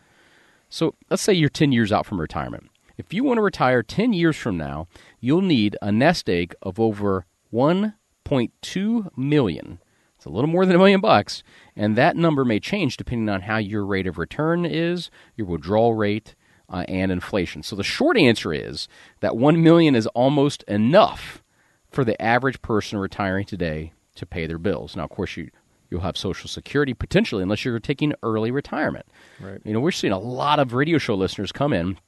So 0.68 0.94
let's 1.10 1.22
say 1.22 1.32
you're 1.32 1.48
10 1.48 1.72
years 1.72 1.92
out 1.92 2.06
from 2.06 2.20
retirement. 2.20 2.70
If 2.98 3.12
you 3.12 3.24
want 3.24 3.38
to 3.38 3.42
retire 3.42 3.82
10 3.82 4.12
years 4.12 4.36
from 4.36 4.56
now, 4.56 4.88
you'll 5.20 5.42
need 5.42 5.76
a 5.82 5.92
nest 5.92 6.28
egg 6.30 6.54
of 6.62 6.80
over 6.80 7.26
1.2 7.52 9.18
million. 9.18 9.78
It's 10.16 10.24
a 10.24 10.30
little 10.30 10.48
more 10.48 10.64
than 10.64 10.76
a 10.76 10.78
million 10.78 11.00
bucks, 11.00 11.42
and 11.74 11.94
that 11.96 12.16
number 12.16 12.44
may 12.44 12.58
change 12.58 12.96
depending 12.96 13.28
on 13.28 13.42
how 13.42 13.58
your 13.58 13.84
rate 13.84 14.06
of 14.06 14.18
return 14.18 14.64
is, 14.64 15.10
your 15.36 15.46
withdrawal 15.46 15.94
rate, 15.94 16.34
uh, 16.68 16.84
and 16.88 17.12
inflation. 17.12 17.62
So 17.62 17.76
the 17.76 17.84
short 17.84 18.16
answer 18.16 18.52
is 18.52 18.88
that 19.20 19.36
1 19.36 19.62
million 19.62 19.94
is 19.94 20.06
almost 20.08 20.62
enough 20.64 21.42
for 21.90 22.04
the 22.04 22.20
average 22.20 22.62
person 22.62 22.98
retiring 22.98 23.44
today 23.44 23.92
to 24.16 24.26
pay 24.26 24.46
their 24.46 24.58
bills. 24.58 24.96
Now, 24.96 25.04
of 25.04 25.10
course, 25.10 25.36
you 25.36 25.50
you'll 25.90 26.00
have 26.00 26.16
Social 26.16 26.48
Security 26.48 26.94
potentially, 26.94 27.42
unless 27.42 27.64
you're 27.64 27.78
taking 27.80 28.14
early 28.22 28.50
retirement. 28.50 29.06
Right. 29.40 29.60
You 29.64 29.72
know, 29.72 29.80
we're 29.80 29.90
seeing 29.90 30.12
a 30.12 30.18
lot 30.18 30.58
of 30.58 30.72
radio 30.72 30.98
show 30.98 31.14
listeners 31.14 31.52
come 31.52 31.72
in 31.72 31.98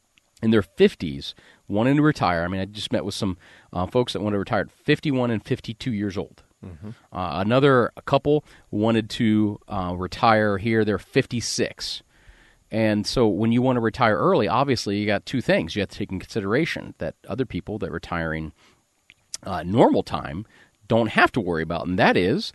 in 0.43 0.51
their 0.51 0.63
50s 0.63 1.35
wanting 1.67 1.97
to 1.97 2.03
retire. 2.03 2.45
I 2.45 2.49
mean, 2.49 2.61
I 2.61 2.65
just 2.65 2.93
met 2.93 3.05
with 3.05 3.15
some 3.15 3.37
uh, 3.73 3.87
folks 3.87 4.13
that 4.13 4.21
want 4.21 4.35
to 4.35 4.39
retire 4.39 4.61
at 4.61 4.71
51 4.71 5.31
and 5.31 5.45
52 5.45 5.93
years 5.93 6.17
old. 6.17 6.43
Mhm. 6.65 6.95
Uh, 7.13 7.43
another 7.45 7.93
couple 8.05 8.45
wanted 8.71 9.09
to 9.11 9.59
uh, 9.69 9.95
retire 9.97 10.59
here. 10.59 10.85
They're 10.85 10.99
56. 10.99 12.03
And 12.71 13.07
so 13.07 13.27
when 13.27 13.53
you 13.53 13.63
want 13.63 13.77
to 13.77 13.81
retire 13.81 14.17
early, 14.17 14.49
obviously 14.49 14.99
you 14.99 15.07
got 15.07 15.25
two 15.25 15.41
things 15.41 15.75
you 15.75 15.81
have 15.81 15.89
to 15.91 15.99
take 15.99 16.13
in 16.13 16.19
consideration 16.19 16.95
that 16.99 17.15
other 17.27 17.47
people 17.47 17.79
that 17.79 17.91
retiring 17.91 18.53
uh, 19.45 19.63
normal 19.63 20.03
time 20.03 20.45
don't 20.89 21.09
have 21.11 21.31
to 21.33 21.41
worry 21.41 21.63
about, 21.63 21.87
and 21.87 21.99
that 21.99 22.17
is 22.17 22.53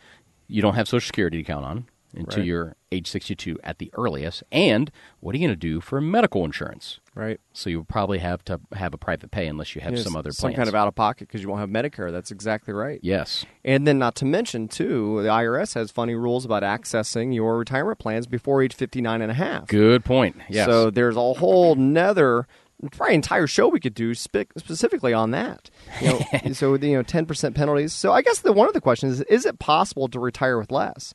you 0.47 0.61
don't 0.61 0.75
have 0.75 0.87
Social 0.87 1.05
Security 1.05 1.37
to 1.37 1.43
count 1.43 1.65
on 1.65 1.85
until 2.15 2.39
Right. 2.39 2.45
you're 2.47 2.75
age 2.91 3.07
62 3.07 3.57
at 3.63 3.79
the 3.79 3.89
earliest. 3.97 4.43
And 4.51 4.91
what 5.19 5.33
are 5.33 5.39
you 5.39 5.47
going 5.47 5.59
to 5.59 5.59
do 5.59 5.81
for 5.81 5.99
medical 5.99 6.45
insurance? 6.45 6.99
Right. 7.15 7.39
So 7.53 7.71
you'll 7.71 7.85
probably 7.85 8.19
have 8.19 8.45
to 8.45 8.59
have 8.75 8.93
a 8.93 8.99
private 8.99 9.31
pay 9.31 9.47
unless 9.47 9.73
you 9.73 9.81
have 9.81 9.93
Yes, 9.95 10.03
some 10.03 10.15
other 10.15 10.31
some 10.31 10.49
plans. 10.51 10.57
kind 10.57 10.69
of 10.69 10.75
out 10.75 10.87
of 10.87 10.93
pocket 10.93 11.27
because 11.27 11.41
you 11.41 11.49
won't 11.49 11.59
have 11.61 11.69
Medicare. 11.71 12.11
That's 12.11 12.29
exactly 12.29 12.71
right. 12.71 12.99
Yes. 13.01 13.45
And 13.65 13.87
then, 13.87 13.97
not 13.97 14.13
to 14.15 14.25
mention, 14.25 14.67
too, 14.67 15.23
the 15.23 15.29
IRS 15.29 15.73
has 15.73 15.89
funny 15.89 16.13
rules 16.13 16.45
about 16.45 16.61
accessing 16.61 17.33
your 17.33 17.57
retirement 17.57 17.97
plans 17.97 18.27
before 18.27 18.61
age 18.61 18.75
59 18.75 19.21
and 19.23 19.31
a 19.31 19.35
half. 19.35 19.67
Good 19.67 20.05
point. 20.05 20.35
Yes. 20.49 20.67
So 20.67 20.91
there's 20.91 21.15
a 21.15 21.33
whole 21.33 21.73
nether, 21.73 22.47
probably 22.91 23.15
entire 23.15 23.47
show 23.47 23.67
we 23.67 23.79
could 23.79 23.93
do 23.93 24.13
spe- 24.13 24.51
specifically 24.57 25.13
on 25.13 25.31
that. 25.31 25.69
You 26.01 26.07
know, 26.07 26.19
so 26.53 26.73
you 26.75 26.93
know, 26.97 27.03
10% 27.03 27.55
penalties. 27.55 27.93
So 27.93 28.11
I 28.11 28.21
guess 28.21 28.39
the 28.39 28.53
one 28.53 28.67
of 28.67 28.73
the 28.73 28.81
questions 28.81 29.19
is: 29.19 29.21
Is 29.21 29.45
it 29.45 29.59
possible 29.59 30.07
to 30.09 30.19
retire 30.19 30.57
with 30.57 30.71
less? 30.71 31.13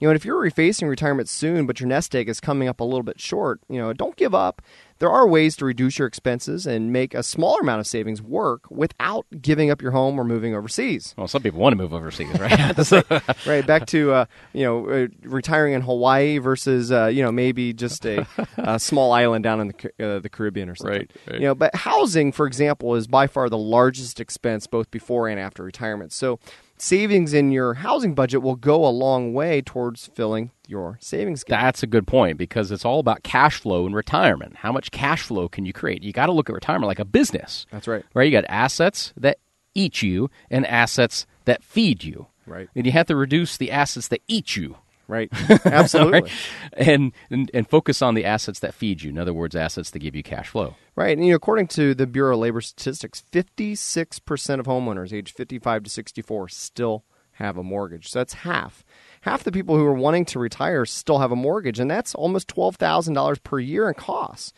You 0.00 0.06
know, 0.06 0.10
and 0.10 0.16
if 0.16 0.24
you're 0.24 0.48
facing 0.50 0.86
retirement 0.86 1.28
soon, 1.28 1.66
but 1.66 1.80
your 1.80 1.88
nest 1.88 2.14
egg 2.14 2.28
is 2.28 2.40
coming 2.40 2.68
up 2.68 2.78
a 2.78 2.84
little 2.84 3.02
bit 3.02 3.20
short, 3.20 3.60
you 3.68 3.78
know, 3.78 3.92
don't 3.92 4.14
give 4.14 4.32
up. 4.34 4.62
There 4.98 5.10
are 5.10 5.28
ways 5.28 5.56
to 5.56 5.64
reduce 5.64 5.98
your 5.98 6.08
expenses 6.08 6.66
and 6.66 6.92
make 6.92 7.14
a 7.14 7.22
smaller 7.22 7.60
amount 7.60 7.80
of 7.80 7.86
savings 7.86 8.20
work 8.20 8.70
without 8.70 9.26
giving 9.40 9.70
up 9.70 9.80
your 9.80 9.92
home 9.92 10.18
or 10.18 10.24
moving 10.24 10.54
overseas. 10.54 11.14
Well, 11.16 11.28
some 11.28 11.42
people 11.42 11.60
want 11.60 11.72
to 11.72 11.76
move 11.76 11.92
overseas, 11.92 12.38
right? 12.38 12.58
Right. 12.88 13.22
right. 13.46 13.66
Back 13.66 13.86
to 13.88 14.12
uh, 14.12 14.24
you 14.52 14.64
know 14.64 14.88
uh, 14.88 15.06
retiring 15.22 15.74
in 15.74 15.80
Hawaii 15.82 16.38
versus 16.38 16.90
uh, 16.90 17.06
you 17.06 17.22
know 17.22 17.30
maybe 17.30 17.72
just 17.72 18.04
a, 18.06 18.26
a 18.56 18.78
small 18.78 19.12
island 19.12 19.44
down 19.44 19.60
in 19.60 19.68
the 19.68 20.14
uh, 20.16 20.18
the 20.18 20.28
Caribbean 20.28 20.68
or 20.68 20.74
something. 20.74 20.98
Right, 20.98 21.10
right. 21.26 21.40
You 21.40 21.46
know, 21.48 21.54
but 21.54 21.74
housing, 21.74 22.32
for 22.32 22.46
example, 22.46 22.94
is 22.94 23.06
by 23.06 23.26
far 23.26 23.48
the 23.48 23.58
largest 23.58 24.20
expense 24.20 24.66
both 24.66 24.90
before 24.90 25.28
and 25.28 25.38
after 25.38 25.62
retirement. 25.62 26.12
So 26.12 26.38
savings 26.82 27.32
in 27.32 27.50
your 27.50 27.74
housing 27.74 28.14
budget 28.14 28.42
will 28.42 28.56
go 28.56 28.86
a 28.86 28.90
long 28.90 29.32
way 29.32 29.60
towards 29.60 30.06
filling 30.08 30.50
your 30.66 30.98
savings 31.00 31.44
gap. 31.44 31.62
That's 31.62 31.82
a 31.82 31.86
good 31.86 32.06
point 32.06 32.38
because 32.38 32.70
it's 32.70 32.84
all 32.84 33.00
about 33.00 33.22
cash 33.22 33.58
flow 33.60 33.86
in 33.86 33.94
retirement. 33.94 34.56
How 34.56 34.72
much 34.72 34.90
cash 34.90 35.22
flow 35.22 35.48
can 35.48 35.64
you 35.64 35.72
create? 35.72 36.02
You 36.02 36.12
got 36.12 36.26
to 36.26 36.32
look 36.32 36.48
at 36.48 36.54
retirement 36.54 36.88
like 36.88 36.98
a 36.98 37.04
business. 37.04 37.66
That's 37.70 37.88
right. 37.88 38.04
Right? 38.14 38.24
You 38.24 38.32
got 38.32 38.44
assets 38.48 39.12
that 39.16 39.38
eat 39.74 40.02
you 40.02 40.30
and 40.50 40.66
assets 40.66 41.26
that 41.44 41.62
feed 41.62 42.04
you. 42.04 42.26
Right. 42.46 42.68
And 42.74 42.86
you 42.86 42.92
have 42.92 43.06
to 43.06 43.16
reduce 43.16 43.56
the 43.56 43.70
assets 43.70 44.08
that 44.08 44.22
eat 44.28 44.56
you. 44.56 44.76
Right. 45.08 45.30
Absolutely. 45.64 46.20
Right? 46.20 46.30
And, 46.74 47.12
and 47.30 47.50
and 47.54 47.68
focus 47.68 48.02
on 48.02 48.14
the 48.14 48.26
assets 48.26 48.60
that 48.60 48.74
feed 48.74 49.02
you. 49.02 49.10
In 49.10 49.18
other 49.18 49.32
words, 49.32 49.56
assets 49.56 49.90
that 49.90 50.00
give 50.00 50.14
you 50.14 50.22
cash 50.22 50.48
flow. 50.48 50.74
Right. 50.94 51.16
And 51.16 51.24
you 51.24 51.32
know, 51.32 51.36
according 51.36 51.68
to 51.68 51.94
the 51.94 52.06
Bureau 52.06 52.34
of 52.34 52.40
Labor 52.40 52.60
Statistics, 52.60 53.24
56% 53.32 54.60
of 54.60 54.66
homeowners 54.66 55.12
aged 55.12 55.34
55 55.34 55.84
to 55.84 55.90
64 55.90 56.48
still 56.50 57.04
have 57.32 57.56
a 57.56 57.62
mortgage. 57.62 58.10
So 58.10 58.18
that's 58.18 58.34
half. 58.34 58.84
Half 59.22 59.44
the 59.44 59.52
people 59.52 59.76
who 59.76 59.84
are 59.84 59.94
wanting 59.94 60.24
to 60.26 60.38
retire 60.38 60.84
still 60.84 61.20
have 61.20 61.32
a 61.32 61.36
mortgage, 61.36 61.80
and 61.80 61.90
that's 61.90 62.14
almost 62.14 62.48
$12,000 62.48 63.42
per 63.42 63.58
year 63.58 63.88
in 63.88 63.94
costs. 63.94 64.52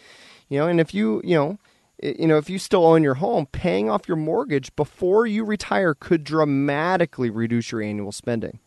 You 0.48 0.58
know, 0.58 0.66
and 0.66 0.80
if 0.80 0.92
you, 0.92 1.20
you 1.22 1.36
know, 1.36 1.58
you 2.02 2.26
know, 2.26 2.38
if 2.38 2.48
you 2.48 2.58
still 2.58 2.86
own 2.86 3.02
your 3.02 3.14
home, 3.14 3.46
paying 3.46 3.90
off 3.90 4.08
your 4.08 4.16
mortgage 4.16 4.74
before 4.74 5.26
you 5.26 5.44
retire 5.44 5.94
could 5.94 6.24
dramatically 6.24 7.30
reduce 7.30 7.70
your 7.70 7.82
annual 7.82 8.12
spending. 8.12 8.58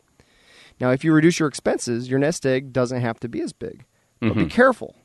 Now, 0.80 0.90
if 0.90 1.04
you 1.04 1.12
reduce 1.12 1.38
your 1.38 1.48
expenses, 1.48 2.08
your 2.08 2.18
nest 2.18 2.44
egg 2.46 2.72
doesn't 2.72 3.00
have 3.00 3.20
to 3.20 3.28
be 3.28 3.40
as 3.40 3.52
big. 3.52 3.84
But 4.20 4.34
be 4.34 4.44
Mhm. 4.44 4.50
careful 4.50 4.96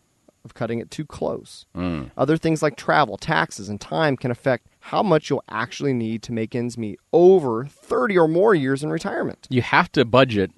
of 0.45 0.53
cutting 0.53 0.79
it 0.79 0.89
too 0.89 1.05
close. 1.05 1.65
Mm. 1.75 2.11
Other 2.17 2.37
things 2.37 2.63
like 2.63 2.77
travel, 2.77 3.17
taxes, 3.17 3.67
and 3.67 3.79
time 3.79 4.15
can 4.15 4.31
affect 4.31 4.67
how 4.79 5.03
much 5.03 5.29
you'll 5.29 5.43
actually 5.49 5.91
need 5.93 6.23
to 6.23 6.31
make 6.31 6.55
ends 6.55 6.77
meet 6.77 6.99
over 7.11 7.65
30 7.65 8.17
or 8.17 8.27
more 8.27 8.55
years 8.55 8.81
in 8.83 8.89
retirement. 8.89 9.47
You 9.49 9.61
have 9.61 9.91
to 9.93 10.05
budget 10.05 10.51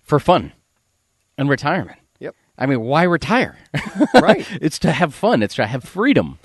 for 0.00 0.18
fun 0.18 0.52
and 1.36 1.48
retirement. 1.50 1.98
Yep. 2.20 2.34
I 2.56 2.64
mean, 2.66 2.80
why 2.80 3.02
retire? 3.02 3.58
right. 4.14 4.46
It's 4.62 4.78
to 4.80 4.92
have 4.92 5.14
fun. 5.14 5.42
It's 5.42 5.56
to 5.56 5.66
have 5.66 5.84
freedom. 5.84 6.38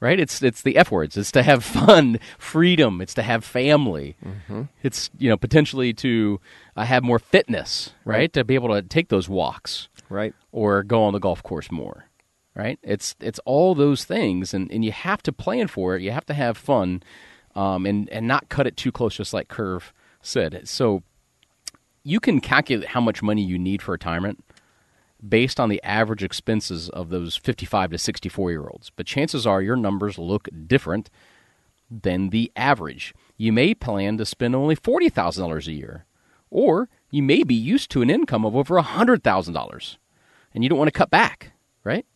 Right? 0.00 0.20
It's 0.20 0.42
it's 0.42 0.62
the 0.62 0.76
F 0.76 0.92
words. 0.92 1.16
It's 1.16 1.32
to 1.32 1.42
have 1.42 1.64
fun, 1.80 2.20
freedom. 2.38 3.00
It's 3.00 3.14
to 3.14 3.22
have 3.22 3.44
family. 3.44 4.16
Mhm. 4.24 4.68
It's 4.82 5.10
you 5.18 5.28
know 5.28 5.36
potentially 5.36 5.92
to 5.94 6.40
uh, 6.76 6.84
have 6.84 7.02
more 7.02 7.18
fitness, 7.18 7.94
right? 8.04 8.16
Right. 8.16 8.32
To 8.34 8.44
be 8.44 8.54
able 8.54 8.68
to 8.74 8.82
take 8.82 9.08
those 9.08 9.28
walks, 9.28 9.88
right? 10.08 10.34
Or 10.52 10.82
go 10.84 11.02
on 11.02 11.12
the 11.14 11.18
golf 11.18 11.42
course 11.42 11.70
more, 11.72 12.04
right? 12.54 12.78
It's 12.82 13.16
it's 13.18 13.40
all 13.44 13.74
those 13.74 14.04
things, 14.04 14.54
and, 14.54 14.70
and 14.70 14.84
you 14.84 14.92
have 14.92 15.20
to 15.24 15.32
plan 15.32 15.66
for 15.66 15.96
it. 15.96 16.02
You 16.02 16.12
have 16.12 16.26
to 16.26 16.34
have 16.34 16.56
fun, 16.56 17.02
um, 17.56 17.84
and 17.84 18.08
and 18.10 18.28
not 18.28 18.48
cut 18.48 18.68
it 18.68 18.76
too 18.76 18.92
close, 18.92 19.16
just 19.16 19.34
like 19.34 19.48
Kurt 19.48 19.82
said. 20.22 20.68
So 20.68 21.02
you 22.04 22.20
can 22.20 22.40
calculate 22.40 22.88
how 22.90 23.00
much 23.00 23.20
money 23.22 23.42
you 23.42 23.58
need 23.58 23.82
for 23.82 23.90
retirement 23.92 24.44
based 25.26 25.58
on 25.58 25.68
the 25.68 25.82
average 25.82 26.22
expenses 26.22 26.88
of 26.90 27.10
those 27.10 27.36
55 27.36 27.90
to 27.90 27.98
64 27.98 28.50
year 28.50 28.66
olds. 28.68 28.90
But 28.94 29.06
chances 29.06 29.46
are 29.46 29.62
your 29.62 29.76
numbers 29.76 30.18
look 30.18 30.48
different 30.66 31.10
than 31.90 32.30
the 32.30 32.52
average. 32.56 33.14
You 33.36 33.52
may 33.52 33.74
plan 33.74 34.18
to 34.18 34.26
spend 34.26 34.54
only 34.54 34.76
$40,000 34.76 35.66
a 35.66 35.72
year, 35.72 36.04
or 36.50 36.88
you 37.10 37.22
may 37.22 37.42
be 37.42 37.54
used 37.54 37.90
to 37.92 38.02
an 38.02 38.10
income 38.10 38.44
of 38.44 38.54
over 38.54 38.80
$100,000 38.80 39.96
and 40.54 40.64
you 40.64 40.70
don't 40.70 40.78
want 40.78 40.88
to 40.88 40.98
cut 40.98 41.10
back, 41.10 41.52
right? 41.84 42.06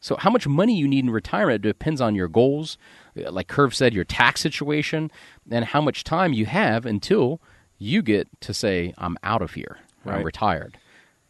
So, 0.00 0.16
how 0.16 0.30
much 0.30 0.46
money 0.46 0.76
you 0.76 0.86
need 0.86 1.04
in 1.04 1.10
retirement 1.10 1.62
depends 1.62 2.00
on 2.00 2.14
your 2.14 2.28
goals, 2.28 2.78
uh, 3.18 3.32
like 3.32 3.48
Kurt 3.48 3.74
said, 3.74 3.94
your 3.94 4.04
tax 4.04 4.40
situation, 4.40 5.10
and 5.50 5.64
how 5.64 5.80
much 5.80 6.04
time 6.04 6.32
you 6.32 6.46
have 6.46 6.86
until 6.86 7.40
you 7.78 8.02
get 8.02 8.28
to 8.42 8.54
say, 8.54 8.94
I'm 8.98 9.16
out 9.22 9.42
of 9.42 9.54
here, 9.54 9.78
I'm 10.04 10.22
retired. 10.22 10.78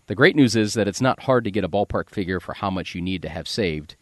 The 0.07 0.15
great 0.15 0.37
news 0.37 0.55
is 0.55 0.75
that 0.75 0.87
it's 0.87 1.01
not 1.01 1.25
hard 1.25 1.45
to 1.45 1.51
get 1.51 1.65
a 1.65 1.69
ballpark 1.69 2.11
figure 2.11 2.41
for 2.41 2.55
how 2.55 2.71
much 2.71 2.95
you 2.95 3.03
need 3.03 3.23
to 3.23 3.29
have 3.29 3.49
saved 3.49 3.97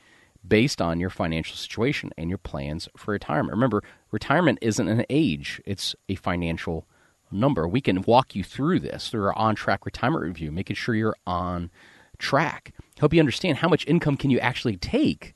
based 0.46 0.82
on 0.82 1.00
your 1.00 1.10
financial 1.10 1.56
situation 1.56 2.10
and 2.18 2.28
your 2.28 2.38
plans 2.38 2.88
for 2.96 3.12
retirement. 3.12 3.52
Remember, 3.52 3.82
retirement 4.10 4.58
isn't 4.60 4.88
an 4.88 5.06
age, 5.08 5.62
it's 5.64 5.94
a 6.08 6.16
financial 6.16 6.86
number. 7.30 7.66
We 7.66 7.80
can 7.80 8.02
walk 8.02 8.34
you 8.34 8.44
through 8.44 8.80
this 8.80 9.08
through 9.08 9.24
our 9.24 9.38
on 9.38 9.54
track 9.54 9.86
retirement 9.86 10.24
review, 10.24 10.52
making 10.52 10.76
sure 10.76 10.94
you're 10.94 11.16
on 11.26 11.70
track. 12.18 12.74
Help 12.98 13.14
you 13.14 13.20
understand 13.20 13.58
how 13.58 13.68
much 13.68 13.86
income 13.86 14.18
can 14.18 14.30
you 14.30 14.38
actually 14.40 14.76
take 14.76 15.34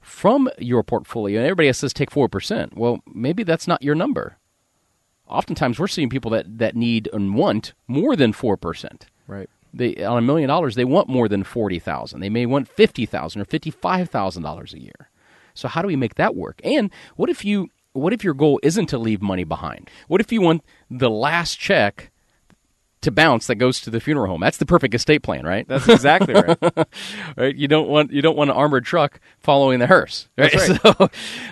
from 0.00 0.50
your 0.58 0.82
portfolio. 0.82 1.38
And 1.38 1.46
everybody 1.46 1.68
else 1.68 1.78
says 1.78 1.92
take 1.92 2.10
4%. 2.10 2.74
Well, 2.74 3.00
maybe 3.06 3.42
that's 3.42 3.68
not 3.68 3.82
your 3.82 3.94
number. 3.94 4.38
Oftentimes 5.28 5.78
we're 5.78 5.86
seeing 5.86 6.08
people 6.08 6.30
that, 6.32 6.58
that 6.58 6.74
need 6.74 7.08
and 7.12 7.34
want 7.34 7.74
more 7.86 8.16
than 8.16 8.32
4%. 8.32 9.02
Right. 9.28 9.48
They 9.72 9.96
on 10.02 10.18
a 10.18 10.22
million 10.22 10.48
dollars 10.48 10.74
they 10.74 10.84
want 10.84 11.08
more 11.08 11.28
than 11.28 11.44
40,000. 11.44 12.20
They 12.20 12.28
may 12.28 12.46
want 12.46 12.68
50,000 12.68 13.40
or 13.40 13.44
$55,000 13.44 14.72
a 14.72 14.80
year. 14.80 15.10
So 15.54 15.68
how 15.68 15.82
do 15.82 15.88
we 15.88 15.96
make 15.96 16.14
that 16.16 16.34
work? 16.34 16.60
And 16.64 16.90
what 17.16 17.28
if 17.30 17.44
you 17.44 17.68
what 17.92 18.12
if 18.12 18.22
your 18.22 18.34
goal 18.34 18.60
isn't 18.62 18.86
to 18.86 18.98
leave 18.98 19.20
money 19.20 19.44
behind? 19.44 19.90
What 20.08 20.20
if 20.20 20.30
you 20.32 20.40
want 20.40 20.62
the 20.90 21.10
last 21.10 21.58
check 21.58 22.10
to 23.02 23.10
bounce 23.10 23.46
that 23.46 23.54
goes 23.56 23.80
to 23.80 23.90
the 23.90 23.98
funeral 24.00 24.28
home? 24.30 24.40
That's 24.40 24.58
the 24.58 24.66
perfect 24.66 24.94
estate 24.94 25.22
plan, 25.22 25.44
right? 25.44 25.66
That's 25.66 25.88
exactly 25.88 26.34
right. 26.34 26.58
right? 27.36 27.56
You 27.56 27.66
don't 27.66 27.88
want 27.88 28.12
you 28.12 28.22
don't 28.22 28.36
want 28.36 28.50
an 28.50 28.56
armored 28.56 28.84
truck 28.84 29.20
following 29.38 29.78
the 29.80 29.86
hearse. 29.86 30.28
Right? 30.36 30.52
That's 30.52 30.68
right. 30.68 30.80
So, 31.00 31.10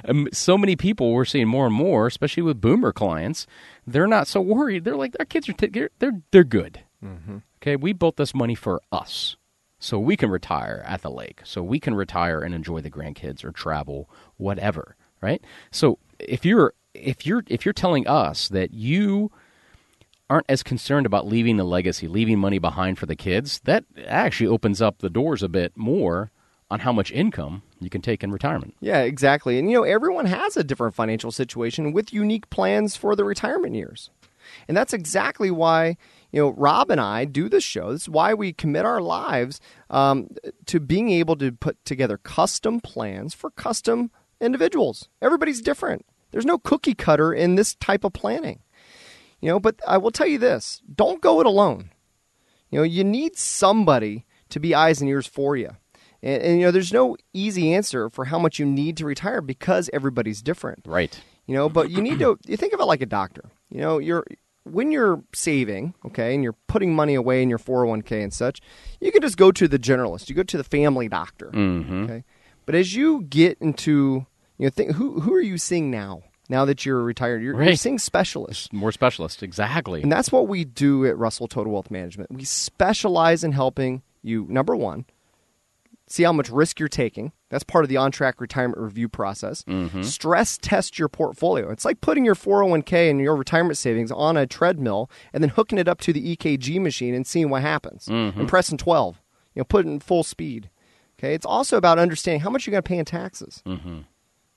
um, 0.08 0.28
so 0.32 0.56
many 0.58 0.76
people 0.76 1.12
we're 1.12 1.24
seeing 1.24 1.48
more 1.48 1.66
and 1.66 1.74
more, 1.74 2.06
especially 2.06 2.42
with 2.42 2.60
boomer 2.60 2.92
clients, 2.92 3.46
they're 3.86 4.06
not 4.06 4.26
so 4.28 4.40
worried. 4.40 4.84
They're 4.84 4.96
like 4.96 5.16
our 5.18 5.24
kids 5.24 5.48
are 5.48 5.54
t- 5.54 5.66
they're 5.68 6.20
they're, 6.30 6.44
good. 6.44 6.80
Mhm. 7.04 7.42
Okay, 7.58 7.76
we 7.76 7.92
built 7.92 8.16
this 8.16 8.34
money 8.34 8.54
for 8.54 8.80
us, 8.92 9.36
so 9.78 9.98
we 9.98 10.16
can 10.16 10.30
retire 10.30 10.84
at 10.86 11.02
the 11.02 11.10
lake, 11.10 11.40
so 11.44 11.62
we 11.62 11.80
can 11.80 11.94
retire 11.94 12.40
and 12.40 12.54
enjoy 12.54 12.80
the 12.80 12.90
grandkids 12.90 13.44
or 13.44 13.52
travel, 13.52 14.08
whatever. 14.36 14.96
Right? 15.20 15.42
So 15.70 15.98
if 16.18 16.44
you're 16.44 16.74
if 16.94 17.26
you're 17.26 17.44
if 17.48 17.64
you're 17.64 17.72
telling 17.72 18.06
us 18.06 18.48
that 18.48 18.72
you 18.72 19.32
aren't 20.30 20.46
as 20.48 20.62
concerned 20.62 21.06
about 21.06 21.26
leaving 21.26 21.58
a 21.58 21.64
legacy, 21.64 22.06
leaving 22.06 22.38
money 22.38 22.58
behind 22.58 22.98
for 22.98 23.06
the 23.06 23.16
kids, 23.16 23.60
that 23.64 23.84
actually 24.06 24.46
opens 24.46 24.82
up 24.82 24.98
the 24.98 25.10
doors 25.10 25.42
a 25.42 25.48
bit 25.48 25.76
more 25.76 26.30
on 26.70 26.80
how 26.80 26.92
much 26.92 27.10
income 27.12 27.62
you 27.80 27.88
can 27.88 28.02
take 28.02 28.22
in 28.22 28.30
retirement. 28.30 28.74
Yeah, 28.80 29.00
exactly. 29.00 29.58
And 29.58 29.70
you 29.70 29.78
know, 29.78 29.84
everyone 29.84 30.26
has 30.26 30.56
a 30.56 30.64
different 30.64 30.94
financial 30.94 31.32
situation 31.32 31.92
with 31.92 32.12
unique 32.12 32.50
plans 32.50 32.94
for 32.94 33.16
the 33.16 33.24
retirement 33.24 33.74
years. 33.74 34.10
And 34.66 34.76
that's 34.76 34.92
exactly 34.92 35.50
why, 35.50 35.96
you 36.30 36.40
know, 36.40 36.50
Rob 36.50 36.90
and 36.90 37.00
I 37.00 37.24
do 37.24 37.48
this 37.48 37.64
show. 37.64 37.92
This 37.92 38.02
is 38.02 38.08
why 38.08 38.34
we 38.34 38.52
commit 38.52 38.84
our 38.84 39.00
lives 39.00 39.60
um, 39.90 40.28
to 40.66 40.80
being 40.80 41.10
able 41.10 41.36
to 41.36 41.52
put 41.52 41.84
together 41.84 42.18
custom 42.18 42.80
plans 42.80 43.34
for 43.34 43.50
custom 43.50 44.10
individuals. 44.40 45.08
Everybody's 45.22 45.62
different. 45.62 46.04
There's 46.30 46.46
no 46.46 46.58
cookie 46.58 46.94
cutter 46.94 47.32
in 47.32 47.54
this 47.54 47.74
type 47.76 48.04
of 48.04 48.12
planning. 48.12 48.60
You 49.40 49.50
know, 49.50 49.60
but 49.60 49.76
I 49.86 49.98
will 49.98 50.10
tell 50.10 50.26
you 50.26 50.38
this 50.38 50.82
don't 50.92 51.20
go 51.20 51.40
it 51.40 51.46
alone. 51.46 51.90
You 52.70 52.80
know, 52.80 52.84
you 52.84 53.04
need 53.04 53.36
somebody 53.36 54.26
to 54.50 54.60
be 54.60 54.74
eyes 54.74 55.00
and 55.00 55.08
ears 55.08 55.26
for 55.26 55.56
you. 55.56 55.70
And, 56.22 56.42
and 56.42 56.60
you 56.60 56.66
know, 56.66 56.70
there's 56.70 56.92
no 56.92 57.16
easy 57.32 57.72
answer 57.72 58.10
for 58.10 58.26
how 58.26 58.38
much 58.38 58.58
you 58.58 58.66
need 58.66 58.96
to 58.98 59.06
retire 59.06 59.40
because 59.40 59.88
everybody's 59.92 60.42
different. 60.42 60.80
Right. 60.86 61.18
You 61.46 61.54
know, 61.54 61.68
but 61.68 61.90
you 61.90 62.02
need 62.02 62.18
to 62.18 62.38
you 62.46 62.56
think 62.56 62.74
of 62.74 62.80
it 62.80 62.84
like 62.84 63.00
a 63.00 63.06
doctor. 63.06 63.44
You 63.70 63.80
know, 63.80 63.98
you're 63.98 64.24
when 64.64 64.92
you're 64.92 65.22
saving, 65.34 65.94
okay, 66.06 66.34
and 66.34 66.42
you're 66.44 66.56
putting 66.66 66.94
money 66.94 67.14
away 67.14 67.42
in 67.42 67.48
your 67.48 67.58
401k 67.58 68.22
and 68.22 68.32
such, 68.32 68.60
you 69.00 69.10
can 69.10 69.22
just 69.22 69.36
go 69.38 69.50
to 69.50 69.66
the 69.66 69.78
generalist. 69.78 70.28
You 70.28 70.34
go 70.34 70.42
to 70.42 70.56
the 70.58 70.64
family 70.64 71.08
doctor. 71.08 71.50
Mhm. 71.50 72.04
Okay. 72.04 72.24
But 72.66 72.74
as 72.74 72.94
you 72.94 73.22
get 73.22 73.56
into 73.60 74.26
you 74.58 74.66
know, 74.66 74.70
think 74.70 74.92
who 74.92 75.20
who 75.20 75.32
are 75.34 75.40
you 75.40 75.56
seeing 75.58 75.90
now? 75.90 76.22
Now 76.50 76.64
that 76.64 76.86
you're 76.86 77.02
retired, 77.02 77.42
you're, 77.42 77.62
you're 77.62 77.76
seeing 77.76 77.98
specialists. 77.98 78.72
More 78.72 78.90
specialists, 78.90 79.42
exactly. 79.42 80.02
And 80.02 80.10
that's 80.10 80.32
what 80.32 80.48
we 80.48 80.64
do 80.64 81.04
at 81.04 81.18
Russell 81.18 81.46
Total 81.46 81.70
Wealth 81.70 81.90
Management. 81.90 82.30
We 82.32 82.44
specialize 82.44 83.44
in 83.44 83.52
helping 83.52 84.00
you, 84.22 84.46
number 84.48 84.74
one, 84.74 85.04
see 86.08 86.22
how 86.22 86.32
much 86.32 86.48
risk 86.50 86.78
you're 86.78 86.88
taking. 86.88 87.32
That's 87.50 87.64
part 87.64 87.84
of 87.84 87.88
the 87.88 87.96
on 87.96 88.10
track 88.10 88.40
retirement 88.40 88.78
review 88.80 89.08
process. 89.08 89.62
Mhm. 89.64 90.04
Stress 90.04 90.58
test 90.60 90.98
your 90.98 91.08
portfolio. 91.08 91.70
It's 91.70 91.84
like 91.84 92.00
putting 92.00 92.24
your 92.24 92.34
401k 92.34 93.10
and 93.10 93.20
your 93.20 93.36
retirement 93.36 93.76
savings 93.78 94.10
on 94.12 94.36
a 94.36 94.46
treadmill 94.46 95.10
and 95.32 95.42
then 95.42 95.50
hooking 95.50 95.78
it 95.78 95.88
up 95.88 96.00
to 96.02 96.12
the 96.12 96.20
EKG 96.36 96.78
machine 96.80 97.14
and 97.14 97.26
seeing 97.26 97.50
what 97.50 97.62
happens 97.62 98.06
Mhm. 98.06 98.36
and 98.36 98.48
pressing 98.48 98.78
12. 98.78 99.20
You 99.54 99.60
know, 99.60 99.64
put 99.64 99.86
it 99.86 99.88
in 99.88 100.00
full 100.00 100.22
speed. 100.22 100.70
Okay. 101.18 101.34
It's 101.34 101.46
also 101.46 101.76
about 101.76 101.98
understanding 101.98 102.40
how 102.42 102.50
much 102.50 102.66
you're 102.66 102.72
going 102.72 102.82
to 102.82 102.88
pay 102.88 102.98
in 102.98 103.04
taxes. 103.04 103.62
Mm-hmm. 103.66 103.98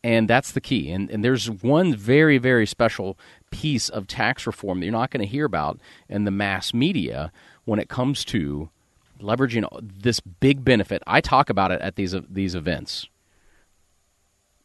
And 0.01 0.29
that's 0.29 0.53
the 0.53 0.61
key. 0.61 0.91
And, 0.91 1.09
and 1.09 1.25
there's 1.25 1.49
one 1.49 1.93
very, 1.93 2.37
very 2.37 2.65
special 2.65 3.19
piece 3.51 3.89
of 3.89 4.07
tax 4.07 4.47
reform 4.47 4.79
that 4.79 4.85
you're 4.85 4.93
not 4.93 5.11
going 5.11 5.21
to 5.21 5.27
hear 5.27 5.43
about 5.45 5.79
in 6.07 6.23
the 6.23 6.31
mass 6.31 6.73
media 6.73 7.33
when 7.65 7.79
it 7.79 7.89
comes 7.89 8.23
to 8.25 8.69
leveraging 9.19 9.67
this 9.81 10.19
big 10.19 10.63
benefit. 10.63 11.01
I 11.07 11.21
talk 11.21 11.49
about 11.49 11.71
it 11.71 11.81
at 11.81 11.95
these, 11.95 12.15
these 12.29 12.55
events. 12.55 13.07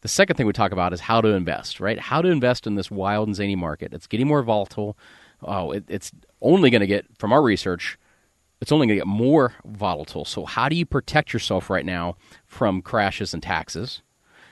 The 0.00 0.08
second 0.08 0.36
thing 0.36 0.46
we 0.46 0.52
talk 0.52 0.72
about 0.72 0.92
is 0.92 1.00
how 1.00 1.20
to 1.20 1.28
invest, 1.28 1.80
right? 1.80 1.98
How 1.98 2.20
to 2.20 2.28
invest 2.28 2.66
in 2.66 2.74
this 2.74 2.90
wild 2.90 3.28
and 3.28 3.34
zany 3.34 3.56
market. 3.56 3.94
It's 3.94 4.06
getting 4.06 4.26
more 4.26 4.42
volatile. 4.42 4.98
Oh, 5.42 5.72
it, 5.72 5.84
it's 5.88 6.12
only 6.42 6.70
going 6.70 6.82
to 6.82 6.86
get, 6.86 7.06
from 7.18 7.32
our 7.32 7.42
research, 7.42 7.98
it's 8.60 8.72
only 8.72 8.86
going 8.86 8.96
to 8.98 9.00
get 9.00 9.06
more 9.06 9.54
volatile. 9.64 10.24
So, 10.24 10.44
how 10.44 10.68
do 10.68 10.76
you 10.76 10.86
protect 10.86 11.32
yourself 11.32 11.68
right 11.70 11.84
now 11.84 12.16
from 12.46 12.82
crashes 12.82 13.34
and 13.34 13.42
taxes? 13.42 14.02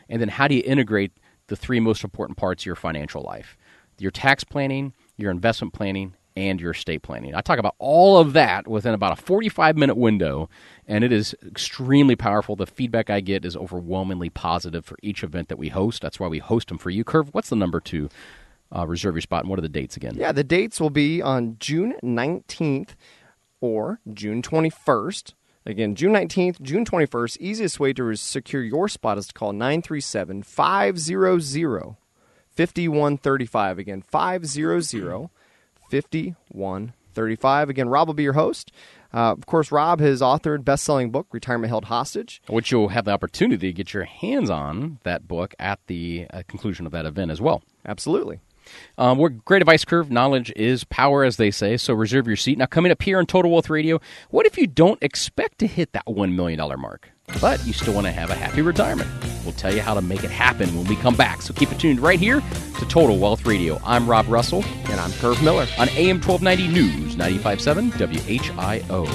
And 0.08 0.20
then, 0.20 0.28
how 0.28 0.48
do 0.48 0.54
you 0.54 0.62
integrate 0.64 1.12
the 1.46 1.56
three 1.56 1.80
most 1.80 2.04
important 2.04 2.36
parts 2.38 2.62
of 2.62 2.66
your 2.66 2.76
financial 2.76 3.22
life 3.22 3.56
your 3.98 4.10
tax 4.10 4.42
planning, 4.42 4.92
your 5.16 5.30
investment 5.30 5.72
planning, 5.72 6.14
and 6.36 6.60
your 6.60 6.72
estate 6.72 7.02
planning? 7.02 7.34
I 7.34 7.40
talk 7.40 7.58
about 7.58 7.74
all 7.78 8.18
of 8.18 8.32
that 8.32 8.66
within 8.68 8.94
about 8.94 9.18
a 9.18 9.22
45 9.22 9.76
minute 9.76 9.96
window, 9.96 10.48
and 10.86 11.04
it 11.04 11.12
is 11.12 11.34
extremely 11.46 12.16
powerful. 12.16 12.56
The 12.56 12.66
feedback 12.66 13.10
I 13.10 13.20
get 13.20 13.44
is 13.44 13.56
overwhelmingly 13.56 14.30
positive 14.30 14.84
for 14.84 14.98
each 15.02 15.22
event 15.22 15.48
that 15.48 15.58
we 15.58 15.68
host. 15.68 16.02
That's 16.02 16.20
why 16.20 16.28
we 16.28 16.38
host 16.38 16.68
them 16.68 16.78
for 16.78 16.90
you. 16.90 17.04
Kurt, 17.04 17.32
what's 17.32 17.50
the 17.50 17.56
number 17.56 17.80
to 17.80 18.08
uh, 18.74 18.86
reserve 18.86 19.14
your 19.14 19.22
spot, 19.22 19.42
and 19.42 19.50
what 19.50 19.58
are 19.58 19.62
the 19.62 19.68
dates 19.68 19.96
again? 19.96 20.14
Yeah, 20.16 20.32
the 20.32 20.44
dates 20.44 20.80
will 20.80 20.90
be 20.90 21.20
on 21.20 21.56
June 21.58 21.94
19th 22.02 22.90
or 23.60 24.00
June 24.12 24.42
21st. 24.42 25.34
Again, 25.64 25.94
June 25.94 26.12
19th, 26.12 26.60
June 26.60 26.84
21st. 26.84 27.36
Easiest 27.38 27.78
way 27.78 27.92
to 27.92 28.16
secure 28.16 28.62
your 28.62 28.88
spot 28.88 29.18
is 29.18 29.28
to 29.28 29.34
call 29.34 29.52
937 29.52 30.42
500 30.42 31.96
5135. 32.54 33.78
Again, 33.78 34.02
500 34.02 35.30
5135. 35.92 37.68
Again, 37.68 37.88
Rob 37.88 38.08
will 38.08 38.14
be 38.14 38.22
your 38.22 38.32
host. 38.32 38.72
Uh, 39.12 39.32
of 39.32 39.44
course, 39.44 39.70
Rob 39.70 40.00
has 40.00 40.22
authored 40.22 40.64
best-selling 40.64 41.10
book 41.10 41.26
"Retirement 41.32 41.68
Held 41.68 41.84
Hostage," 41.84 42.40
which 42.48 42.72
you'll 42.72 42.88
have 42.88 43.04
the 43.04 43.10
opportunity 43.10 43.68
to 43.68 43.72
get 43.74 43.92
your 43.92 44.04
hands 44.04 44.48
on 44.48 44.98
that 45.02 45.28
book 45.28 45.54
at 45.58 45.80
the 45.86 46.26
uh, 46.32 46.42
conclusion 46.48 46.86
of 46.86 46.92
that 46.92 47.04
event 47.04 47.30
as 47.30 47.40
well. 47.40 47.62
Absolutely. 47.84 48.40
Um, 48.96 49.18
we're 49.18 49.28
great 49.28 49.60
advice 49.60 49.84
Kurt. 49.84 50.10
Knowledge 50.10 50.50
is 50.56 50.84
power, 50.84 51.24
as 51.24 51.36
they 51.36 51.50
say. 51.50 51.76
So 51.76 51.92
reserve 51.92 52.26
your 52.26 52.36
seat. 52.36 52.56
Now, 52.56 52.66
coming 52.66 52.92
up 52.92 53.02
here 53.02 53.18
on 53.18 53.26
Total 53.26 53.50
Wealth 53.50 53.68
Radio, 53.68 54.00
what 54.30 54.46
if 54.46 54.56
you 54.56 54.66
don't 54.66 55.02
expect 55.02 55.58
to 55.58 55.66
hit 55.66 55.92
that 55.92 56.06
$1 56.06 56.34
million 56.34 56.58
mark, 56.80 57.10
but 57.40 57.64
you 57.66 57.72
still 57.72 57.94
want 57.94 58.06
to 58.06 58.12
have 58.12 58.30
a 58.30 58.34
happy 58.34 58.62
retirement? 58.62 59.08
We'll 59.44 59.54
tell 59.54 59.74
you 59.74 59.80
how 59.80 59.94
to 59.94 60.02
make 60.02 60.24
it 60.24 60.30
happen 60.30 60.74
when 60.76 60.86
we 60.86 60.96
come 60.96 61.16
back. 61.16 61.42
So 61.42 61.52
keep 61.52 61.72
it 61.72 61.78
tuned 61.78 62.00
right 62.00 62.18
here 62.18 62.40
to 62.78 62.86
Total 62.86 63.18
Wealth 63.18 63.44
Radio. 63.46 63.80
I'm 63.84 64.08
Rob 64.08 64.28
Russell. 64.28 64.64
And 64.90 65.00
I'm 65.00 65.12
Kurt 65.12 65.42
Miller. 65.42 65.66
On 65.78 65.88
AM 65.90 66.20
1290 66.20 66.68
News, 66.68 67.16
95.7 67.16 67.92
WHIO. 67.92 69.06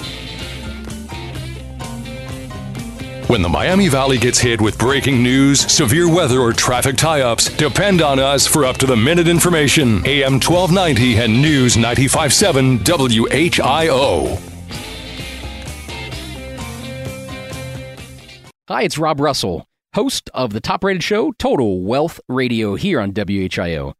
When 3.30 3.42
the 3.42 3.50
Miami 3.50 3.90
Valley 3.90 4.18
gets 4.18 4.40
hit 4.40 4.62
with 4.62 4.78
breaking 4.78 5.22
news, 5.22 5.60
severe 5.60 6.08
weather, 6.08 6.40
or 6.40 6.54
traffic 6.54 6.96
tie 6.96 7.22
ups, 7.22 7.50
depend 7.58 8.02
on 8.02 8.20
us 8.20 8.48
for 8.48 8.64
up 8.64 8.78
to 8.78 8.86
the 8.86 8.96
minute 8.96 9.28
information. 9.28 10.02
AM 10.08 10.40
1290 10.40 11.18
and 11.18 11.42
News 11.42 11.76
957 11.76 12.80
WHIO. 12.80 14.57
Hi, 18.70 18.84
it's 18.84 18.98
Rob 18.98 19.22
Russell, 19.22 19.66
host 19.96 20.30
of 20.34 20.52
the 20.52 20.60
top 20.60 20.84
rated 20.84 21.02
show, 21.02 21.32
Total 21.32 21.82
Wealth 21.82 22.20
Radio, 22.28 22.76
here 22.76 23.00
on 23.00 23.14
WHIO. 23.14 23.94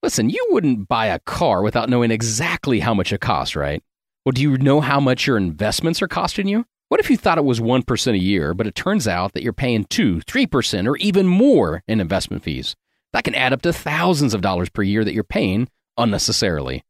Listen, 0.00 0.30
you 0.30 0.46
wouldn't 0.50 0.86
buy 0.86 1.06
a 1.06 1.18
car 1.18 1.60
without 1.60 1.88
knowing 1.88 2.12
exactly 2.12 2.78
how 2.78 2.94
much 2.94 3.12
it 3.12 3.20
costs, 3.20 3.56
right? 3.56 3.82
Well, 4.24 4.30
do 4.30 4.40
you 4.40 4.56
know 4.58 4.80
how 4.80 5.00
much 5.00 5.26
your 5.26 5.36
investments 5.36 6.00
are 6.02 6.06
costing 6.06 6.46
you? 6.46 6.64
What 6.88 7.00
if 7.00 7.10
you 7.10 7.16
thought 7.16 7.36
it 7.36 7.44
was 7.44 7.58
1% 7.58 8.12
a 8.12 8.16
year, 8.16 8.54
but 8.54 8.68
it 8.68 8.76
turns 8.76 9.08
out 9.08 9.32
that 9.32 9.42
you're 9.42 9.52
paying 9.52 9.86
2, 9.90 10.20
3%, 10.20 10.86
or 10.86 10.96
even 10.98 11.26
more 11.26 11.82
in 11.88 12.00
investment 12.00 12.44
fees? 12.44 12.76
That 13.12 13.24
can 13.24 13.34
add 13.34 13.52
up 13.52 13.62
to 13.62 13.72
thousands 13.72 14.34
of 14.34 14.40
dollars 14.40 14.70
per 14.70 14.82
year 14.82 15.02
that 15.02 15.14
you're 15.14 15.24
paying 15.24 15.68
unnecessarily. 15.98 16.84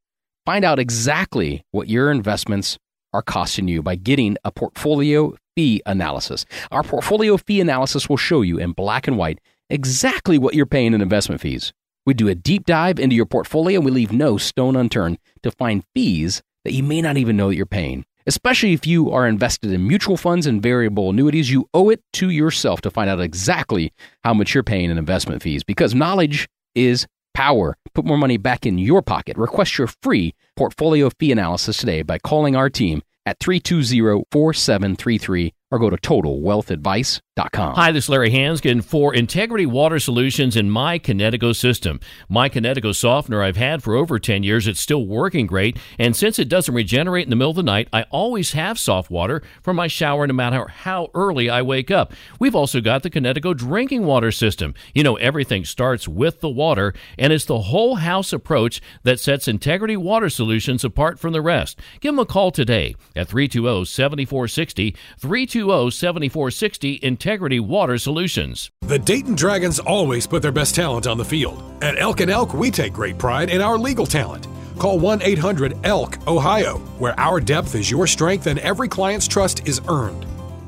Find 0.45 0.67
out 0.67 0.79
exactly 0.79 1.65
what 1.71 1.89
your 1.89 2.11
investments 2.11 2.79
are 3.15 3.23
costing 3.23 3.69
you 3.69 3.83
by 3.83 3.95
getting 3.95 4.37
a 4.45 4.53
portfolio 4.53 5.35
fee 5.57 5.83
analysis. 5.87 6.45
Our 6.71 6.83
portfolio 6.83 7.37
fee 7.37 7.61
analysis 7.61 8.09
will 8.09 8.17
show 8.17 8.43
you 8.43 8.59
in 8.59 8.73
black 8.73 9.07
and 9.07 9.17
white 9.17 9.41
exactly 9.71 10.39
what 10.39 10.55
you're 10.55 10.67
paying 10.67 10.95
in 10.95 11.01
investment 11.01 11.41
fees. 11.41 11.73
We 12.05 12.15
do 12.15 12.29
a 12.29 12.35
deep 12.35 12.67
dive 12.67 12.99
into 12.99 13.17
your 13.17 13.27
portfolio 13.27 13.79
and 13.79 13.85
we 13.85 13.91
leave 13.91 14.13
no 14.13 14.37
stone 14.37 14.77
unturned 14.77 15.19
to 15.43 15.51
find 15.51 15.85
fees 15.95 16.43
that 16.65 16.73
you 16.73 16.83
may 16.83 17.01
not 17.01 17.17
even 17.17 17.37
know 17.37 17.49
that 17.49 17.57
you're 17.57 17.67
paying. 17.67 18.05
Especially 18.27 18.73
if 18.73 18.87
you 18.87 19.11
are 19.11 19.27
invested 19.27 19.73
in 19.73 19.87
mutual 19.87 20.17
funds 20.17 20.47
and 20.47 20.63
variable 20.63 21.11
annuities, 21.11 21.51
you 21.51 21.69
owe 21.75 21.91
it 21.91 22.01
to 22.13 22.31
yourself 22.31 22.81
to 22.83 22.91
find 22.91 23.11
out 23.11 23.21
exactly 23.21 23.93
how 24.23 24.33
much 24.33 24.55
you're 24.55 24.63
paying 24.63 24.91
in 24.91 24.99
investment 24.99 25.43
fees 25.43 25.65
because 25.65 25.95
knowledge 25.95 26.49
is 26.75 27.07
power. 27.35 27.77
Put 27.95 28.05
more 28.05 28.19
money 28.19 28.37
back 28.37 28.65
in 28.65 28.79
your 28.79 29.03
pocket. 29.03 29.37
Request 29.37 29.79
your 29.79 29.89
free 30.03 30.35
portfolio 30.57 31.11
fee 31.19 31.33
analysis 31.33 31.77
today 31.79 32.03
by 32.03 32.19
calling 32.19 32.55
our 32.55 32.71
team 32.71 33.03
at 33.27 33.39
320 33.41 34.25
4733 34.31 35.55
or 35.73 35.79
go 35.79 35.89
to 35.89 35.97
totalwealthadvice.com. 35.97 37.75
Hi, 37.77 37.93
this 37.93 38.05
is 38.05 38.11
Larry 38.11 38.31
Hanskin 38.31 38.85
for 38.85 39.15
Integrity 39.15 39.65
Water 39.65 39.99
Solutions 39.99 40.55
in 40.55 40.69
My 40.69 40.99
Kinetico 40.99 41.57
system. 41.57 41.99
My 42.29 42.51
Kinetico 42.51 42.95
softener 42.95 43.43
I've 43.43 43.57
had 43.57 43.83
for 43.83 43.95
over 43.95 44.19
10 44.19 44.43
years. 44.43 44.69
It's 44.69 44.79
still 44.79 45.07
working 45.07 45.47
great. 45.47 45.79
And 45.99 46.15
since 46.15 46.39
it 46.39 46.51
doesn't 46.51 46.75
regenerate 46.75 47.25
in 47.25 47.31
the 47.31 47.37
middle 47.37 47.51
of 47.51 47.57
the 47.57 47.63
night, 47.63 47.89
I 47.91 48.03
always 48.11 48.53
have 48.53 48.79
soft 48.79 49.11
water 49.11 49.43
for 49.63 49.73
my 49.73 49.87
shower 49.87 50.27
no 50.27 50.35
matter 50.35 50.69
how 50.69 51.09
early 51.15 51.49
I 51.49 51.63
wake 51.63 51.91
up. 51.91 52.13
We've 52.39 52.55
also 52.55 52.83
got 52.83 53.03
the 53.03 53.09
Kinetico 53.09 53.57
drinking 53.57 54.05
water 54.05 54.31
system. 54.31 54.75
You 54.95 55.03
know, 55.03 55.17
everything 55.17 55.65
starts 55.65 56.07
with 56.07 56.41
the 56.41 56.51
water, 56.51 56.93
and 57.19 57.33
it's 57.33 57.47
the 57.47 57.61
whole 57.61 57.97
house 57.97 58.35
approach 58.35 58.83
that 59.05 59.21
sets 59.21 59.49
Integrity 59.49 59.97
Water 59.97 60.29
Solutions 60.29 60.85
apart 60.85 61.19
from 61.19 61.33
the 61.33 61.41
rest. 61.41 61.79
Give 62.01 62.13
them 62.13 62.19
a 62.19 62.27
call 62.27 62.51
today 62.51 62.95
at 63.17 63.29
320 63.29 63.87
7460. 63.87 64.95
320 65.19 65.62
7460 65.91 67.01
Integrity 67.03 67.61
Water 67.61 67.99
Solutions. 67.99 68.71
The 68.81 68.99
Dayton 68.99 69.35
Dragons 69.35 69.79
always 69.79 70.27
put 70.27 70.43
their 70.43 70.53
best 70.53 70.75
talent 70.75 71.07
on 71.07 71.19
the 71.19 71.25
field. 71.25 71.63
At 71.83 71.99
Elk 71.99 72.21
and 72.21 72.31
Elk, 72.31 72.55
we 72.55 72.71
take 72.71 72.93
great 72.93 73.19
pride 73.19 73.51
in 73.51 73.61
our 73.61 73.79
legal 73.79 74.07
talent. 74.07 74.49
Call 74.79 74.99
1 74.99 75.23
800 75.23 75.79
ELK, 75.85 76.27
Ohio, 76.27 76.79
where 76.99 77.19
our 77.19 77.41
depth 77.41 77.75
is 77.75 77.91
your 77.91 78.07
strength 78.07 78.47
and 78.47 78.59
every 78.59 78.89
client's 78.89 79.29
trust 79.29 79.67
is 79.67 79.81
earned. 79.89 80.27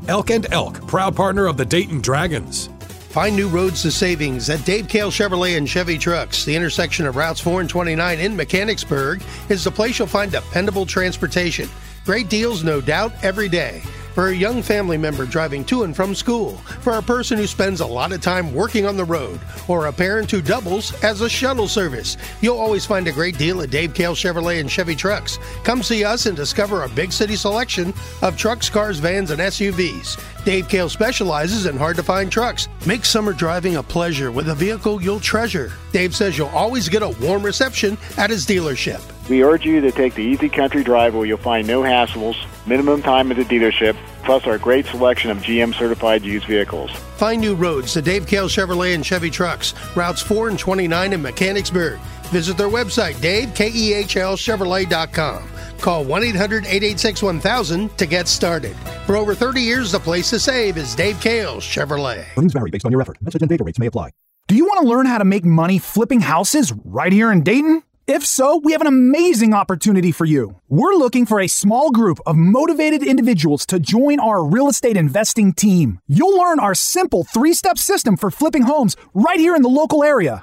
Elk 0.08 0.30
and 0.30 0.46
Elk, 0.52 0.86
proud 0.86 1.16
partner 1.16 1.46
of 1.46 1.56
the 1.56 1.64
Dayton 1.64 2.00
Dragons. 2.00 2.68
Find 3.14 3.36
new 3.36 3.48
roads 3.48 3.82
to 3.82 3.92
savings 3.92 4.50
at 4.50 4.64
Dave 4.64 4.88
Kehl 4.88 5.10
Chevrolet 5.10 5.56
and 5.56 5.68
Chevy 5.68 5.98
Trucks. 5.98 6.44
The 6.44 6.56
intersection 6.56 7.06
of 7.06 7.14
routes 7.14 7.40
4 7.40 7.60
and 7.60 7.70
29 7.70 8.18
in 8.18 8.36
Mechanicsburg 8.36 9.22
is 9.48 9.62
the 9.62 9.70
place 9.70 9.98
you'll 9.98 10.08
find 10.08 10.32
dependable 10.32 10.84
transportation. 10.84 11.68
Great 12.04 12.28
deals, 12.28 12.64
no 12.64 12.80
doubt, 12.80 13.12
every 13.22 13.48
day. 13.48 13.82
For 14.14 14.28
a 14.28 14.34
young 14.34 14.62
family 14.62 14.96
member 14.96 15.26
driving 15.26 15.64
to 15.64 15.82
and 15.82 15.94
from 15.94 16.14
school, 16.14 16.58
for 16.82 16.92
a 16.92 17.02
person 17.02 17.36
who 17.36 17.48
spends 17.48 17.80
a 17.80 17.86
lot 17.86 18.12
of 18.12 18.20
time 18.20 18.54
working 18.54 18.86
on 18.86 18.96
the 18.96 19.04
road, 19.04 19.40
or 19.66 19.86
a 19.86 19.92
parent 19.92 20.30
who 20.30 20.40
doubles 20.40 20.94
as 21.02 21.20
a 21.20 21.28
shuttle 21.28 21.66
service, 21.66 22.16
you'll 22.40 22.56
always 22.56 22.86
find 22.86 23.08
a 23.08 23.12
great 23.12 23.36
deal 23.38 23.60
at 23.60 23.70
Dave 23.70 23.92
Kehl 23.92 24.14
Chevrolet 24.14 24.60
and 24.60 24.70
Chevy 24.70 24.94
Trucks. 24.94 25.40
Come 25.64 25.82
see 25.82 26.04
us 26.04 26.26
and 26.26 26.36
discover 26.36 26.84
a 26.84 26.88
big 26.90 27.12
city 27.12 27.34
selection 27.34 27.92
of 28.22 28.36
trucks, 28.36 28.70
cars, 28.70 29.00
vans, 29.00 29.32
and 29.32 29.40
SUVs. 29.40 30.44
Dave 30.44 30.68
Kehl 30.68 30.88
specializes 30.88 31.66
in 31.66 31.76
hard 31.76 31.96
to 31.96 32.04
find 32.04 32.30
trucks. 32.30 32.68
Make 32.86 33.04
summer 33.04 33.32
driving 33.32 33.76
a 33.76 33.82
pleasure 33.82 34.30
with 34.30 34.48
a 34.48 34.54
vehicle 34.54 35.02
you'll 35.02 35.18
treasure. 35.18 35.72
Dave 35.94 36.14
says 36.16 36.36
you'll 36.36 36.48
always 36.48 36.88
get 36.88 37.02
a 37.02 37.10
warm 37.20 37.44
reception 37.44 37.96
at 38.18 38.28
his 38.28 38.44
dealership. 38.44 39.00
We 39.28 39.44
urge 39.44 39.64
you 39.64 39.80
to 39.80 39.92
take 39.92 40.14
the 40.14 40.24
easy 40.24 40.48
country 40.48 40.82
drive 40.82 41.14
where 41.14 41.24
you'll 41.24 41.38
find 41.38 41.68
no 41.68 41.82
hassles, 41.82 42.34
minimum 42.66 43.00
time 43.00 43.30
at 43.30 43.36
the 43.36 43.44
dealership, 43.44 43.96
plus 44.24 44.44
our 44.44 44.58
great 44.58 44.86
selection 44.86 45.30
of 45.30 45.38
GM 45.38 45.72
certified 45.72 46.24
used 46.24 46.46
vehicles. 46.46 46.90
Find 47.16 47.40
new 47.40 47.54
roads 47.54 47.92
to 47.92 48.02
Dave 48.02 48.26
Kehl 48.26 48.48
Chevrolet 48.48 48.96
and 48.96 49.06
Chevy 49.06 49.30
Trucks, 49.30 49.72
routes 49.94 50.20
4 50.20 50.48
and 50.48 50.58
29 50.58 51.12
in 51.12 51.22
Mechanicsburg. 51.22 52.00
Visit 52.24 52.56
their 52.56 52.68
website, 52.68 53.14
DaveKEHLChevrolet.com. 53.14 55.48
Call 55.80 56.04
1 56.04 56.24
800 56.24 56.66
886 56.66 57.22
1000 57.22 57.96
to 57.98 58.06
get 58.06 58.26
started. 58.26 58.74
For 59.06 59.14
over 59.14 59.32
30 59.32 59.60
years, 59.60 59.92
the 59.92 60.00
place 60.00 60.28
to 60.30 60.40
save 60.40 60.76
is 60.76 60.92
Dave 60.96 61.20
Kehl's 61.20 61.62
Chevrolet. 61.62 62.24
Earnings 62.36 62.52
vary 62.52 62.70
based 62.70 62.84
on 62.84 62.90
your 62.90 63.00
effort. 63.00 63.16
Message 63.22 63.42
and 63.42 63.48
data 63.48 63.62
rates 63.62 63.78
may 63.78 63.86
apply. 63.86 64.10
Do 64.46 64.56
you 64.56 64.66
want 64.66 64.82
to 64.82 64.86
learn 64.86 65.06
how 65.06 65.16
to 65.16 65.24
make 65.24 65.46
money 65.46 65.78
flipping 65.78 66.20
houses 66.20 66.70
right 66.84 67.10
here 67.10 67.32
in 67.32 67.42
Dayton? 67.42 67.82
If 68.06 68.26
so, 68.26 68.60
we 68.62 68.72
have 68.72 68.82
an 68.82 68.86
amazing 68.86 69.54
opportunity 69.54 70.12
for 70.12 70.26
you. 70.26 70.60
We're 70.68 70.96
looking 70.96 71.24
for 71.24 71.40
a 71.40 71.46
small 71.46 71.90
group 71.90 72.18
of 72.26 72.36
motivated 72.36 73.02
individuals 73.02 73.64
to 73.66 73.78
join 73.78 74.20
our 74.20 74.44
real 74.44 74.68
estate 74.68 74.98
investing 74.98 75.54
team. 75.54 75.98
You'll 76.06 76.38
learn 76.38 76.60
our 76.60 76.74
simple 76.74 77.24
three-step 77.24 77.78
system 77.78 78.18
for 78.18 78.30
flipping 78.30 78.64
homes 78.64 78.98
right 79.14 79.40
here 79.40 79.56
in 79.56 79.62
the 79.62 79.70
local 79.70 80.04
area. 80.04 80.42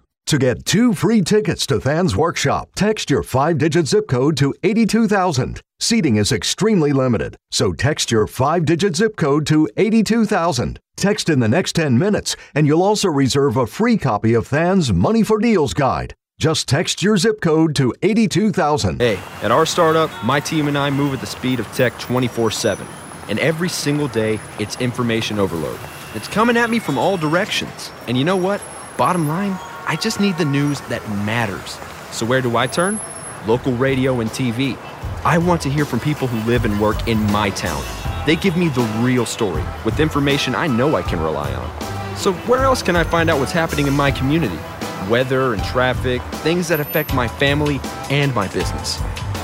To 0.31 0.39
get 0.39 0.65
two 0.65 0.93
free 0.93 1.21
tickets 1.21 1.67
to 1.67 1.77
Than's 1.77 2.15
workshop, 2.15 2.69
text 2.73 3.09
your 3.09 3.21
five 3.21 3.57
digit 3.57 3.85
zip 3.85 4.07
code 4.07 4.37
to 4.37 4.55
82000. 4.63 5.59
Seating 5.77 6.15
is 6.15 6.31
extremely 6.31 6.93
limited, 6.93 7.35
so 7.51 7.73
text 7.73 8.11
your 8.11 8.27
five 8.27 8.63
digit 8.63 8.95
zip 8.95 9.17
code 9.17 9.45
to 9.47 9.67
82000. 9.75 10.79
Text 10.95 11.27
in 11.27 11.41
the 11.41 11.49
next 11.49 11.73
10 11.73 11.97
minutes, 11.97 12.37
and 12.55 12.65
you'll 12.65 12.81
also 12.81 13.09
reserve 13.09 13.57
a 13.57 13.67
free 13.67 13.97
copy 13.97 14.33
of 14.33 14.47
Than's 14.47 14.93
Money 14.93 15.21
for 15.21 15.37
Deals 15.37 15.73
guide. 15.73 16.13
Just 16.39 16.69
text 16.69 17.03
your 17.03 17.17
zip 17.17 17.41
code 17.41 17.75
to 17.75 17.93
82000. 18.01 19.01
Hey, 19.01 19.19
at 19.41 19.51
our 19.51 19.65
startup, 19.65 20.09
my 20.23 20.39
team 20.39 20.69
and 20.69 20.77
I 20.77 20.91
move 20.91 21.13
at 21.13 21.19
the 21.19 21.27
speed 21.27 21.59
of 21.59 21.67
tech 21.73 21.99
24 21.99 22.51
7. 22.51 22.87
And 23.27 23.37
every 23.39 23.67
single 23.67 24.07
day, 24.07 24.39
it's 24.59 24.79
information 24.79 25.39
overload. 25.39 25.77
It's 26.15 26.29
coming 26.29 26.55
at 26.55 26.69
me 26.69 26.79
from 26.79 26.97
all 26.97 27.17
directions. 27.17 27.91
And 28.07 28.17
you 28.17 28.23
know 28.23 28.37
what? 28.37 28.61
Bottom 28.97 29.27
line, 29.27 29.57
I 29.91 29.97
just 29.97 30.21
need 30.21 30.37
the 30.37 30.45
news 30.45 30.79
that 30.87 31.05
matters. 31.25 31.77
So 32.11 32.25
where 32.25 32.41
do 32.41 32.55
I 32.55 32.65
turn? 32.65 32.97
Local 33.45 33.73
radio 33.73 34.21
and 34.21 34.29
TV. 34.29 34.77
I 35.25 35.37
want 35.37 35.59
to 35.63 35.69
hear 35.69 35.83
from 35.83 35.99
people 35.99 36.29
who 36.29 36.49
live 36.49 36.63
and 36.63 36.79
work 36.79 37.09
in 37.09 37.21
my 37.23 37.49
town. 37.49 37.83
They 38.25 38.37
give 38.37 38.55
me 38.55 38.69
the 38.69 38.83
real 39.03 39.25
story 39.25 39.65
with 39.83 39.99
information 39.99 40.55
I 40.55 40.67
know 40.67 40.95
I 40.95 41.01
can 41.01 41.19
rely 41.19 41.53
on. 41.53 42.15
So 42.15 42.31
where 42.47 42.63
else 42.63 42.81
can 42.81 42.95
I 42.95 43.03
find 43.03 43.29
out 43.29 43.37
what's 43.39 43.51
happening 43.51 43.85
in 43.85 43.93
my 43.93 44.11
community? 44.11 44.57
Weather 45.09 45.53
and 45.53 45.61
traffic, 45.65 46.21
things 46.35 46.69
that 46.69 46.79
affect 46.79 47.13
my 47.13 47.27
family 47.27 47.81
and 48.09 48.33
my 48.33 48.47
business. 48.47 48.97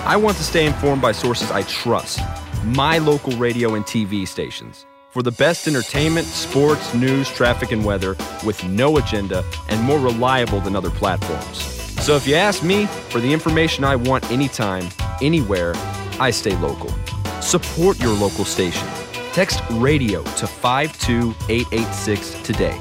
I 0.05 0.15
want 0.15 0.37
to 0.37 0.45
stay 0.45 0.65
informed 0.65 1.01
by 1.01 1.11
sources 1.11 1.51
I 1.51 1.63
trust. 1.63 2.21
My 2.63 2.99
local 2.99 3.33
radio 3.33 3.75
and 3.75 3.83
TV 3.83 4.25
stations. 4.25 4.85
For 5.17 5.23
the 5.23 5.31
best 5.31 5.67
entertainment, 5.67 6.27
sports, 6.27 6.93
news, 6.93 7.27
traffic, 7.27 7.71
and 7.71 7.83
weather 7.83 8.15
with 8.45 8.63
no 8.65 8.97
agenda 8.97 9.43
and 9.67 9.81
more 9.81 9.97
reliable 9.97 10.61
than 10.61 10.75
other 10.75 10.91
platforms. 10.91 11.57
So 12.03 12.15
if 12.15 12.27
you 12.27 12.35
ask 12.35 12.61
me 12.61 12.85
for 12.85 13.19
the 13.19 13.33
information 13.33 13.83
I 13.83 13.95
want 13.95 14.29
anytime, 14.29 14.87
anywhere, 15.19 15.73
I 16.19 16.29
stay 16.29 16.55
local. 16.57 16.93
Support 17.41 17.99
your 17.99 18.13
local 18.13 18.45
station. 18.45 18.87
Text 19.33 19.59
radio 19.71 20.21
to 20.21 20.45
52886 20.45 22.43
today. 22.43 22.79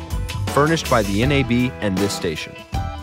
Furnished 0.48 0.90
by 0.90 1.04
the 1.04 1.24
NAB 1.24 1.72
and 1.80 1.96
this 1.96 2.12
station. 2.12 2.54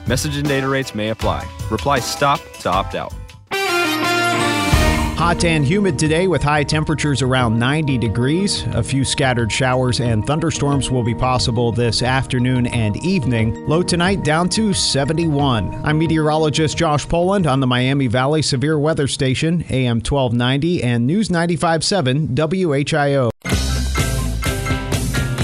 Message 0.06 0.38
and 0.38 0.48
data 0.48 0.68
rates 0.68 0.94
may 0.94 1.10
apply. 1.10 1.50
Reply 1.72 1.98
STOP 1.98 2.40
to 2.60 2.70
opt 2.70 2.94
out. 2.94 3.12
Hot 5.16 5.46
and 5.46 5.64
humid 5.64 5.98
today 5.98 6.28
with 6.28 6.42
high 6.42 6.64
temperatures 6.64 7.22
around 7.22 7.58
90 7.58 7.98
degrees. 8.00 8.64
A 8.74 8.84
few 8.84 9.06
scattered 9.06 9.52
showers 9.52 10.02
and 10.02 10.26
thunderstorms 10.26 10.90
will 10.90 11.04
be 11.04 11.14
possible 11.14 11.72
this 11.72 12.02
afternoon 12.02 12.66
and 12.68 12.98
evening. 13.06 13.66
Low 13.68 13.84
tonight 13.84 14.24
down 14.24 14.50
to 14.50 14.74
71. 14.74 15.82
I'm 15.86 16.00
meteorologist 16.00 16.78
Josh 16.78 17.08
Poland 17.08 17.46
on 17.48 17.60
the 17.60 17.68
Miami 17.68 18.08
Valley 18.08 18.42
Severe 18.42 18.80
Weather 18.80 19.08
Station, 19.08 19.64
AM 19.70 19.98
1290 19.98 20.84
and 20.84 21.06
News 21.06 21.30
957 21.30 22.36
WHIO. 22.36 23.30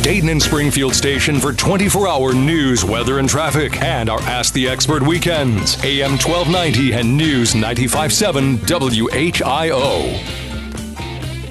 Dayton 0.10 0.30
and 0.30 0.41
Springfield 0.41 0.95
station 0.95 1.39
for 1.39 1.53
24 1.53 2.07
hour 2.07 2.34
news, 2.34 2.84
weather, 2.84 3.20
and 3.20 3.30
traffic, 3.30 3.80
and 3.84 4.10
our 4.10 4.20
Ask 4.22 4.53
the 4.53 4.68
Expert 4.68 5.03
weekends. 5.03 5.78
AM 5.84 6.14
1290 6.14 6.93
and 6.93 7.16
News 7.16 7.53
957 7.53 8.57
WHIO. 8.57 10.20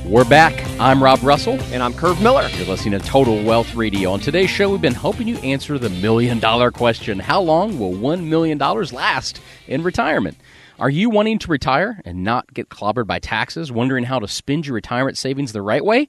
We're 0.04 0.28
back. 0.28 0.60
I'm 0.80 1.00
Rob 1.00 1.22
Russell. 1.22 1.60
And 1.72 1.84
I'm 1.84 1.94
Kurt 1.94 2.20
Miller. 2.20 2.48
You're 2.48 2.66
listening 2.66 2.98
to 2.98 3.06
Total 3.06 3.40
Wealth 3.44 3.76
Radio. 3.76 4.10
On 4.10 4.18
today's 4.18 4.50
show, 4.50 4.68
we've 4.70 4.82
been 4.82 4.92
helping 4.92 5.28
you 5.28 5.36
answer 5.36 5.78
the 5.78 5.90
million 5.90 6.40
dollar 6.40 6.72
question 6.72 7.20
How 7.20 7.40
long 7.40 7.78
will 7.78 7.92
$1 7.92 8.24
million 8.24 8.58
last 8.58 9.40
in 9.68 9.84
retirement? 9.84 10.36
Are 10.80 10.90
you 10.90 11.10
wanting 11.10 11.38
to 11.38 11.50
retire 11.52 12.00
and 12.04 12.24
not 12.24 12.52
get 12.54 12.70
clobbered 12.70 13.06
by 13.06 13.20
taxes, 13.20 13.70
wondering 13.70 14.02
how 14.02 14.18
to 14.18 14.26
spend 14.26 14.66
your 14.66 14.74
retirement 14.74 15.16
savings 15.16 15.52
the 15.52 15.62
right 15.62 15.84
way? 15.84 16.08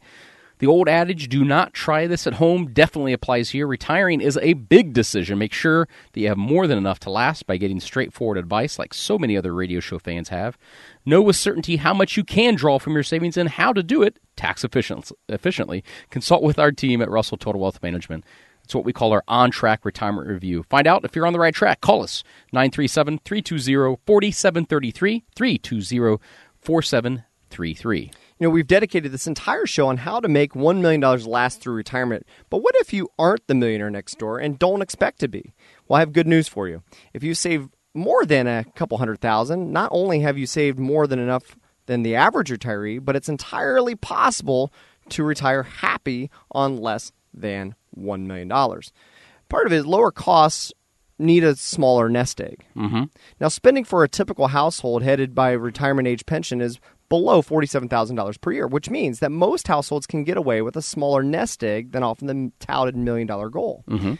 The 0.60 0.68
old 0.68 0.90
adage, 0.90 1.30
do 1.30 1.46
not 1.46 1.74
try 1.74 2.06
this 2.06 2.28
at 2.28 2.34
home, 2.34 2.72
definitely 2.74 3.14
applies 3.14 3.52
here. 3.52 3.66
Retiring 3.66 4.20
is 4.20 4.38
a 4.42 4.54
big 4.54 4.92
decision. 4.92 5.40
Make 5.40 5.54
sure 5.54 5.88
that 6.12 6.20
you 6.20 6.28
have 6.28 6.38
more 6.38 6.68
than 6.68 6.78
enough 6.78 7.00
to 7.02 7.10
last 7.10 7.48
by 7.48 7.56
getting 7.56 7.80
straightforward 7.80 8.38
advice 8.38 8.78
like 8.78 8.94
so 8.94 9.18
many 9.18 9.38
other 9.38 9.54
radio 9.54 9.80
show 9.80 10.00
fans 10.00 10.30
have. 10.30 10.58
Know 11.06 11.22
with 11.22 11.38
certainty 11.38 11.78
how 11.78 11.94
much 11.94 12.18
you 12.18 12.26
can 12.26 12.56
draw 12.56 12.78
from 12.78 12.94
your 12.94 13.04
savings 13.04 13.38
and 13.38 13.48
how 13.48 13.72
to 13.72 13.82
do 13.82 14.04
it 14.04 14.20
tax 14.36 14.66
efficiently. 14.66 15.84
Consult 16.10 16.44
with 16.44 16.60
our 16.60 16.74
team 16.74 17.02
at 17.02 17.10
Russell 17.10 17.38
Total 17.38 17.62
Wealth 17.62 17.82
Management. 17.82 18.26
It's 18.66 18.76
what 18.76 18.86
we 18.86 18.94
call 18.94 19.14
our 19.14 19.24
on 19.30 19.52
track 19.52 19.86
retirement 19.86 20.28
review. 20.28 20.64
Find 20.64 20.88
out 20.88 21.06
if 21.06 21.16
you're 21.16 21.26
on 21.26 21.34
the 21.34 21.40
right 21.40 21.56
track. 21.56 21.80
Call 21.80 22.04
us 22.04 22.22
937 22.52 23.20
320 23.24 23.98
4733 24.06 25.24
320 25.34 26.20
4733. 26.62 28.12
You 28.40 28.48
know, 28.48 28.52
we've 28.52 28.68
dedicated 28.68 29.12
this 29.12 29.28
entire 29.28 29.66
show 29.66 29.88
on 29.88 29.98
how 29.98 30.22
to 30.22 30.30
make 30.30 30.54
$1 30.54 30.80
million 30.80 31.02
last 31.02 31.60
through 31.60 31.74
retirement. 31.74 32.26
But 32.50 32.60
what 32.60 32.74
if 32.78 32.94
you 32.94 33.10
aren't 33.20 33.46
the 33.48 33.56
millionaire 33.56 33.90
next 33.90 34.18
door 34.18 34.40
and 34.40 34.58
don't 34.58 34.82
expect 34.82 35.20
to 35.20 35.28
be? 35.28 35.54
Well, 35.88 35.98
I 35.98 36.00
have 36.00 36.14
good 36.14 36.28
news 36.28 36.48
for 36.48 36.70
you. 36.70 36.82
If 37.14 37.22
you 37.22 37.34
save 37.34 37.68
more 37.94 38.26
than 38.26 38.48
a 38.48 38.64
couple 38.76 38.98
hundred 38.98 39.20
thousand, 39.20 39.74
not 39.74 39.90
only 39.92 40.22
have 40.22 40.38
you 40.38 40.46
saved 40.46 40.80
more 40.80 41.06
than 41.06 41.20
enough 41.20 41.58
than 41.86 42.04
the 42.04 42.16
average 42.16 42.50
retiree, 42.50 43.04
but 43.04 43.18
it's 43.18 43.28
entirely 43.28 43.96
possible 43.96 44.72
to 45.10 45.24
retire 45.24 45.64
happy 45.64 46.30
on 46.52 46.78
less 46.78 47.12
than 47.34 47.76
$1 47.98 48.26
million. 48.26 48.48
Part 48.48 49.66
of 49.66 49.74
it 49.74 49.78
is 49.78 49.86
lower 49.86 50.12
costs 50.12 50.72
need 51.18 51.44
a 51.44 51.56
smaller 51.56 52.08
nest 52.08 52.40
egg. 52.40 52.66
Mm-hmm. 52.76 53.04
Now, 53.42 53.50
spending 53.50 53.84
for 53.84 54.04
a 54.04 54.08
typical 54.08 54.48
household 54.48 55.04
headed 55.04 55.36
by 55.36 55.52
a 55.52 55.58
retirement 55.58 56.08
age 56.08 56.26
pension 56.26 56.62
is 56.62 56.80
below 57.10 57.42
$47,000 57.42 58.40
per 58.40 58.52
year, 58.52 58.68
which 58.68 58.90
means 58.90 59.20
that 59.20 59.32
most 59.32 59.68
households 59.68 60.08
can 60.08 60.24
get 60.24 60.38
away 60.38 60.62
with 60.62 60.78
a 60.78 60.82
smaller 60.82 61.24
nest 61.24 61.64
egg 61.64 61.92
than 61.92 62.04
often 62.04 62.28
the 62.28 62.52
touted 62.60 62.96
million 62.96 63.28
dollar 63.28 63.50
goal. 63.50 63.84
Mm-hmm. 63.90 64.14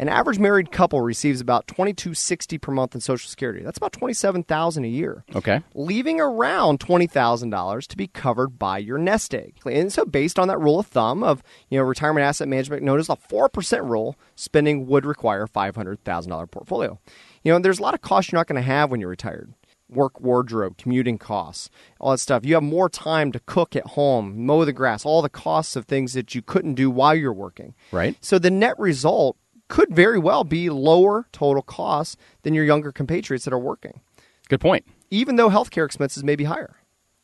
An 0.00 0.08
average 0.08 0.38
married 0.38 0.72
couple 0.72 1.02
receives 1.02 1.42
about 1.42 1.66
2260 1.66 2.56
per 2.56 2.72
month 2.72 2.94
in 2.94 3.02
Social 3.02 3.28
Security. 3.28 3.62
That's 3.62 3.76
about 3.76 3.92
27,000 3.92 4.82
a 4.82 4.88
year. 4.88 5.24
Okay. 5.36 5.60
Leaving 5.74 6.22
around 6.22 6.80
$20,000 6.80 7.86
to 7.86 7.96
be 7.98 8.06
covered 8.06 8.58
by 8.58 8.78
your 8.78 8.96
nest 8.96 9.34
egg. 9.34 9.56
And 9.66 9.92
so 9.92 10.06
based 10.06 10.38
on 10.38 10.48
that 10.48 10.58
rule 10.58 10.80
of 10.80 10.86
thumb 10.86 11.22
of, 11.22 11.42
you 11.68 11.78
know, 11.78 11.84
retirement 11.84 12.24
asset 12.24 12.48
management 12.48 12.82
known 12.82 12.98
as 12.98 13.08
the 13.08 13.16
4% 13.16 13.90
rule, 13.90 14.16
spending 14.36 14.86
would 14.86 15.04
require 15.04 15.42
a 15.42 15.48
$500,000 15.50 16.50
portfolio. 16.50 16.98
You 17.42 17.52
know, 17.52 17.58
there's 17.58 17.78
a 17.78 17.82
lot 17.82 17.92
of 17.92 18.00
costs 18.00 18.32
you're 18.32 18.38
not 18.38 18.46
going 18.46 18.56
to 18.56 18.66
have 18.66 18.90
when 18.90 19.00
you're 19.00 19.10
retired 19.10 19.52
work 19.90 20.20
wardrobe, 20.20 20.76
commuting 20.76 21.18
costs, 21.18 21.68
all 21.98 22.12
that 22.12 22.18
stuff. 22.18 22.44
You 22.44 22.54
have 22.54 22.62
more 22.62 22.88
time 22.88 23.32
to 23.32 23.40
cook 23.40 23.74
at 23.76 23.86
home, 23.88 24.46
mow 24.46 24.64
the 24.64 24.72
grass, 24.72 25.04
all 25.04 25.22
the 25.22 25.28
costs 25.28 25.76
of 25.76 25.86
things 25.86 26.12
that 26.14 26.34
you 26.34 26.42
couldn't 26.42 26.74
do 26.74 26.90
while 26.90 27.14
you're 27.14 27.32
working. 27.32 27.74
Right. 27.92 28.16
So 28.20 28.38
the 28.38 28.50
net 28.50 28.78
result 28.78 29.36
could 29.68 29.94
very 29.94 30.18
well 30.18 30.44
be 30.44 30.68
lower 30.70 31.26
total 31.32 31.62
costs 31.62 32.16
than 32.42 32.54
your 32.54 32.64
younger 32.64 32.90
compatriots 32.92 33.44
that 33.44 33.52
are 33.54 33.58
working, 33.58 34.00
Good 34.48 34.60
point. 34.60 34.84
even 35.10 35.36
though 35.36 35.48
healthcare 35.48 35.84
expenses 35.86 36.24
may 36.24 36.36
be 36.36 36.44
higher. 36.44 36.76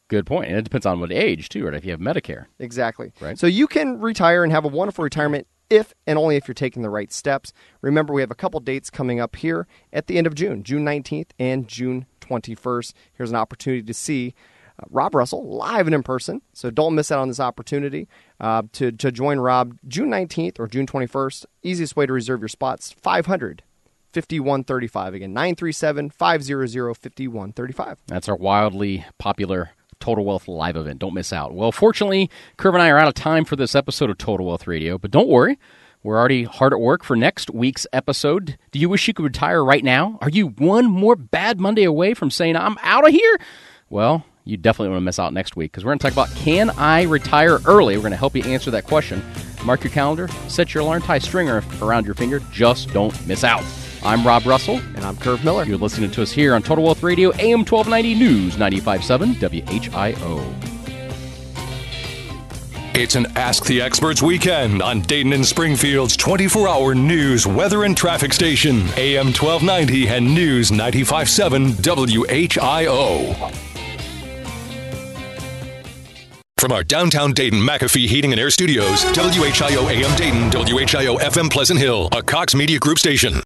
Good 0.08 0.26
point. 0.26 0.48
And 0.48 0.56
it 0.56 0.62
depends 0.62 0.86
on 0.86 1.00
what 1.00 1.10
age, 1.10 1.48
too, 1.48 1.64
right? 1.64 1.74
If 1.74 1.84
you 1.84 1.90
have 1.90 1.98
Medicare. 1.98 2.46
Exactly. 2.60 3.12
Right. 3.20 3.36
So 3.36 3.48
you 3.48 3.66
can 3.66 3.98
retire 4.00 4.44
and 4.44 4.52
have 4.52 4.64
a 4.64 4.68
wonderful 4.68 5.02
retirement 5.02 5.48
if 5.68 5.92
and 6.06 6.16
only 6.16 6.36
if 6.36 6.46
you're 6.46 6.54
taking 6.54 6.82
the 6.82 6.90
right 6.90 7.12
steps. 7.12 7.52
Remember, 7.82 8.12
we 8.14 8.20
have 8.20 8.30
a 8.30 8.36
couple 8.36 8.60
dates 8.60 8.88
coming 8.88 9.18
up 9.18 9.34
here 9.34 9.66
at 9.92 10.06
the 10.06 10.16
end 10.16 10.28
of 10.28 10.36
June, 10.36 10.62
June 10.62 10.84
19th 10.84 11.30
and 11.40 11.66
June 11.66 12.06
21st. 12.26 12.92
Here's 13.14 13.30
an 13.30 13.36
opportunity 13.36 13.82
to 13.82 13.94
see 13.94 14.34
uh, 14.78 14.84
Rob 14.90 15.14
Russell 15.14 15.46
live 15.48 15.86
and 15.86 15.94
in 15.94 16.02
person. 16.02 16.42
So 16.52 16.70
don't 16.70 16.94
miss 16.94 17.10
out 17.10 17.20
on 17.20 17.28
this 17.28 17.40
opportunity 17.40 18.08
uh, 18.40 18.62
to, 18.72 18.92
to 18.92 19.10
join 19.10 19.38
Rob 19.38 19.76
June 19.86 20.10
19th 20.10 20.58
or 20.58 20.66
June 20.66 20.86
21st. 20.86 21.46
Easiest 21.62 21.96
way 21.96 22.06
to 22.06 22.12
reserve 22.12 22.40
your 22.40 22.48
spots 22.48 22.92
500 22.92 23.62
5135. 24.12 25.14
Again, 25.14 25.32
937 25.32 26.10
500 26.10 26.94
5135. 26.96 27.98
That's 28.06 28.28
our 28.28 28.36
wildly 28.36 29.04
popular 29.18 29.70
Total 30.00 30.24
Wealth 30.24 30.48
live 30.48 30.76
event. 30.76 30.98
Don't 30.98 31.14
miss 31.14 31.32
out. 31.32 31.54
Well, 31.54 31.72
fortunately, 31.72 32.30
Kurt 32.56 32.74
and 32.74 32.82
I 32.82 32.90
are 32.90 32.98
out 32.98 33.08
of 33.08 33.14
time 33.14 33.44
for 33.44 33.56
this 33.56 33.74
episode 33.74 34.10
of 34.10 34.18
Total 34.18 34.46
Wealth 34.46 34.66
Radio, 34.66 34.98
but 34.98 35.10
don't 35.10 35.28
worry. 35.28 35.58
We're 36.06 36.20
already 36.20 36.44
hard 36.44 36.72
at 36.72 36.78
work 36.78 37.02
for 37.02 37.16
next 37.16 37.50
week's 37.50 37.84
episode. 37.92 38.56
Do 38.70 38.78
you 38.78 38.88
wish 38.88 39.08
you 39.08 39.12
could 39.12 39.24
retire 39.24 39.64
right 39.64 39.82
now? 39.82 40.18
Are 40.22 40.30
you 40.30 40.50
one 40.50 40.86
more 40.86 41.16
bad 41.16 41.58
Monday 41.58 41.82
away 41.82 42.14
from 42.14 42.30
saying, 42.30 42.54
I'm 42.54 42.76
out 42.84 43.08
of 43.08 43.12
here? 43.12 43.40
Well, 43.90 44.24
you 44.44 44.56
definitely 44.56 44.90
want 44.90 45.00
to 45.00 45.04
miss 45.04 45.18
out 45.18 45.32
next 45.32 45.56
week 45.56 45.72
because 45.72 45.84
we're 45.84 45.90
going 45.90 45.98
to 45.98 46.02
talk 46.04 46.12
about 46.12 46.30
can 46.36 46.70
I 46.70 47.02
retire 47.02 47.58
early? 47.66 47.96
We're 47.96 48.02
going 48.02 48.12
to 48.12 48.18
help 48.18 48.36
you 48.36 48.44
answer 48.44 48.70
that 48.70 48.84
question. 48.84 49.20
Mark 49.64 49.82
your 49.82 49.92
calendar, 49.92 50.28
set 50.46 50.72
your 50.74 50.84
alarm, 50.84 51.02
tie 51.02 51.18
stringer 51.18 51.64
around 51.82 52.06
your 52.06 52.14
finger. 52.14 52.38
Just 52.52 52.92
don't 52.92 53.26
miss 53.26 53.42
out. 53.42 53.64
I'm 54.04 54.24
Rob 54.24 54.46
Russell. 54.46 54.76
And 54.76 55.00
I'm 55.00 55.16
Kurt 55.16 55.42
Miller. 55.42 55.64
You're 55.64 55.76
listening 55.76 56.12
to 56.12 56.22
us 56.22 56.30
here 56.30 56.54
on 56.54 56.62
Total 56.62 56.84
Wealth 56.84 57.02
Radio, 57.02 57.30
AM 57.30 57.64
1290 57.64 58.14
News, 58.14 58.54
95.7 58.54 59.34
WHIO. 59.40 60.75
It's 62.98 63.14
an 63.14 63.26
Ask 63.36 63.66
the 63.66 63.82
Experts 63.82 64.22
weekend 64.22 64.80
on 64.80 65.02
Dayton 65.02 65.34
and 65.34 65.44
Springfield's 65.44 66.16
24 66.16 66.66
hour 66.66 66.94
news, 66.94 67.46
weather, 67.46 67.84
and 67.84 67.94
traffic 67.94 68.32
station, 68.32 68.88
AM 68.96 69.34
1290 69.34 70.08
and 70.08 70.34
News 70.34 70.70
95.7 70.70 71.74
WHIO. 71.82 73.52
From 76.56 76.72
our 76.72 76.82
downtown 76.82 77.34
Dayton 77.34 77.60
McAfee 77.60 78.08
Heating 78.08 78.32
and 78.32 78.40
Air 78.40 78.48
Studios, 78.48 79.04
WHIO 79.04 79.90
AM 79.90 80.16
Dayton, 80.16 80.50
WHIO 80.50 81.18
FM 81.18 81.50
Pleasant 81.50 81.78
Hill, 81.78 82.08
a 82.12 82.22
Cox 82.22 82.54
Media 82.54 82.78
Group 82.78 82.98
station. 82.98 83.42